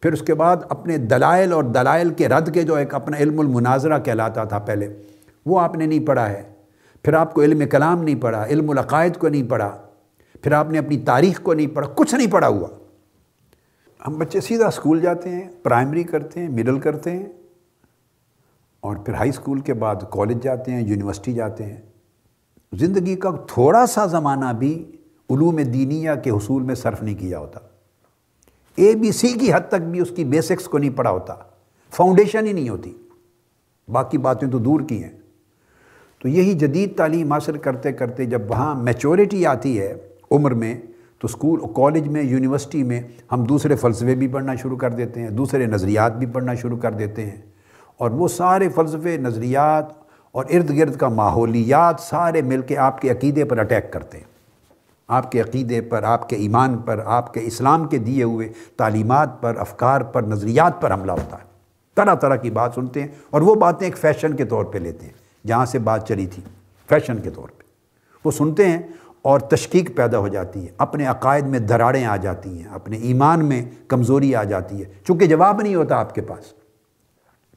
پھر 0.00 0.12
اس 0.12 0.22
کے 0.22 0.34
بعد 0.34 0.56
اپنے 0.68 0.98
دلائل 0.98 1.52
اور 1.52 1.64
دلائل 1.64 2.10
کے 2.10 2.28
رد 2.28 2.54
کے 2.54 2.62
جو 2.62 2.74
ایک 2.74 2.94
اپنا 2.94 3.16
علم 3.16 3.40
المناظرہ 3.40 3.98
کہلاتا 3.98 4.44
تھا 4.44 4.58
پہلے، 4.58 4.94
وہ 5.46 5.60
آپ 5.60 5.76
نے 5.76 5.86
نہیں 5.86 6.06
پڑھا 6.06 6.30
ہے۔ 6.30 6.42
پھر 7.02 7.12
آپ 7.12 7.34
کو 7.34 7.42
علم 7.42 7.68
کلام 7.68 8.02
نہیں 8.02 8.22
پڑھا، 8.22 8.44
علم 8.44 8.70
العقائد 8.70 9.16
کو 9.16 9.28
نہیں 9.28 9.50
پڑھا۔ 9.50 9.78
پھر 10.42 10.52
آپ 10.52 10.70
نے 10.70 10.78
اپنی 10.78 10.98
تاریخ 10.98 11.40
کو 11.42 11.54
نہیں 11.54 11.66
پڑھا، 11.66 11.88
کچھ 11.94 12.14
نہیں 12.14 12.30
پڑھا 12.30 12.48
ہوا۔ 12.48 12.68
ہم 14.06 14.18
بچے 14.18 14.40
سیدھا 14.40 14.66
اسکول 14.66 15.00
جاتے 15.00 15.28
ہیں، 15.28 15.48
پرائمری 15.62 16.02
کرتے 16.02 16.40
ہیں، 16.40 16.48
مڈل 16.48 16.78
کرتے 16.78 17.10
ہیں۔ 17.10 17.26
اور 18.86 18.96
پھر 18.96 19.14
ہائی 19.14 19.30
اسکول 19.30 19.60
کے 19.60 19.74
بعد 19.74 19.96
کالج 20.10 20.42
جاتے 20.42 20.72
ہیں، 20.72 20.82
یونیورسٹی 20.82 21.32
جاتے 21.32 21.64
ہیں۔ 21.64 21.76
زندگی 22.72 23.16
کا 23.16 23.30
تھوڑا 23.30 23.86
سا 23.86 24.06
زمانہ 24.06 24.52
بھی 24.58 24.92
علوم 25.30 25.56
دینیا 25.56 26.14
کے 26.14 26.30
حصول 26.30 26.62
میں 26.62 26.74
صرف 26.74 27.02
نہیں 27.02 27.14
کیا 27.14 27.38
ہوتا۔ 27.38 27.60
اے 28.74 28.94
بی 28.94 29.12
سی 29.12 29.28
کی 29.28 29.52
حد 29.52 29.60
تک 29.68 29.74
بھی 29.74 30.00
اس 30.00 30.10
کی 30.16 30.24
بیسکس 30.24 30.64
کو 30.64 30.78
نہیں 30.78 30.90
پڑھا 30.90 31.10
ہوتا۔ 31.10 31.34
فاؤنڈیشن 31.90 32.46
ہی 32.46 32.52
نہیں 32.52 32.68
ہوتی۔ 32.68 32.94
باقی 33.88 34.18
باتیں 34.18 34.48
تو 34.48 34.58
دور 34.58 34.80
کی 34.80 35.04
ہیں۔ 35.04 35.12
تو 36.18 36.28
یہی 36.28 36.54
جدید 36.54 36.96
تعلیم 36.96 37.32
حاصل 37.32 37.58
کرتے 37.58 37.92
کرتے 37.92 38.24
جب 38.24 38.42
وہاں 38.48 38.82
میچورٹی 38.82 39.46
آتی 39.46 39.80
ہے 39.80 39.94
عمر 40.30 40.50
میں، 40.50 40.80
تو 41.18 41.24
اسکول 41.24 41.60
کالج 41.60 42.08
میں، 42.08 42.22
یونیورسٹی 42.22 42.82
میں 42.82 43.00
ہم 43.32 43.44
دوسرے 43.44 43.76
فلسفے 43.76 44.14
بھی 44.14 44.28
پڑھنا 44.28 44.54
شروع 44.54 44.76
کر 44.76 44.90
دیتے 44.90 45.20
ہیں، 45.20 45.30
دوسرے 45.30 45.66
نظریات 45.66 46.16
بھی 46.16 46.26
پڑھنا 46.26 46.54
شروع 46.54 46.78
کر 46.78 46.92
دیتے 46.92 47.26
ہیں۔ 47.26 47.55
اور 47.98 48.10
وہ 48.10 48.28
سارے 48.28 48.68
فلسفے، 48.68 49.16
نظریات 49.16 49.86
اور 50.32 50.44
ارد 50.50 50.78
گرد 50.78 50.96
کا 50.96 51.08
ماحولیات 51.08 52.00
سارے 52.00 52.42
مل 52.42 52.60
کے 52.60 52.78
آپ 52.78 53.00
کے 53.00 53.10
عقیدے 53.10 53.44
پر 53.44 53.58
اٹیک 53.58 53.92
کرتے 53.92 54.18
ہیں۔ 54.18 54.24
آپ 55.08 55.32
کے 55.32 55.40
عقیدے 55.40 55.80
پر، 55.80 56.02
آپ 56.02 56.28
کے 56.28 56.36
ایمان 56.36 56.78
پر، 56.78 57.00
آپ 57.04 57.34
کے 57.34 57.40
اسلام 57.42 57.88
کے 57.88 57.98
دیے 57.98 58.22
ہوئے 58.22 58.48
تعلیمات 58.76 59.42
پر، 59.42 59.56
افکار 59.58 60.00
پر، 60.00 60.22
نظریات 60.22 60.82
پر 60.82 60.92
حملہ 60.92 61.12
ہوتا 61.12 61.38
ہے۔ 61.38 61.42
طرح 61.94 62.14
طرح 62.14 62.36
کی 62.36 62.50
بات 62.50 62.72
سنتے 62.74 63.00
ہیں 63.00 63.08
اور 63.30 63.40
وہ 63.40 63.54
باتیں 63.54 63.86
ایک 63.86 63.98
فیشن 63.98 64.36
کے 64.36 64.44
طور 64.44 64.64
پہ 64.64 64.78
لیتے 64.78 65.06
ہیں۔ 65.06 65.12
جہاں 65.46 65.66
سے 65.66 65.78
بات 65.78 66.08
چلی 66.08 66.26
تھی 66.26 66.42
فیشن 66.88 67.18
کے 67.18 67.30
طور 67.30 67.48
پہ۔ 67.48 67.62
وہ 68.24 68.30
سنتے 68.30 68.68
ہیں 68.68 68.78
اور 69.22 69.40
تشکیق 69.40 69.96
پیدا 69.96 70.18
ہو 70.18 70.28
جاتی 70.28 70.62
ہے۔ 70.62 70.70
اپنے 70.78 71.06
عقائد 71.06 71.44
میں 71.44 71.58
دراڑیں 71.58 72.04
آ 72.04 72.16
جاتی 72.16 72.62
ہیں، 72.62 72.68
اپنے 72.70 72.96
ایمان 72.96 73.44
میں 73.44 73.62
کمزوری 73.88 74.34
آ 74.34 74.44
جاتی 74.44 74.80
ہے۔ 74.80 74.84
چونکہ 75.06 75.26
جواب 75.26 75.62
نہیں 75.62 75.74
ہوتا 75.74 75.96
آپ 75.96 76.14
کے 76.14 76.20
پاس۔ 76.20 76.65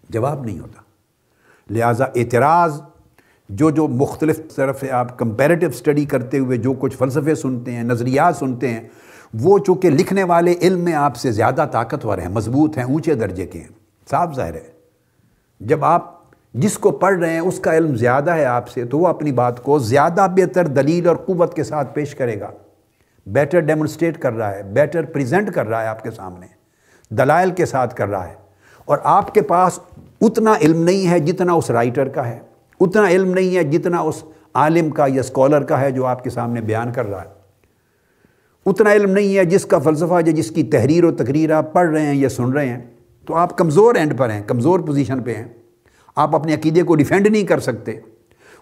جواب 0.10 0.46
نہیں 0.46 0.60
ہوتا۔ 0.60 0.82
لہٰذا 1.70 2.06
اعتراض، 2.06 2.82
جو 3.50 3.70
جو 3.70 3.88
مختلف 3.88 4.40
طرف 4.56 4.84
آپ 4.92 5.20
کمپیریٹیو 5.20 5.70
اسٹڈی 5.70 6.06
کرتے 6.06 6.40
ہوئے 6.40 6.58
جو 6.58 6.74
کچھ 6.74 6.98
فلسفے 6.98 7.36
سنتے 7.36 7.74
ہیں، 7.74 7.84
نظریات 7.84 8.36
سنتے 8.36 8.70
ہیں، 8.70 8.82
وہ 9.34 9.60
چونکہ 9.60 9.90
لکھنے 9.90 10.24
والے 10.24 10.54
علم 10.62 10.80
میں 10.80 10.94
آپ 10.94 11.16
سے 11.16 11.32
زیادہ 11.32 11.66
طاقتور 11.72 12.18
ہیں، 12.18 12.30
مضبوط 12.30 12.78
ہیں، 12.78 12.86
اونچے 12.86 13.16
درجے 13.16 13.46
کے 13.46 13.60
ہیں۔ 13.60 13.68
صاف 14.10 14.36
ظاہر 14.36 14.54
ہے۔ 14.54 14.72
جب 15.60 15.86
آپ 15.86 16.20
جس 16.54 16.78
کو 16.78 16.92
پڑھ 16.92 17.20
رہے 17.20 17.30
ہیں، 17.30 17.40
اس 17.40 17.60
کا 17.60 17.78
علم 17.78 17.96
زیادہ 17.96 18.32
ہے 18.32 18.46
آپ 18.46 18.70
سے، 18.70 18.86
تو 18.86 19.00
وہ 19.00 19.08
اپنی 19.08 19.32
بات 19.32 19.64
کو 19.64 19.80
زیادہ 19.80 20.28
بہتر 20.36 20.68
دلیل 20.68 21.08
اور 21.08 21.16
قوت 21.16 21.54
کے 21.54 21.64
ساتھ 21.64 21.94
پیش 21.94 22.16
کرے 22.16 22.40
گا۔ 22.40 22.52
بیٹر 23.26 23.60
ڈیمونسٹریٹ 23.60 24.18
کر 24.18 24.34
رہا 24.34 24.56
ہے 24.56 24.64
بیٹر 24.64 25.06
پریزنٹ 25.06 25.52
کر 25.52 25.68
رہا 25.68 25.82
ہے 25.82 25.88
آپ 25.88 26.04
کے 26.04 26.12
سامنے۔ 26.12 26.48
دلائل 27.10 27.52
کے 27.52 27.66
ساتھ 27.66 27.96
کر 27.96 28.08
رہا 28.08 28.28
ہے۔ 28.28 28.49
اور 28.90 28.98
آپ 29.04 29.34
کے 29.34 29.42
پاس 29.42 29.80
اتنا 30.22 30.54
علم 30.62 30.84
نہیں 30.84 31.12
ہے 31.12 31.20
جتنا 31.20 31.54
اس 31.54 31.72
رائٹر 31.72 32.08
کا 32.08 32.28
ہے، 32.28 32.40
اتنا 32.80 33.10
علم 33.10 33.34
نہیں 33.34 33.58
ہے 33.58 33.64
جتنا 33.64 34.00
اس 34.00 34.24
عالم 34.54 34.90
کا 34.90 35.06
یا 35.08 35.20
اسکالر 35.20 35.62
کا 35.62 35.82
ہے 35.82 35.92
جو 35.92 36.06
آپ 36.06 36.24
کے 36.24 36.30
سامنے 36.30 36.62
بیان 36.62 36.94
کر 36.94 37.06
رہا 37.10 37.22
ہے۔ 37.22 37.30
اتنا 38.66 38.92
علم 38.92 39.12
نہیں 39.12 39.38
ہے 39.38 39.46
جس 39.46 39.66
کا 39.66 39.80
فلسفہ 39.80 40.14
یا 40.14 40.32
جس 40.32 40.52
کی 40.52 40.64
تحریر 40.64 41.04
و 41.04 41.12
تقریر 41.12 41.52
آپ 41.52 41.74
پڑھ 41.74 41.90
رہے 41.90 42.02
ہیں 42.02 42.16
یا 42.16 42.30
سن 42.30 42.54
رہے 42.54 42.70
ہیں۔ 42.70 42.82
تو 43.26 43.36
آپ 43.36 43.58
کمزور 43.58 43.96
اینڈ 43.96 44.18
پر 44.18 44.30
ہیں، 44.30 44.42
کمزور 44.48 44.80
پوزیشن 44.80 45.24
پہ 45.24 45.36
ہیں۔ 45.36 45.48
آپ 46.16 46.36
اپنے 46.36 46.54
عقیدے 46.54 46.84
کو 46.84 46.96
ڈیفینڈ 46.96 47.28
نہیں 47.28 47.44
کر 47.44 47.60
سکتے۔ 47.60 48.00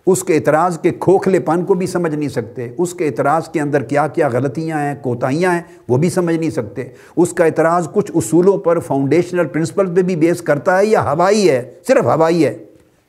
اس 0.07 0.23
کے 0.23 0.35
اعتراض 0.35 0.79
کے 0.79 0.91
کھوکھلے 0.99 1.39
پن 1.39 1.65
کو 1.65 1.73
بھی 1.73 1.87
سمجھ 1.87 2.15
نہیں 2.15 2.29
سکتے۔ 2.29 2.69
اس 2.77 2.93
کے 2.93 3.07
اعتراض 3.07 3.49
کے 3.49 3.61
اندر 3.61 3.83
کیا 3.83 4.07
کیا 4.07 4.27
غلطیاں 4.27 4.79
ہیں، 4.79 4.95
کوتاہیاں 5.01 5.53
ہیں، 5.53 5.61
وہ 5.87 5.97
بھی 5.97 6.09
سمجھ 6.09 6.35
نہیں 6.35 6.49
سکتے۔ 6.49 6.83
اس 7.15 7.33
کا 7.33 7.45
اعتراض 7.45 7.87
کچھ 7.93 8.11
اصولوں 8.15 8.57
پر 8.57 8.79
فاؤنڈیشنل 8.79 9.47
پرنسپل 9.47 9.95
پہ 9.95 10.01
بھی 10.01 10.15
بیس 10.15 10.41
کرتا 10.41 10.77
ہے 10.77 10.85
یا 10.85 11.13
ہوائی 11.13 11.49
ہے؟ 11.49 11.73
صرف 11.87 12.05
ہوائی 12.05 12.45
ہے۔ 12.45 12.57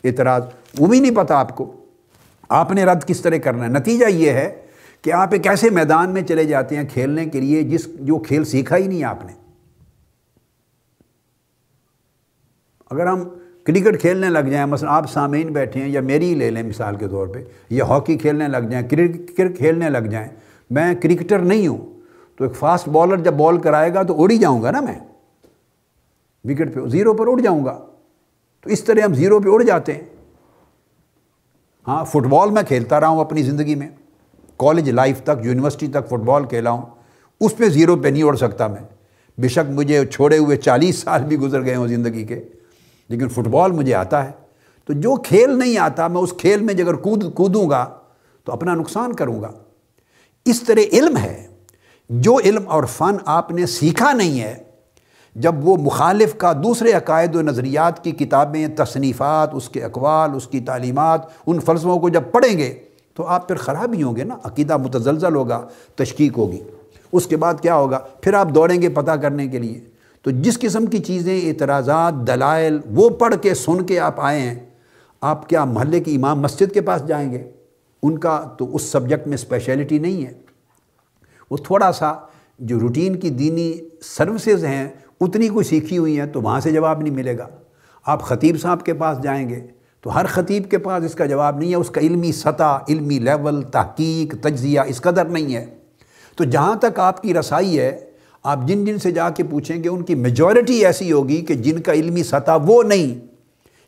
اعتراض، 0.05 0.43
وہ 0.79 0.87
بھی 0.87 1.01
نہیں 1.01 1.17
پتہ 1.17 1.33
آپ 1.33 1.57
کو۔ 1.57 1.73
آپ 2.49 2.73
نے 2.73 2.85
رد 2.85 3.05
کس 3.05 3.21
طرح 3.21 3.37
کرنا 3.37 3.65
ہے؟ 3.65 3.69
نتیجہ 3.69 4.07
یہ 4.07 4.31
ہے 4.31 4.57
کہ 5.03 5.13
آپ 5.13 5.29
ایک 5.33 5.47
ایسے 5.47 5.71
میدان 5.71 6.11
میں 6.11 6.23
چلے 6.23 6.45
جاتے 6.45 6.77
ہیں 6.77 6.85
کھیلنے 6.93 7.27
کے 7.27 7.41
لیے 7.41 7.63
جس 7.63 7.89
جو 8.01 8.19
کھیل 8.19 8.45
سیکھا 8.45 8.77
ہی 8.77 8.87
نہیں 8.87 9.05
آپ 9.05 9.25
نے۔ 9.25 9.33
اگر 12.91 13.07
ہم 13.07 13.29
کرکٹ 13.69 14.01
کھیلنے 14.01 14.31
لگ 14.31 14.39
جائیں، 14.39 14.67
مثلا 14.67 14.97
آپ 14.97 15.11
سامعین 15.11 15.49
بیٹھے 15.49 15.81
ہیں 15.81 15.89
یا 15.89 16.01
میری 16.01 16.29
ہی 16.29 16.35
لے 16.35 16.51
لیں 16.51 16.63
مثال 16.63 16.97
کے 16.97 17.09
طور 17.09 17.27
پہ، 17.27 17.45
یا 17.71 17.85
ہاکی 17.85 18.19
کھیلنے 18.19 18.49
لگ 18.49 18.69
جائیں 18.71 18.89
کرکٹ 18.89 19.59
کھیلنے 19.59 19.91
لگ 19.91 19.99
جائیں، 19.99 20.29
میں 20.71 20.95
کرکٹر 20.95 21.39
نہیں 21.39 21.69
ہوں۔ 21.69 21.99
تو 22.37 22.45
ایک 22.45 22.57
فاسٹ 22.57 22.89
بالر 22.89 23.17
جب 23.17 23.35
بال 23.35 23.59
کرائے 23.59 23.95
گا 23.95 24.03
تو 24.03 24.23
اڑ 24.23 24.31
ہی 24.31 24.39
جاؤں 24.39 24.63
گا 24.63 24.71
نا 24.71 24.81
میں۔ 24.81 24.99
وکٹ 26.45 26.75
پہ 26.75 26.81
زیرو 26.87 27.15
پر 27.15 27.27
اڑ 27.27 27.41
جاؤں 27.41 27.65
گا۔ 27.65 27.79
تو 28.63 28.71
اس 28.71 28.85
طرح 28.85 29.01
ہم 29.01 29.15
زیرو 29.15 29.41
پہ 29.41 29.49
اڑ 29.49 29.63
جاتے 29.63 29.93
ہیں۔ 29.93 30.03
ہاں 31.87 32.05
فٹ 32.05 32.27
بال 32.27 32.51
میں 32.51 32.63
کھیلتا 32.63 33.01
رہا 33.01 33.09
ہوں 33.09 33.21
اپنی 33.21 33.43
زندگی 33.43 33.75
میں۔ 33.75 33.89
کالج 34.57 34.91
لائف 34.91 35.23
تک، 35.23 35.47
یونیورسٹی 35.47 35.87
تک 35.87 36.09
فٹ 36.09 36.21
بال 36.25 36.45
کھیلا 36.45 36.71
ہوں 36.71 36.83
اس 37.41 37.57
پہ 37.57 37.69
زیرو 37.69 37.97
پہ 37.97 38.09
نہیں 38.09 38.23
اڑ 38.23 38.37
سکتا 38.37 38.67
میں۔ 38.67 38.83
بے 39.41 39.49
شک 39.49 39.71
مجھے 39.71 40.07
چھوڑے 40.07 40.39
ہوئے 40.39 40.57
چالیس 40.57 40.99
سال 40.99 41.23
بھی 41.23 41.37
گزر 41.37 41.65
گئے 41.65 41.75
ہوں 41.75 41.89
زندگی 41.89 42.25
کے۔ 42.25 42.43
لیکن 43.09 43.29
فٹ 43.29 43.49
بال 43.49 43.73
مجھے 43.73 43.95
آتا 43.95 44.25
ہے، 44.25 44.31
تو 44.85 44.93
جو 44.93 45.15
کھیل 45.15 45.59
نہیں 45.59 45.79
آتا، 45.79 46.09
میں 46.09 46.21
اس 46.21 46.33
کھیل 46.39 46.61
میں 46.61 46.75
اگر 46.75 46.95
کود، 46.95 47.35
کودوں 47.35 47.71
گا، 47.71 47.87
تو 48.45 48.53
اپنا 48.53 48.75
نقصان 48.75 49.13
کروں 49.13 49.43
گا۔ 49.43 49.51
اس 50.45 50.63
طرح 50.63 50.81
علم 50.93 51.17
ہے، 51.17 51.47
جو 52.11 52.39
علم 52.45 52.63
اور 52.67 52.85
فن 52.85 53.17
آپ 53.27 53.51
نے 53.51 53.67
سیکھا 53.67 54.13
نہیں 54.13 54.41
ہے، 54.41 54.57
جب 55.35 55.69
وہ 55.69 55.77
مخالف 55.77 56.35
کا 56.35 56.53
دوسرے 56.53 56.93
عقائد 56.93 57.37
و 57.37 57.43
نظریات 57.43 58.05
کی 58.05 58.11
کتابیں، 58.11 58.69
تصنیفات، 58.77 59.51
اس 59.53 59.69
کے 59.69 59.85
اقوال، 59.85 60.31
اس 60.35 60.47
کی 60.47 60.61
تعلیمات، 60.61 61.21
ان 61.47 61.61
فلسفوں 61.61 62.01
کو 62.01 62.09
جب 62.09 62.23
پڑھیں 62.33 62.59
گے، 62.59 62.79
تو 63.15 63.27
آپ 63.27 63.49
پھر 63.49 63.57
خراب 63.57 63.93
ہی 63.93 64.03
ہوں 64.03 64.17
گے 64.17 64.25
نا۔ 64.25 64.37
عقیدہ 64.45 64.77
متزلزل 64.77 65.35
ہوگا 65.35 65.69
تشکیق 65.95 66.39
ہوگی۔ 66.39 66.63
اس 67.13 67.27
کے 67.27 67.37
بعد 67.37 67.55
کیا 67.63 67.75
ہوگا؟ 67.75 67.99
پھر 68.21 68.35
آپ 68.35 68.49
دوڑیں 68.55 68.83
گے 68.83 68.89
پتہ 68.89 69.11
کرنے 69.11 69.49
کے 69.49 69.59
لیے۔ 69.59 69.81
تو 70.29 70.33
جس 70.33 70.59
قسم 70.59 70.87
کی 70.87 70.99
چیزیں، 70.99 71.49
اعتراضات، 71.49 72.15
دلائل، 72.27 72.79
وہ 72.91 73.09
پڑھ 73.09 73.35
کے، 73.43 73.55
سن 73.55 73.87
کے 73.87 74.01
آپ 74.01 74.21
آئے 74.21 74.41
ہیں، 74.41 74.55
آپ 75.21 75.49
کیا 75.49 75.65
محلے 75.65 76.01
کی 76.01 76.15
امام 76.15 76.41
مسجد 76.41 76.75
کے 76.75 76.81
پاس 76.81 77.07
جائیں 77.07 77.33
گے؟ 77.33 77.51
ان 78.03 78.19
کا 78.19 78.45
تو 78.59 78.77
اس 78.77 78.83
سبجیکٹ 78.83 79.27
میں 79.27 79.35
اسپیشلٹی 79.35 79.99
نہیں 79.99 80.27
ہے۔ 80.27 80.33
وہ 81.51 81.57
تھوڑا 81.57 81.93
سا 81.93 82.13
جو 82.59 82.81
روٹین 82.81 83.17
کی 83.17 83.31
دینی 83.31 83.75
سروسز 84.03 84.65
ہیں، 84.65 84.89
اتنی 85.21 85.49
کوئی 85.49 85.65
سیکھی 85.65 85.99
ہوئی 85.99 86.19
ہیں 86.19 86.27
تو 86.27 86.43
وہاں 86.43 86.61
سے 86.61 86.73
جواب 86.73 87.03
نہیں 87.03 87.15
ملے 87.15 87.39
گا۔ 87.39 87.49
آپ 88.07 88.23
خطیب 88.23 88.61
صاحب 88.61 88.85
کے 88.85 88.95
پاس 88.95 89.23
جائیں 89.23 89.49
گے 89.49 89.67
تو 90.01 90.15
ہر 90.15 90.27
خطیب 90.27 90.71
کے 90.71 90.79
پاس 90.79 91.05
اس 91.05 91.15
کا 91.15 91.27
جواب 91.27 91.59
نہیں 91.59 91.71
ہے، 91.71 91.77
اس 91.77 91.91
کا 91.91 92.01
علمی 92.01 92.33
سطح، 92.33 92.79
علمی 92.89 93.19
لیول 93.19 93.63
تحقیق، 93.63 94.35
تجزیہ 94.43 94.81
اس 94.87 95.01
قدر 95.01 95.25
نہیں 95.25 95.55
ہے۔ 95.55 95.67
تو 96.37 96.45
جہاں 96.45 96.77
تک 96.77 96.99
آپ 96.99 97.23
کی 97.23 97.35
رسائی 97.35 97.79
ہے 97.79 98.08
آپ 98.49 98.59
جن 98.65 98.85
جن 98.85 98.99
سے 98.99 99.11
جا 99.11 99.31
کے 99.31 99.43
پوچھیں 99.43 99.85
گے، 99.85 99.89
ان 99.89 100.03
کی 100.03 100.15
میجورٹی 100.15 100.85
ایسی 100.85 101.13
ہوگی 101.13 101.41
کہ 101.41 101.55
جن 101.55 101.81
کا 101.81 101.93
علمی 101.93 102.23
سطح 102.23 102.59
وہ 102.67 102.83
نہیں 102.83 103.27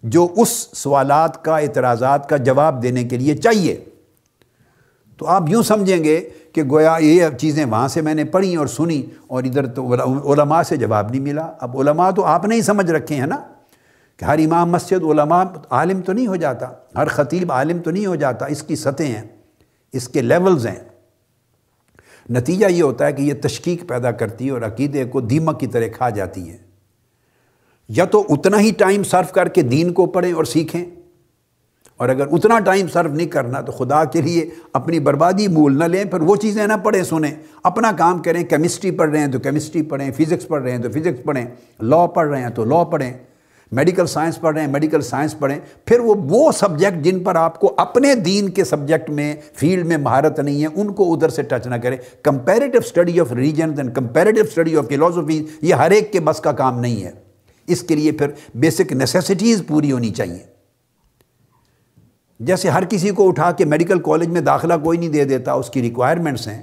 جو 0.02 0.28
اس 0.36 0.48
سوالات 0.72 1.44
کا، 1.44 1.58
اعتراضات 1.58 2.28
کا 2.28 2.36
جواب 2.36 2.82
دینے 2.82 3.04
کے 3.04 3.16
لیے 3.16 3.36
چاہیے۔ 3.36 3.84
تو 5.16 5.26
آپ 5.26 5.42
یوں 5.48 5.62
سمجھیں 5.62 6.04
گے 6.04 6.28
کہ 6.52 6.62
گویا 6.62 6.96
یہ 7.00 7.26
چیزیں 7.40 7.64
وہاں 7.64 7.88
سے 7.88 8.00
میں 8.00 8.14
نے 8.14 8.24
پڑھی 8.24 8.56
اور 8.56 8.66
سنی 8.66 9.02
اور 9.26 9.44
ادھر 9.44 9.66
تو 9.66 9.94
علماء 10.32 10.62
سے 10.62 10.76
جواب 10.76 11.10
نہیں 11.10 11.20
ملا۔ 11.20 11.52
اب 11.60 11.78
علماء 11.78 12.10
تو 12.10 12.24
آپ 12.24 12.44
نے 12.44 12.56
ہی 12.56 12.62
سمجھ 12.62 12.90
رکھے 12.90 13.14
ہیں 13.14 13.26
نا 13.26 13.36
کہ 14.16 14.24
ہر 14.24 14.38
امام 14.38 14.70
مسجد 14.70 15.02
علماء 15.02 15.44
عالم 15.70 16.00
تو 16.00 16.12
نہیں 16.12 16.26
ہو 16.26 16.36
جاتا، 16.36 16.66
ہر 16.96 17.06
خطیب 17.06 17.52
عالم 17.52 17.78
تو 17.78 17.90
نہیں 17.90 18.06
ہو 18.06 18.14
جاتا۔ 18.14 18.46
اس 18.46 18.62
کی 18.62 18.76
سطح 18.76 19.02
ہیں، 19.02 19.22
اس 19.92 20.08
کے 20.08 20.22
لیولز 20.22 20.66
ہیں۔ 20.66 20.89
نتیجہ 22.30 22.66
یہ 22.66 22.82
ہوتا 22.82 23.06
ہے 23.06 23.12
کہ 23.12 23.22
یہ 23.22 23.34
تشکیق 23.42 23.88
پیدا 23.88 24.10
کرتی 24.10 24.46
ہے 24.46 24.50
اور 24.50 24.62
عقیدے 24.62 25.04
کو 25.04 25.20
دیمک 25.20 25.60
کی 25.60 25.66
طرح 25.66 25.86
کھا 25.92 26.10
جاتی 26.10 26.50
ہے 26.50 26.56
یا 27.88 28.04
تو 28.04 28.26
اتنا 28.28 28.60
ہی 28.60 28.70
ٹائم 28.78 29.02
صرف 29.02 29.32
کر 29.32 29.48
کے 29.48 29.62
دین 29.62 29.92
کو 29.92 30.06
پڑھیں 30.06 30.32
اور 30.32 30.44
سیکھیں۔ 30.44 30.84
اور 31.96 32.08
اگر 32.08 32.26
اتنا 32.32 32.58
ٹائم 32.58 32.86
صرف 32.92 33.10
نہیں 33.10 33.26
کرنا 33.26 33.60
تو 33.60 33.72
خدا 33.72 34.04
کے 34.04 34.20
لیے 34.20 34.50
اپنی 34.72 35.00
بربادی 35.00 35.48
مول 35.48 35.78
نہ 35.78 35.84
لیں، 35.84 36.04
پھر 36.04 36.20
وہ 36.20 36.36
چیزیں 36.36 36.66
نہ 36.66 36.72
پڑھیں 36.82 37.02
سنیں۔ 37.02 37.34
اپنا 37.62 37.92
کام 37.92 38.22
کریں 38.22 38.44
کیمسٹری 38.44 38.90
پڑھ 38.90 39.10
رہے 39.10 39.18
ہیں 39.18 39.26
تو 39.26 39.38
کیمسٹری 39.38 39.82
پڑھیں 39.82 40.10
فزکس 40.10 40.48
پڑھ 40.48 40.62
رہے 40.62 40.70
ہیں 40.70 40.78
تو 40.78 40.90
فزکس 40.90 41.24
پڑھیں۔ 41.24 41.44
لاء 41.80 42.06
پڑھ 42.06 42.28
رہے 42.28 42.42
ہیں 42.42 42.48
تو 42.48 42.64
لاء 42.64 42.84
پڑھیں۔ 42.84 43.12
میڈیکل 43.72 44.06
سائنس 44.06 44.40
پڑھ 44.40 44.54
رہے 44.54 44.64
ہیں 44.64 44.70
میڈیکل 44.70 45.00
سائنس 45.00 45.38
پڑھیں 45.38 45.58
پھر 45.86 46.00
وہ 46.00 46.14
وہ 46.28 46.50
سبجیکٹ 46.52 47.04
جن 47.04 47.22
پر 47.24 47.34
آپ 47.34 47.58
کو 47.60 47.74
اپنے 47.78 48.14
دین 48.14 48.50
کے 48.50 48.64
سبجیکٹ 48.64 49.10
میں 49.10 49.34
فیلڈ 49.54 49.86
میں 49.86 49.96
مہارت 49.96 50.38
نہیں 50.38 50.62
ہے 50.62 50.68
ان 50.74 50.92
کو 50.92 51.12
ادھر 51.12 51.28
سے 51.28 51.42
ٹچ 51.42 51.66
نہ 51.66 51.74
کریں 51.74 51.96
comparative 52.22 52.78
study 52.78 53.20
of 53.20 53.32
religions 53.32 53.78
and 53.78 53.94
comparative 53.94 54.40
study 54.40 54.76
of 54.76 54.88
philosophy 54.88 55.42
یہ 55.62 55.74
ہر 55.74 55.90
ایک 55.90 56.12
کے 56.12 56.20
بس 56.20 56.40
کا 56.40 56.52
کام 56.52 56.80
نہیں 56.80 57.04
ہے 57.04 57.12
اس 57.68 57.82
کے 57.82 57.94
لیے 57.94 58.12
پھر 58.12 58.30
بیسک 58.54 58.92
نیسیسٹیز 58.92 59.62
پوری 59.66 59.92
ہونی 59.92 60.10
چاہیے 60.10 60.38
جیسے 62.40 62.68
ہر 62.68 62.84
کسی 62.84 63.10
کو 63.10 63.28
اٹھا 63.28 63.50
کے 63.50 63.64
میڈیکل 63.64 63.98
کالج 64.00 64.28
میں 64.28 64.40
داخلہ 64.40 64.74
کوئی 64.84 64.98
نہیں 64.98 65.08
دے 65.08 65.24
دیتا 65.24 65.52
اس 65.52 65.70
کی 65.70 65.82
ریکوائرمنٹس 65.82 66.46
ہیں 66.48 66.62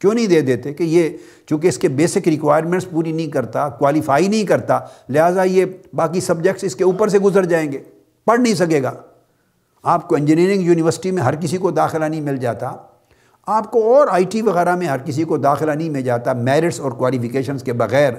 کیوں 0.00 0.14
نہیں 0.14 0.26
دے 0.26 0.40
دیتے 0.40 0.74
کہ 0.74 0.82
یہ 0.82 1.08
چونکہ 1.46 1.68
اس 1.68 1.78
کے 1.78 1.88
بیسک 1.88 2.28
ریکوائرمنٹس 2.28 2.90
پوری 2.90 3.12
نہیں 3.12 3.26
کرتا 3.26 3.68
کوالیفائی 3.68 4.28
نہیں 4.28 4.44
کرتا، 4.44 4.78
لہٰذا 5.08 5.42
یہ 5.42 5.64
باقی 5.94 6.20
سبجیکٹس 6.20 6.64
اس 6.64 6.76
کے 6.76 6.84
اوپر 6.84 7.08
سے 7.08 7.18
گزر 7.18 7.44
جائیں 7.44 7.72
گے، 7.72 7.78
پڑھ 8.26 8.40
نہیں 8.40 8.54
سکے 8.54 8.82
گا۔ 8.82 8.92
آپ 9.82 10.08
کو 10.08 10.14
انجینئرنگ 10.14 10.62
یونیورسٹی 10.62 11.10
میں 11.10 11.22
ہر 11.22 11.34
کسی 11.36 11.56
کو 11.56 11.70
داخلہ 11.70 12.04
نہیں 12.04 12.20
مل 12.20 12.36
جاتا۔ 12.36 12.72
آپ 13.46 13.70
کو 13.70 13.94
اور 13.94 14.08
آئی 14.10 14.24
ٹی 14.24 14.42
وغیرہ 14.42 14.76
میں 14.76 14.86
ہر 14.86 14.98
کسی 14.98 15.24
کو 15.24 15.36
داخلہ 15.36 15.72
نہیں 15.72 15.90
مل 15.90 16.02
جاتا 16.02 16.32
میرٹس 16.32 16.80
اور 16.80 16.92
کوالیفیکیشنس 16.92 17.62
کے 17.62 17.72
بغیر۔ 17.72 18.12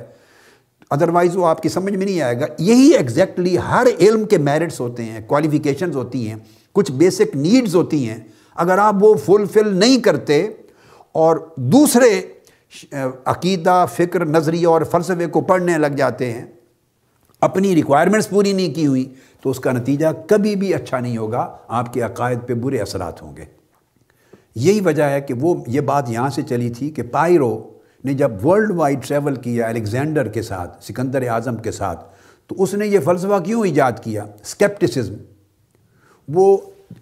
ادروائز 0.91 1.35
وہ 1.35 1.47
آپ 1.47 1.63
کی 1.63 1.69
سمجھ 1.69 1.95
میں 1.95 2.05
نہیں 2.05 2.21
آئے 2.21 2.39
گا۔ 2.39 2.45
یہی 2.59 2.91
ایگزیکٹلی 2.97 3.57
ہر 3.57 3.87
علم 3.99 4.25
کے 4.25 4.37
میرٹس 4.37 4.79
ہوتے 4.79 5.03
ہیں 5.03 5.19
کوالیفیکیشنز 5.27 5.95
ہوتی 5.95 6.29
ہیں، 6.29 6.35
کچھ 6.71 6.91
بیسک 6.91 7.35
نیڈز 7.35 7.75
ہوتی 7.75 8.09
ہیں۔ 8.09 8.17
اگر 8.55 8.77
آپ 8.77 8.95
وہ 9.01 9.15
فلفل 9.25 9.77
نہیں 9.77 9.99
کرتے 9.99 10.47
اور 11.11 11.37
دوسرے 11.55 12.21
عقیدہ، 13.25 13.85
فکر، 13.93 14.25
نظریہ 14.25 14.67
اور 14.67 14.81
فلسفے 14.81 15.25
کو 15.27 15.41
پڑھنے 15.41 15.77
لگ 15.77 15.87
جاتے 15.87 16.31
ہیں۔ 16.33 16.45
اپنی 17.41 17.75
ریکوائرمنٹس 17.75 18.29
پوری 18.29 18.53
نہیں 18.53 18.73
کی 18.73 18.87
ہوئی 18.87 19.13
تو 19.41 19.49
اس 19.49 19.59
کا 19.59 19.71
نتیجہ 19.71 20.07
کبھی 20.27 20.55
بھی 20.55 20.73
اچھا 20.73 20.99
نہیں 20.99 21.17
ہوگا، 21.17 21.57
آپ 21.67 21.93
کے 21.93 22.01
عقائد 22.01 22.39
پہ 22.47 22.53
برے 22.53 22.79
اثرات 22.79 23.21
ہوں 23.21 23.35
گے۔ 23.37 23.45
یہی 24.55 24.81
وجہ 24.81 25.03
ہے 25.03 25.21
کہ 25.21 25.33
وہ، 25.33 25.55
یہ 25.67 25.81
بات 25.81 26.09
یہاں 26.09 26.29
سے 26.29 26.41
چلی 26.41 26.69
تھی 26.69 26.89
کہ 26.89 27.03
پائرو 27.03 27.73
نے 28.03 28.13
جب 28.13 28.45
ورلڈ 28.45 28.71
وائڈ 28.71 29.03
ٹریول 29.03 29.35
کیا 29.35 29.67
الیگزینڈر 29.67 30.27
کے 30.27 30.41
ساتھ، 30.41 30.83
سکندر 30.83 31.27
اعظم 31.27 31.55
کے 31.55 31.71
ساتھ، 31.71 32.05
تو 32.47 32.63
اس 32.63 32.73
نے 32.73 32.87
یہ 32.87 32.99
فلسفہ 32.99 33.39
کیوں 33.45 33.65
ایجاد 33.65 33.91
کیا؟ 34.03 34.23
اسکیپٹسزم 34.23 35.15
وہ 36.27 36.57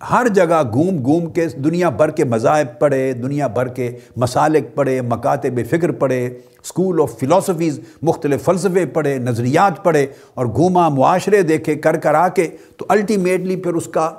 ہر 0.10 0.28
جگہ 0.28 0.62
گھوم 0.74 1.04
گھوم 1.04 1.30
کے 1.30 1.46
دنیا 1.46 1.90
بھر 1.90 2.10
کے 2.10 2.24
مذاہب 2.24 2.80
پڑھے، 2.80 3.14
دنیا 3.14 3.48
بھر 3.48 3.68
کے 3.68 3.92
مسالک 4.16 4.76
پڑھے، 4.76 5.02
مکاتب 5.02 5.60
فکر 5.70 5.92
پڑھے 5.92 6.38
اسکول 6.64 7.02
آف 7.02 7.20
فلاسفیز 7.20 7.80
مختلف 8.02 8.44
فلسفے 8.44 8.86
پڑھے، 8.86 9.18
نظریات 9.18 9.84
پڑھے 9.84 10.06
اور 10.34 10.46
گھوما 10.46 10.90
معاشرے 10.90 11.42
دیکھے، 11.42 11.76
کر 11.76 11.98
کر 11.98 12.14
آ 12.14 12.28
کے 12.28 12.48
تو 12.78 12.86
الٹیمیٹلی 12.90 13.56
پھر 13.56 13.74
اس 13.74 13.86
کا 13.86 14.12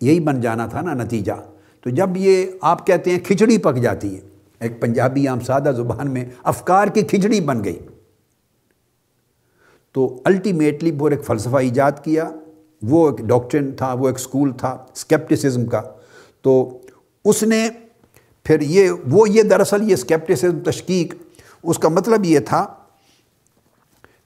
یہی 0.00 0.20
بن 0.20 0.40
جانا 0.40 0.66
تھا 0.66 0.80
نا 0.80 0.94
نتیجہ۔ 0.94 1.32
تو 1.82 1.90
جب 1.90 2.16
یہ 2.16 2.46
آپ 2.60 2.86
کہتے 2.86 3.10
ہیں 3.10 3.18
کھچڑی 3.18 3.58
پک 3.58 3.76
جاتی 3.76 4.14
ہے، 4.14 4.20
ایک 4.60 4.80
پنجابی 4.80 5.28
عام 5.28 5.40
سادہ 5.40 5.72
زبان 5.76 6.10
میں 6.10 6.24
افکار 6.42 6.88
کی 6.88 7.02
کھچڑی 7.02 7.40
بن 7.40 7.64
گئی۔ 7.64 7.78
تو 9.92 10.20
الٹیمیٹلی 10.24 10.90
وہ 10.98 11.08
ایک 11.08 11.24
فلسفہ 11.24 11.56
ایجاد 11.56 11.92
کیا۔ 12.02 12.30
وہ 12.82 13.08
ایک 13.08 13.18
ڈاکٹرن 13.28 13.70
تھا، 13.72 13.92
وہ 13.92 14.06
ایک 14.06 14.16
اسکول 14.16 14.52
تھا 14.52 14.76
اسکیپٹسزم 14.92 15.66
کا۔ 15.66 15.82
تو 16.42 16.78
اس 17.24 17.42
نے 17.42 17.68
پھر 18.46 18.60
یہ، 18.60 18.90
وہ 19.10 19.28
یہ 19.28 19.42
دراصل 19.42 19.88
یہ 19.88 19.94
اسکیپٹسزم 19.94 20.58
تشکیق، 20.60 21.14
اس 21.62 21.78
کا 21.78 21.88
مطلب 21.88 22.24
یہ 22.24 22.38
تھا 22.38 22.66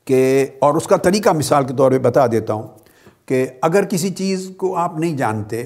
کہ، 0.04 0.46
اور 0.58 0.74
اس 0.74 0.86
کا 0.86 0.96
طریقہ 0.96 1.30
مثال 1.30 1.64
کے 1.64 1.74
طور 1.78 1.92
پہ 1.92 1.98
بتا 1.98 2.26
دیتا 2.26 2.52
ہوں 2.52 2.68
کہ 3.26 3.46
اگر 3.62 3.84
کسی 3.84 4.10
چیز 4.10 4.50
کو 4.56 4.76
آپ 4.76 4.98
نہیں 4.98 5.16
جانتے، 5.16 5.62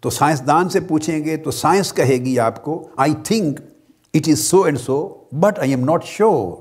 تو 0.00 0.10
سائنسدان 0.10 0.68
سے 0.68 0.80
پوچھیں 0.80 1.24
گے، 1.24 1.36
تو 1.36 1.50
سائنس 1.50 1.92
کہے 1.92 2.16
گی 2.16 2.38
آپ 2.38 2.62
کو 2.64 2.82
I 2.96 3.14
think 3.24 3.60
it 4.14 4.28
is 4.28 4.38
so 4.38 4.62
and 4.62 4.80
so 4.80 5.02
but 5.32 5.58
I 5.58 5.70
am 5.70 5.84
not 5.84 6.04
sure 6.04 6.56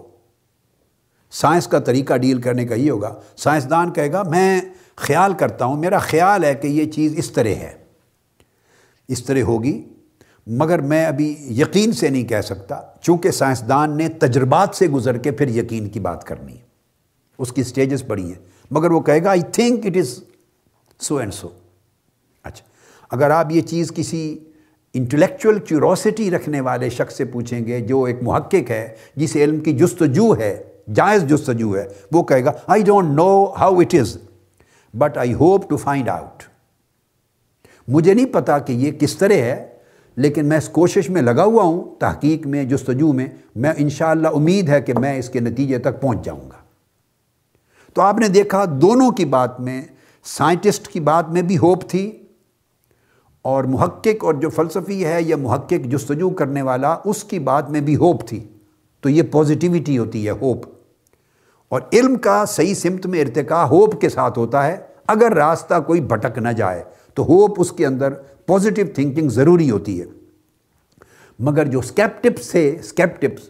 science 1.31 1.67
کا 1.67 1.79
طریقہ 1.79 2.13
ڈیل 2.13 2.41
کرنے 2.41 2.65
کا 2.65 2.75
ہی 2.75 2.89
ہوگا۔ 2.89 3.13
سائنسدان 3.37 3.93
کہے 3.93 4.11
گا، 4.11 4.23
میں 4.23 4.61
خیال 4.99 5.33
کرتا 5.33 5.65
ہوں، 5.65 5.77
میرا 5.77 5.99
خیال 5.99 6.43
ہے 6.43 6.53
کہ 6.55 6.67
یہ 6.67 6.91
چیز 6.91 7.13
اس 7.17 7.31
طرح 7.31 7.55
ہے۔ 7.59 7.71
اس 9.07 9.23
طرح 9.23 9.41
ہوگی، 9.41 9.81
مگر 10.47 10.81
میں 10.81 11.05
ابھی 11.05 11.35
یقین 11.49 11.91
سے 11.91 12.09
نہیں 12.09 12.23
کہہ 12.23 12.41
سکتا، 12.41 12.79
چونکہ 13.01 13.31
سائنسدان 13.31 13.97
نے 13.97 14.07
تجربات 14.09 14.75
سے 14.75 14.87
گزر 14.87 15.17
کے 15.17 15.31
پھر 15.31 15.47
یقین 15.47 15.89
کی 15.89 15.99
بات 15.99 16.23
کرنی 16.23 16.53
ہے۔ 16.53 16.67
اس 17.39 17.51
کی 17.51 17.63
سٹیجز 17.63 18.03
پڑی 18.07 18.25
ہیں، 18.25 18.39
مگر 18.71 18.91
وہ 18.91 18.99
کہے 18.99 19.23
گا 19.23 19.29
I 19.29 19.41
think 19.51 19.85
it 19.85 19.97
is 19.97 20.19
so 20.99 21.17
and 21.17 21.33
so 21.33 21.47
اچھا 22.45 22.65
اگر 23.11 23.29
آپ 23.29 23.51
یہ 23.51 23.61
چیز 23.61 23.91
کسی 23.95 24.37
انٹلیکچوئل 24.95 25.59
کیوروسٹی 25.59 26.29
رکھنے 26.31 26.61
والے 26.61 26.89
شخص 26.89 27.17
سے 27.17 27.25
پوچھیں 27.25 27.65
گے، 27.65 27.79
جو 27.79 28.03
ایک 28.03 28.17
محقق 28.21 28.69
ہے 28.69 28.87
جس 29.15 29.35
علم 29.35 29.59
کی 29.59 29.73
جستجو 29.73 30.31
ہے، 30.39 30.55
جائز 30.93 31.23
جستجو 31.23 31.75
ہے، 31.77 31.87
وہ 32.11 32.23
کہے 32.23 32.45
گا 32.45 32.51
I 32.67 32.83
don't 32.83 33.15
know 33.15 33.29
how 33.53 33.79
it 33.79 33.95
is 33.99 34.17
but 34.93 35.17
I 35.17 35.33
hope 35.33 35.69
to 35.69 35.77
find 35.77 36.09
out 36.09 36.43
مجھے 37.87 38.13
نہیں 38.13 38.25
پتا 38.25 38.57
کہ 38.59 38.73
یہ 38.73 38.91
کس 38.91 39.15
طرح 39.17 39.33
ہے، 39.33 39.65
لیکن 40.17 40.45
میں 40.45 40.57
اس 40.57 40.69
کوشش 40.69 41.09
میں 41.09 41.21
لگا 41.21 41.43
ہوا 41.43 41.63
ہوں، 41.63 41.83
تحقیق 41.99 42.45
میں، 42.47 42.63
جستجو 42.63 43.11
میں 43.13 43.27
میں 43.55 43.73
انشاءاللہ 43.77 44.27
امید 44.27 44.69
ہے 44.69 44.81
کہ 44.81 44.93
میں 44.93 45.17
اس 45.19 45.29
کے 45.29 45.39
نتیجے 45.39 45.77
تک 45.79 46.01
پہنچ 46.01 46.25
جاؤں 46.25 46.49
گا۔ 46.51 46.57
تو 47.95 48.01
آپ 48.01 48.17
نے 48.19 48.27
دیکھا، 48.27 48.63
دونوں 48.81 49.11
کی 49.11 49.25
بات 49.25 49.59
میں 49.59 49.81
سائنٹسٹ 50.25 50.87
کی 50.87 50.99
بات 50.99 51.29
میں 51.29 51.41
بھی 51.41 51.57
ہوپ 51.57 51.89
تھی، 51.89 52.11
اور 53.45 53.63
محقق 53.63 54.23
اور 54.23 54.33
جو 54.33 54.49
فلسفی 54.49 55.05
ہے 55.05 55.21
یا 55.21 55.37
محقق 55.37 55.85
جستجو 55.85 56.29
کرنے 56.29 56.61
والا، 56.61 56.95
اس 57.05 57.23
کی 57.23 57.39
بات 57.39 57.69
میں 57.69 57.81
بھی 57.81 57.95
ہوپ 57.95 58.27
تھی۔ 58.27 58.39
تو 59.03 59.09
یہ 59.09 59.23
پازیٹیوٹی 59.31 59.97
ہوتی 59.97 60.25
ہے 60.25 60.31
ہوپ 60.31 60.65
اور 61.71 61.81
علم 61.93 62.15
کا 62.15 62.43
صحیح 62.45 62.73
سمت 62.73 63.05
میں 63.05 63.21
ارتقاء 63.21 63.63
ہوپ 63.63 63.99
کے 64.01 64.09
ساتھ 64.09 64.37
ہوتا 64.39 64.65
ہے، 64.67 64.77
اگر 65.07 65.33
راستہ 65.33 65.79
کوئی 65.87 66.01
بھٹک 66.01 66.37
نہ 66.37 66.49
جائے، 66.49 66.83
تو 67.13 67.23
ہوپ 67.23 67.59
اس 67.61 67.71
کے 67.71 67.85
اندر 67.85 68.13
پازیٹیو 68.45 68.85
تھنکنگ 68.95 69.29
ضروری 69.29 69.69
ہوتی 69.71 69.99
ہے۔ 70.01 70.05
مگر 71.39 71.65
جو 71.65 71.79
اسکیپٹپس 71.79 72.49
تھے 72.51 72.69
اسکیپٹپس 72.79 73.49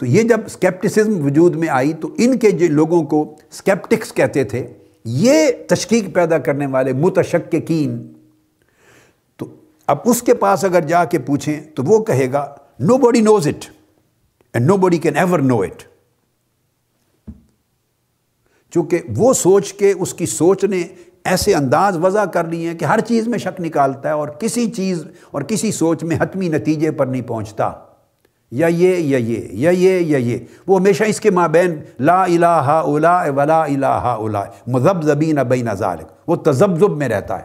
تو 0.00 0.06
یہ 0.06 0.22
جب 0.22 0.40
اسکیپٹسزم 0.46 1.24
وجود 1.24 1.54
میں 1.56 1.68
آئی، 1.68 1.92
تو 1.92 2.08
ان 2.18 2.38
کے 2.38 2.50
جو 2.50 2.66
لوگوں 2.68 3.02
کو 3.02 3.22
اسکیپٹکس 3.50 4.12
کہتے 4.12 4.44
تھے، 4.44 4.66
یہ 5.04 5.50
تشکیق 5.68 6.12
پیدا 6.14 6.38
کرنے 6.38 6.66
والے 6.66 6.92
متشککین، 6.92 7.96
تو 9.36 9.46
اب 9.88 9.98
اس 10.04 10.22
کے 10.22 10.34
پاس 10.34 10.64
اگر 10.64 10.80
جا 10.80 11.04
کے 11.04 11.18
پوچھیں، 11.18 11.60
تو 11.74 11.82
وہ 11.86 12.02
کہے 12.04 12.30
گا 12.32 12.44
nobody 12.98 13.20
knows 13.20 13.46
it 13.48 13.64
and 14.54 14.66
nobody 14.76 14.98
can 14.98 15.16
ever 15.16 15.38
know 15.38 15.60
it 15.60 15.82
چونکہ 18.76 18.98
وہ 19.16 19.32
سوچ 19.32 19.72
کے 19.72 19.92
اس 20.00 20.14
کی 20.14 20.26
سوچ 20.26 20.64
نے 20.64 20.84
ایسے 21.24 21.54
انداز 21.54 21.98
وضع 22.02 22.24
کر 22.24 22.44
لی 22.44 22.66
ہیں 22.66 22.74
کہ 22.74 22.84
ہر 22.84 23.00
چیز 23.00 23.28
میں 23.28 23.38
شک 23.38 23.60
نکالتا 23.60 24.08
ہے 24.08 24.14
اور 24.14 24.28
کسی 24.28 24.70
چیز 24.70 25.04
اور 25.30 25.42
کسی 25.42 25.72
سوچ 25.72 26.04
میں 26.04 26.16
حتمی 26.20 26.48
نتیجے 26.48 26.90
پر 26.90 27.06
نہیں 27.06 27.22
پہنچتا۔ 27.22 27.70
یا 28.50 28.66
یہ 28.66 28.96
یا 28.96 29.18
یہ 29.18 29.48
یا 29.52 29.70
یہ 29.70 30.00
یا 30.00 30.18
یہ۔ 30.18 30.38
وہ 30.66 30.80
ہمیشہ 30.80 31.04
اس 31.04 31.20
کے 31.20 31.30
مابین 31.30 31.80
لا 32.00 32.22
الہ 32.22 32.46
الا 32.46 33.24
ولا 33.30 33.62
الہ 33.62 33.86
الا 33.86 34.44
مذہب 34.66 35.02
زبین 35.02 35.36
بین 35.48 35.68
ذالک۔ 35.78 36.28
وہ 36.28 36.36
تذبذب 36.36 36.96
میں 36.96 37.08
رہتا 37.08 37.38
ہے 37.40 37.44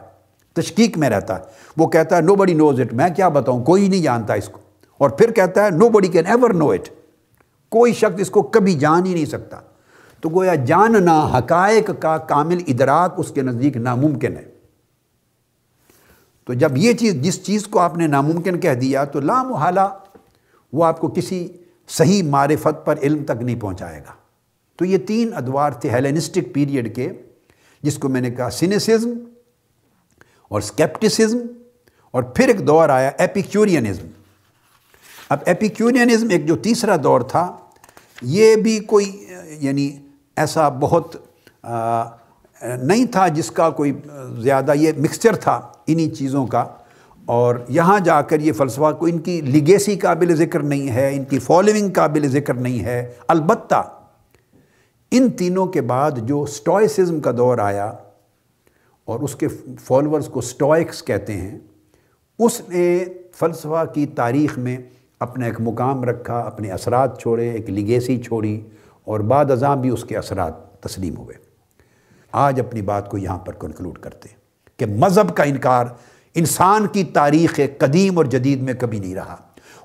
تشکیق 0.53 0.97
میں 0.97 1.09
رہتا 1.09 1.35
ہے۔ 1.35 1.43
وہ 1.77 1.87
کہتا 1.87 2.15
ہے 2.15 2.21
نو 2.21 2.35
بڑی 2.35 2.53
نوز 2.53 2.79
اٹ 2.79 2.93
میں 2.93 3.09
کیا 3.15 3.29
بتاؤں؟ 3.29 3.63
کوئی 3.63 3.87
نہیں 3.87 4.01
جانتا 4.01 4.33
اس 4.33 4.49
کو۔ 4.49 4.59
اور 4.97 5.09
پھر 5.09 5.31
کہتا 5.31 5.65
ہے 5.65 5.69
نو 5.69 5.89
بڑی 5.89 6.07
کین 6.07 6.25
ایور 6.25 6.49
نو 6.49 6.69
اٹ 6.69 6.89
کوئی 7.69 7.93
شخص 7.93 8.19
اس 8.19 8.29
کو 8.29 8.41
کبھی 8.41 8.73
جان 8.73 9.05
ہی 9.05 9.13
نہیں 9.13 9.25
سکتا۔ 9.25 9.57
تو 10.21 10.29
گویا 10.29 10.55
جاننا 10.55 11.37
حقائق 11.37 11.91
کا 11.99 12.17
کامل 12.17 12.61
ادراک 12.67 13.13
اس 13.17 13.31
کے 13.31 13.41
نزدیک 13.41 13.77
ناممکن 13.77 14.37
ہے۔ 14.37 14.45
تو 16.45 16.53
جب 16.53 16.77
یہ 16.77 16.93
چیز، 16.93 17.13
جس 17.13 17.43
چیز 17.43 17.67
کو 17.67 17.79
آپ 17.79 17.97
نے 17.97 18.07
ناممکن 18.07 18.59
کہہ 18.59 18.73
دیا 18.73 19.03
تو 19.03 19.19
لا 19.19 19.43
محالہ 19.43 19.87
وہ 20.73 20.85
آپ 20.85 20.99
کو 20.99 21.07
کسی 21.07 21.47
صحیح 21.87 22.23
معرفت 22.23 22.85
پر 22.85 22.99
علم 23.01 23.23
تک 23.23 23.41
نہیں 23.41 23.59
پہنچائے 23.59 23.99
گا۔ 23.99 24.13
تو 24.75 24.85
یہ 24.85 24.97
تین 24.97 25.33
ادوار 25.33 25.71
تھے 25.71 25.89
ہیلینسٹک 25.89 26.53
پیریڈ 26.53 26.95
کے، 26.95 27.11
جس 27.81 27.97
کو 27.97 28.09
میں 28.09 28.21
نے 28.21 28.31
کہا 28.31 28.49
سینسزم 28.49 29.09
اور 30.47 30.59
اسکیپٹسزم 30.59 31.37
اور 32.11 32.23
پھر 32.23 32.47
ایک 32.47 32.67
دور 32.67 32.89
آیا 32.89 33.11
ایپیکیورینزم۔ 33.17 34.07
اب 35.29 35.37
ایپیکیورینزم 35.45 36.29
ایک 36.29 36.45
جو 36.45 36.55
تیسرا 36.55 36.95
دور 37.03 37.21
تھا، 37.21 37.57
یہ 38.21 38.55
بھی 38.55 38.79
کوئی 38.79 39.25
یعنی 39.47 39.97
ایسا 40.41 40.69
بہت 40.69 41.15
نہیں 42.83 43.05
تھا 43.05 43.27
جس 43.27 43.51
کا 43.51 43.69
کوئی 43.69 43.93
زیادہ 44.39 44.73
یہ 44.75 44.91
مکسچر 44.97 45.35
تھا 45.35 45.59
انہی 45.87 46.09
چیزوں 46.09 46.45
کا۔ 46.47 46.63
اور 47.25 47.55
یہاں 47.69 47.99
جا 47.99 48.21
کر 48.21 48.39
یہ 48.39 48.51
فلسفہ 48.51 48.91
کو 48.99 49.05
ان 49.05 49.19
کی 49.19 49.41
لیگیسی 49.41 49.95
قابل 49.95 50.35
ذکر 50.35 50.59
نہیں 50.59 50.89
ہے، 50.89 51.09
ان 51.15 51.23
کی 51.23 51.39
فالوئنگ 51.39 51.89
قابل 51.93 52.27
ذکر 52.27 52.53
نہیں 52.53 52.83
ہے۔ 52.83 53.11
البتہ 53.27 53.81
ان 55.11 55.29
تینوں 55.29 55.65
کے 55.65 55.81
بعد 55.81 56.11
جو 56.21 56.45
سٹوئسزم 56.45 57.19
کا 57.19 57.31
دور 57.37 57.57
آیا 57.57 57.91
اور 59.05 59.19
اس 59.19 59.35
کے 59.35 59.47
فالورز 59.81 60.27
کو 60.27 60.41
سٹوئکس 60.41 61.03
کہتے 61.03 61.33
ہیں، 61.33 61.57
اس 62.39 62.61
نے 62.69 63.03
فلسفہ 63.33 63.83
کی 63.93 64.05
تاریخ 64.05 64.57
میں 64.57 64.77
اپنا 65.19 65.45
ایک 65.45 65.61
مقام 65.61 66.03
رکھا، 66.03 66.39
اپنے 66.39 66.71
اثرات 66.71 67.19
چھوڑے، 67.21 67.49
ایک 67.49 67.69
لیگیسی 67.69 68.17
چھوڑی۔ 68.17 68.61
اور 69.05 69.19
بعد 69.19 69.51
ازاں 69.51 69.75
بھی 69.75 69.89
اس 69.89 70.03
کے 70.03 70.17
اثرات 70.17 70.81
تسلیم 70.81 71.17
ہوئے۔ 71.17 71.35
آج 72.31 72.59
اپنی 72.59 72.81
بات 72.81 73.09
کو 73.09 73.17
یہاں 73.17 73.37
پر 73.37 73.53
کنکلوڈ 73.53 73.97
کرتے 73.97 74.29
ہیں 74.29 74.37
کہ 74.79 74.85
مذہب 74.85 75.35
کا 75.35 75.43
انکار 75.43 75.85
انسان 76.35 76.87
کی 76.87 77.03
تاریخ 77.03 77.59
قدیم 77.77 78.17
اور 78.17 78.25
جدید 78.25 78.61
میں 78.61 78.73
کبھی 78.73 78.99
نہیں 78.99 79.15
رہا۔ 79.15 79.35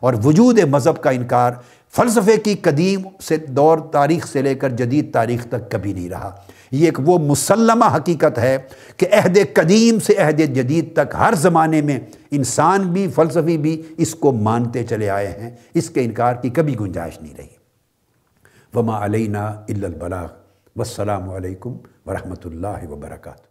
اور 0.01 0.15
وجود 0.25 0.59
مذہب 0.59 1.03
کا 1.03 1.11
انکار 1.11 1.53
فلسفے 1.97 2.37
کی 2.37 2.55
قدیم 2.55 3.01
سے 3.21 3.37
دور 3.37 3.79
تاریخ 3.79 4.27
سے 4.27 4.43
لے 4.43 4.55
کر 4.55 4.69
جدید 4.71 5.13
تاریخ 5.13 5.47
تک 5.47 5.71
کبھی 5.71 5.93
نہیں 5.93 6.09
رہا۔ 6.09 6.37
یہ 6.71 6.85
ایک 6.85 7.01
وہ 7.05 7.19
مسلمہ 7.19 7.97
حقیقت 7.97 8.39
ہے 8.39 8.59
کہ 8.97 9.07
عہد 9.13 9.39
قدیم 9.55 10.01
سے 10.01 10.15
عہد 10.17 10.39
جدید 10.39 10.93
تک 10.93 11.15
ہر 11.19 11.35
زمانے 11.37 11.83
میں 11.83 12.01
انسان 12.31 12.83
بھی، 12.83 13.09
فلسفی 13.15 13.59
بھی 13.59 13.83
اس 13.97 14.15
کو 14.15 14.33
مانتے 14.33 14.85
چلے 14.85 15.11
آئے 15.11 15.29
ہیں۔ 15.29 15.51
اس 15.75 15.91
کے 15.91 16.05
انکار 16.05 16.35
کی 16.35 16.49
کبھی 16.49 16.81
گنجائش 16.81 17.23
نہیں 17.23 17.35
رہی۔ 17.39 17.56
وما 18.77 19.05
علینہ 19.05 19.39
الا 19.69 19.87
البلاغ. 19.87 20.27
والسلام 20.77 21.31
علیکم 21.31 21.77
ورحمۃ 22.07 22.43
اللہ 22.45 22.85
وبرکاتہ. 22.91 23.47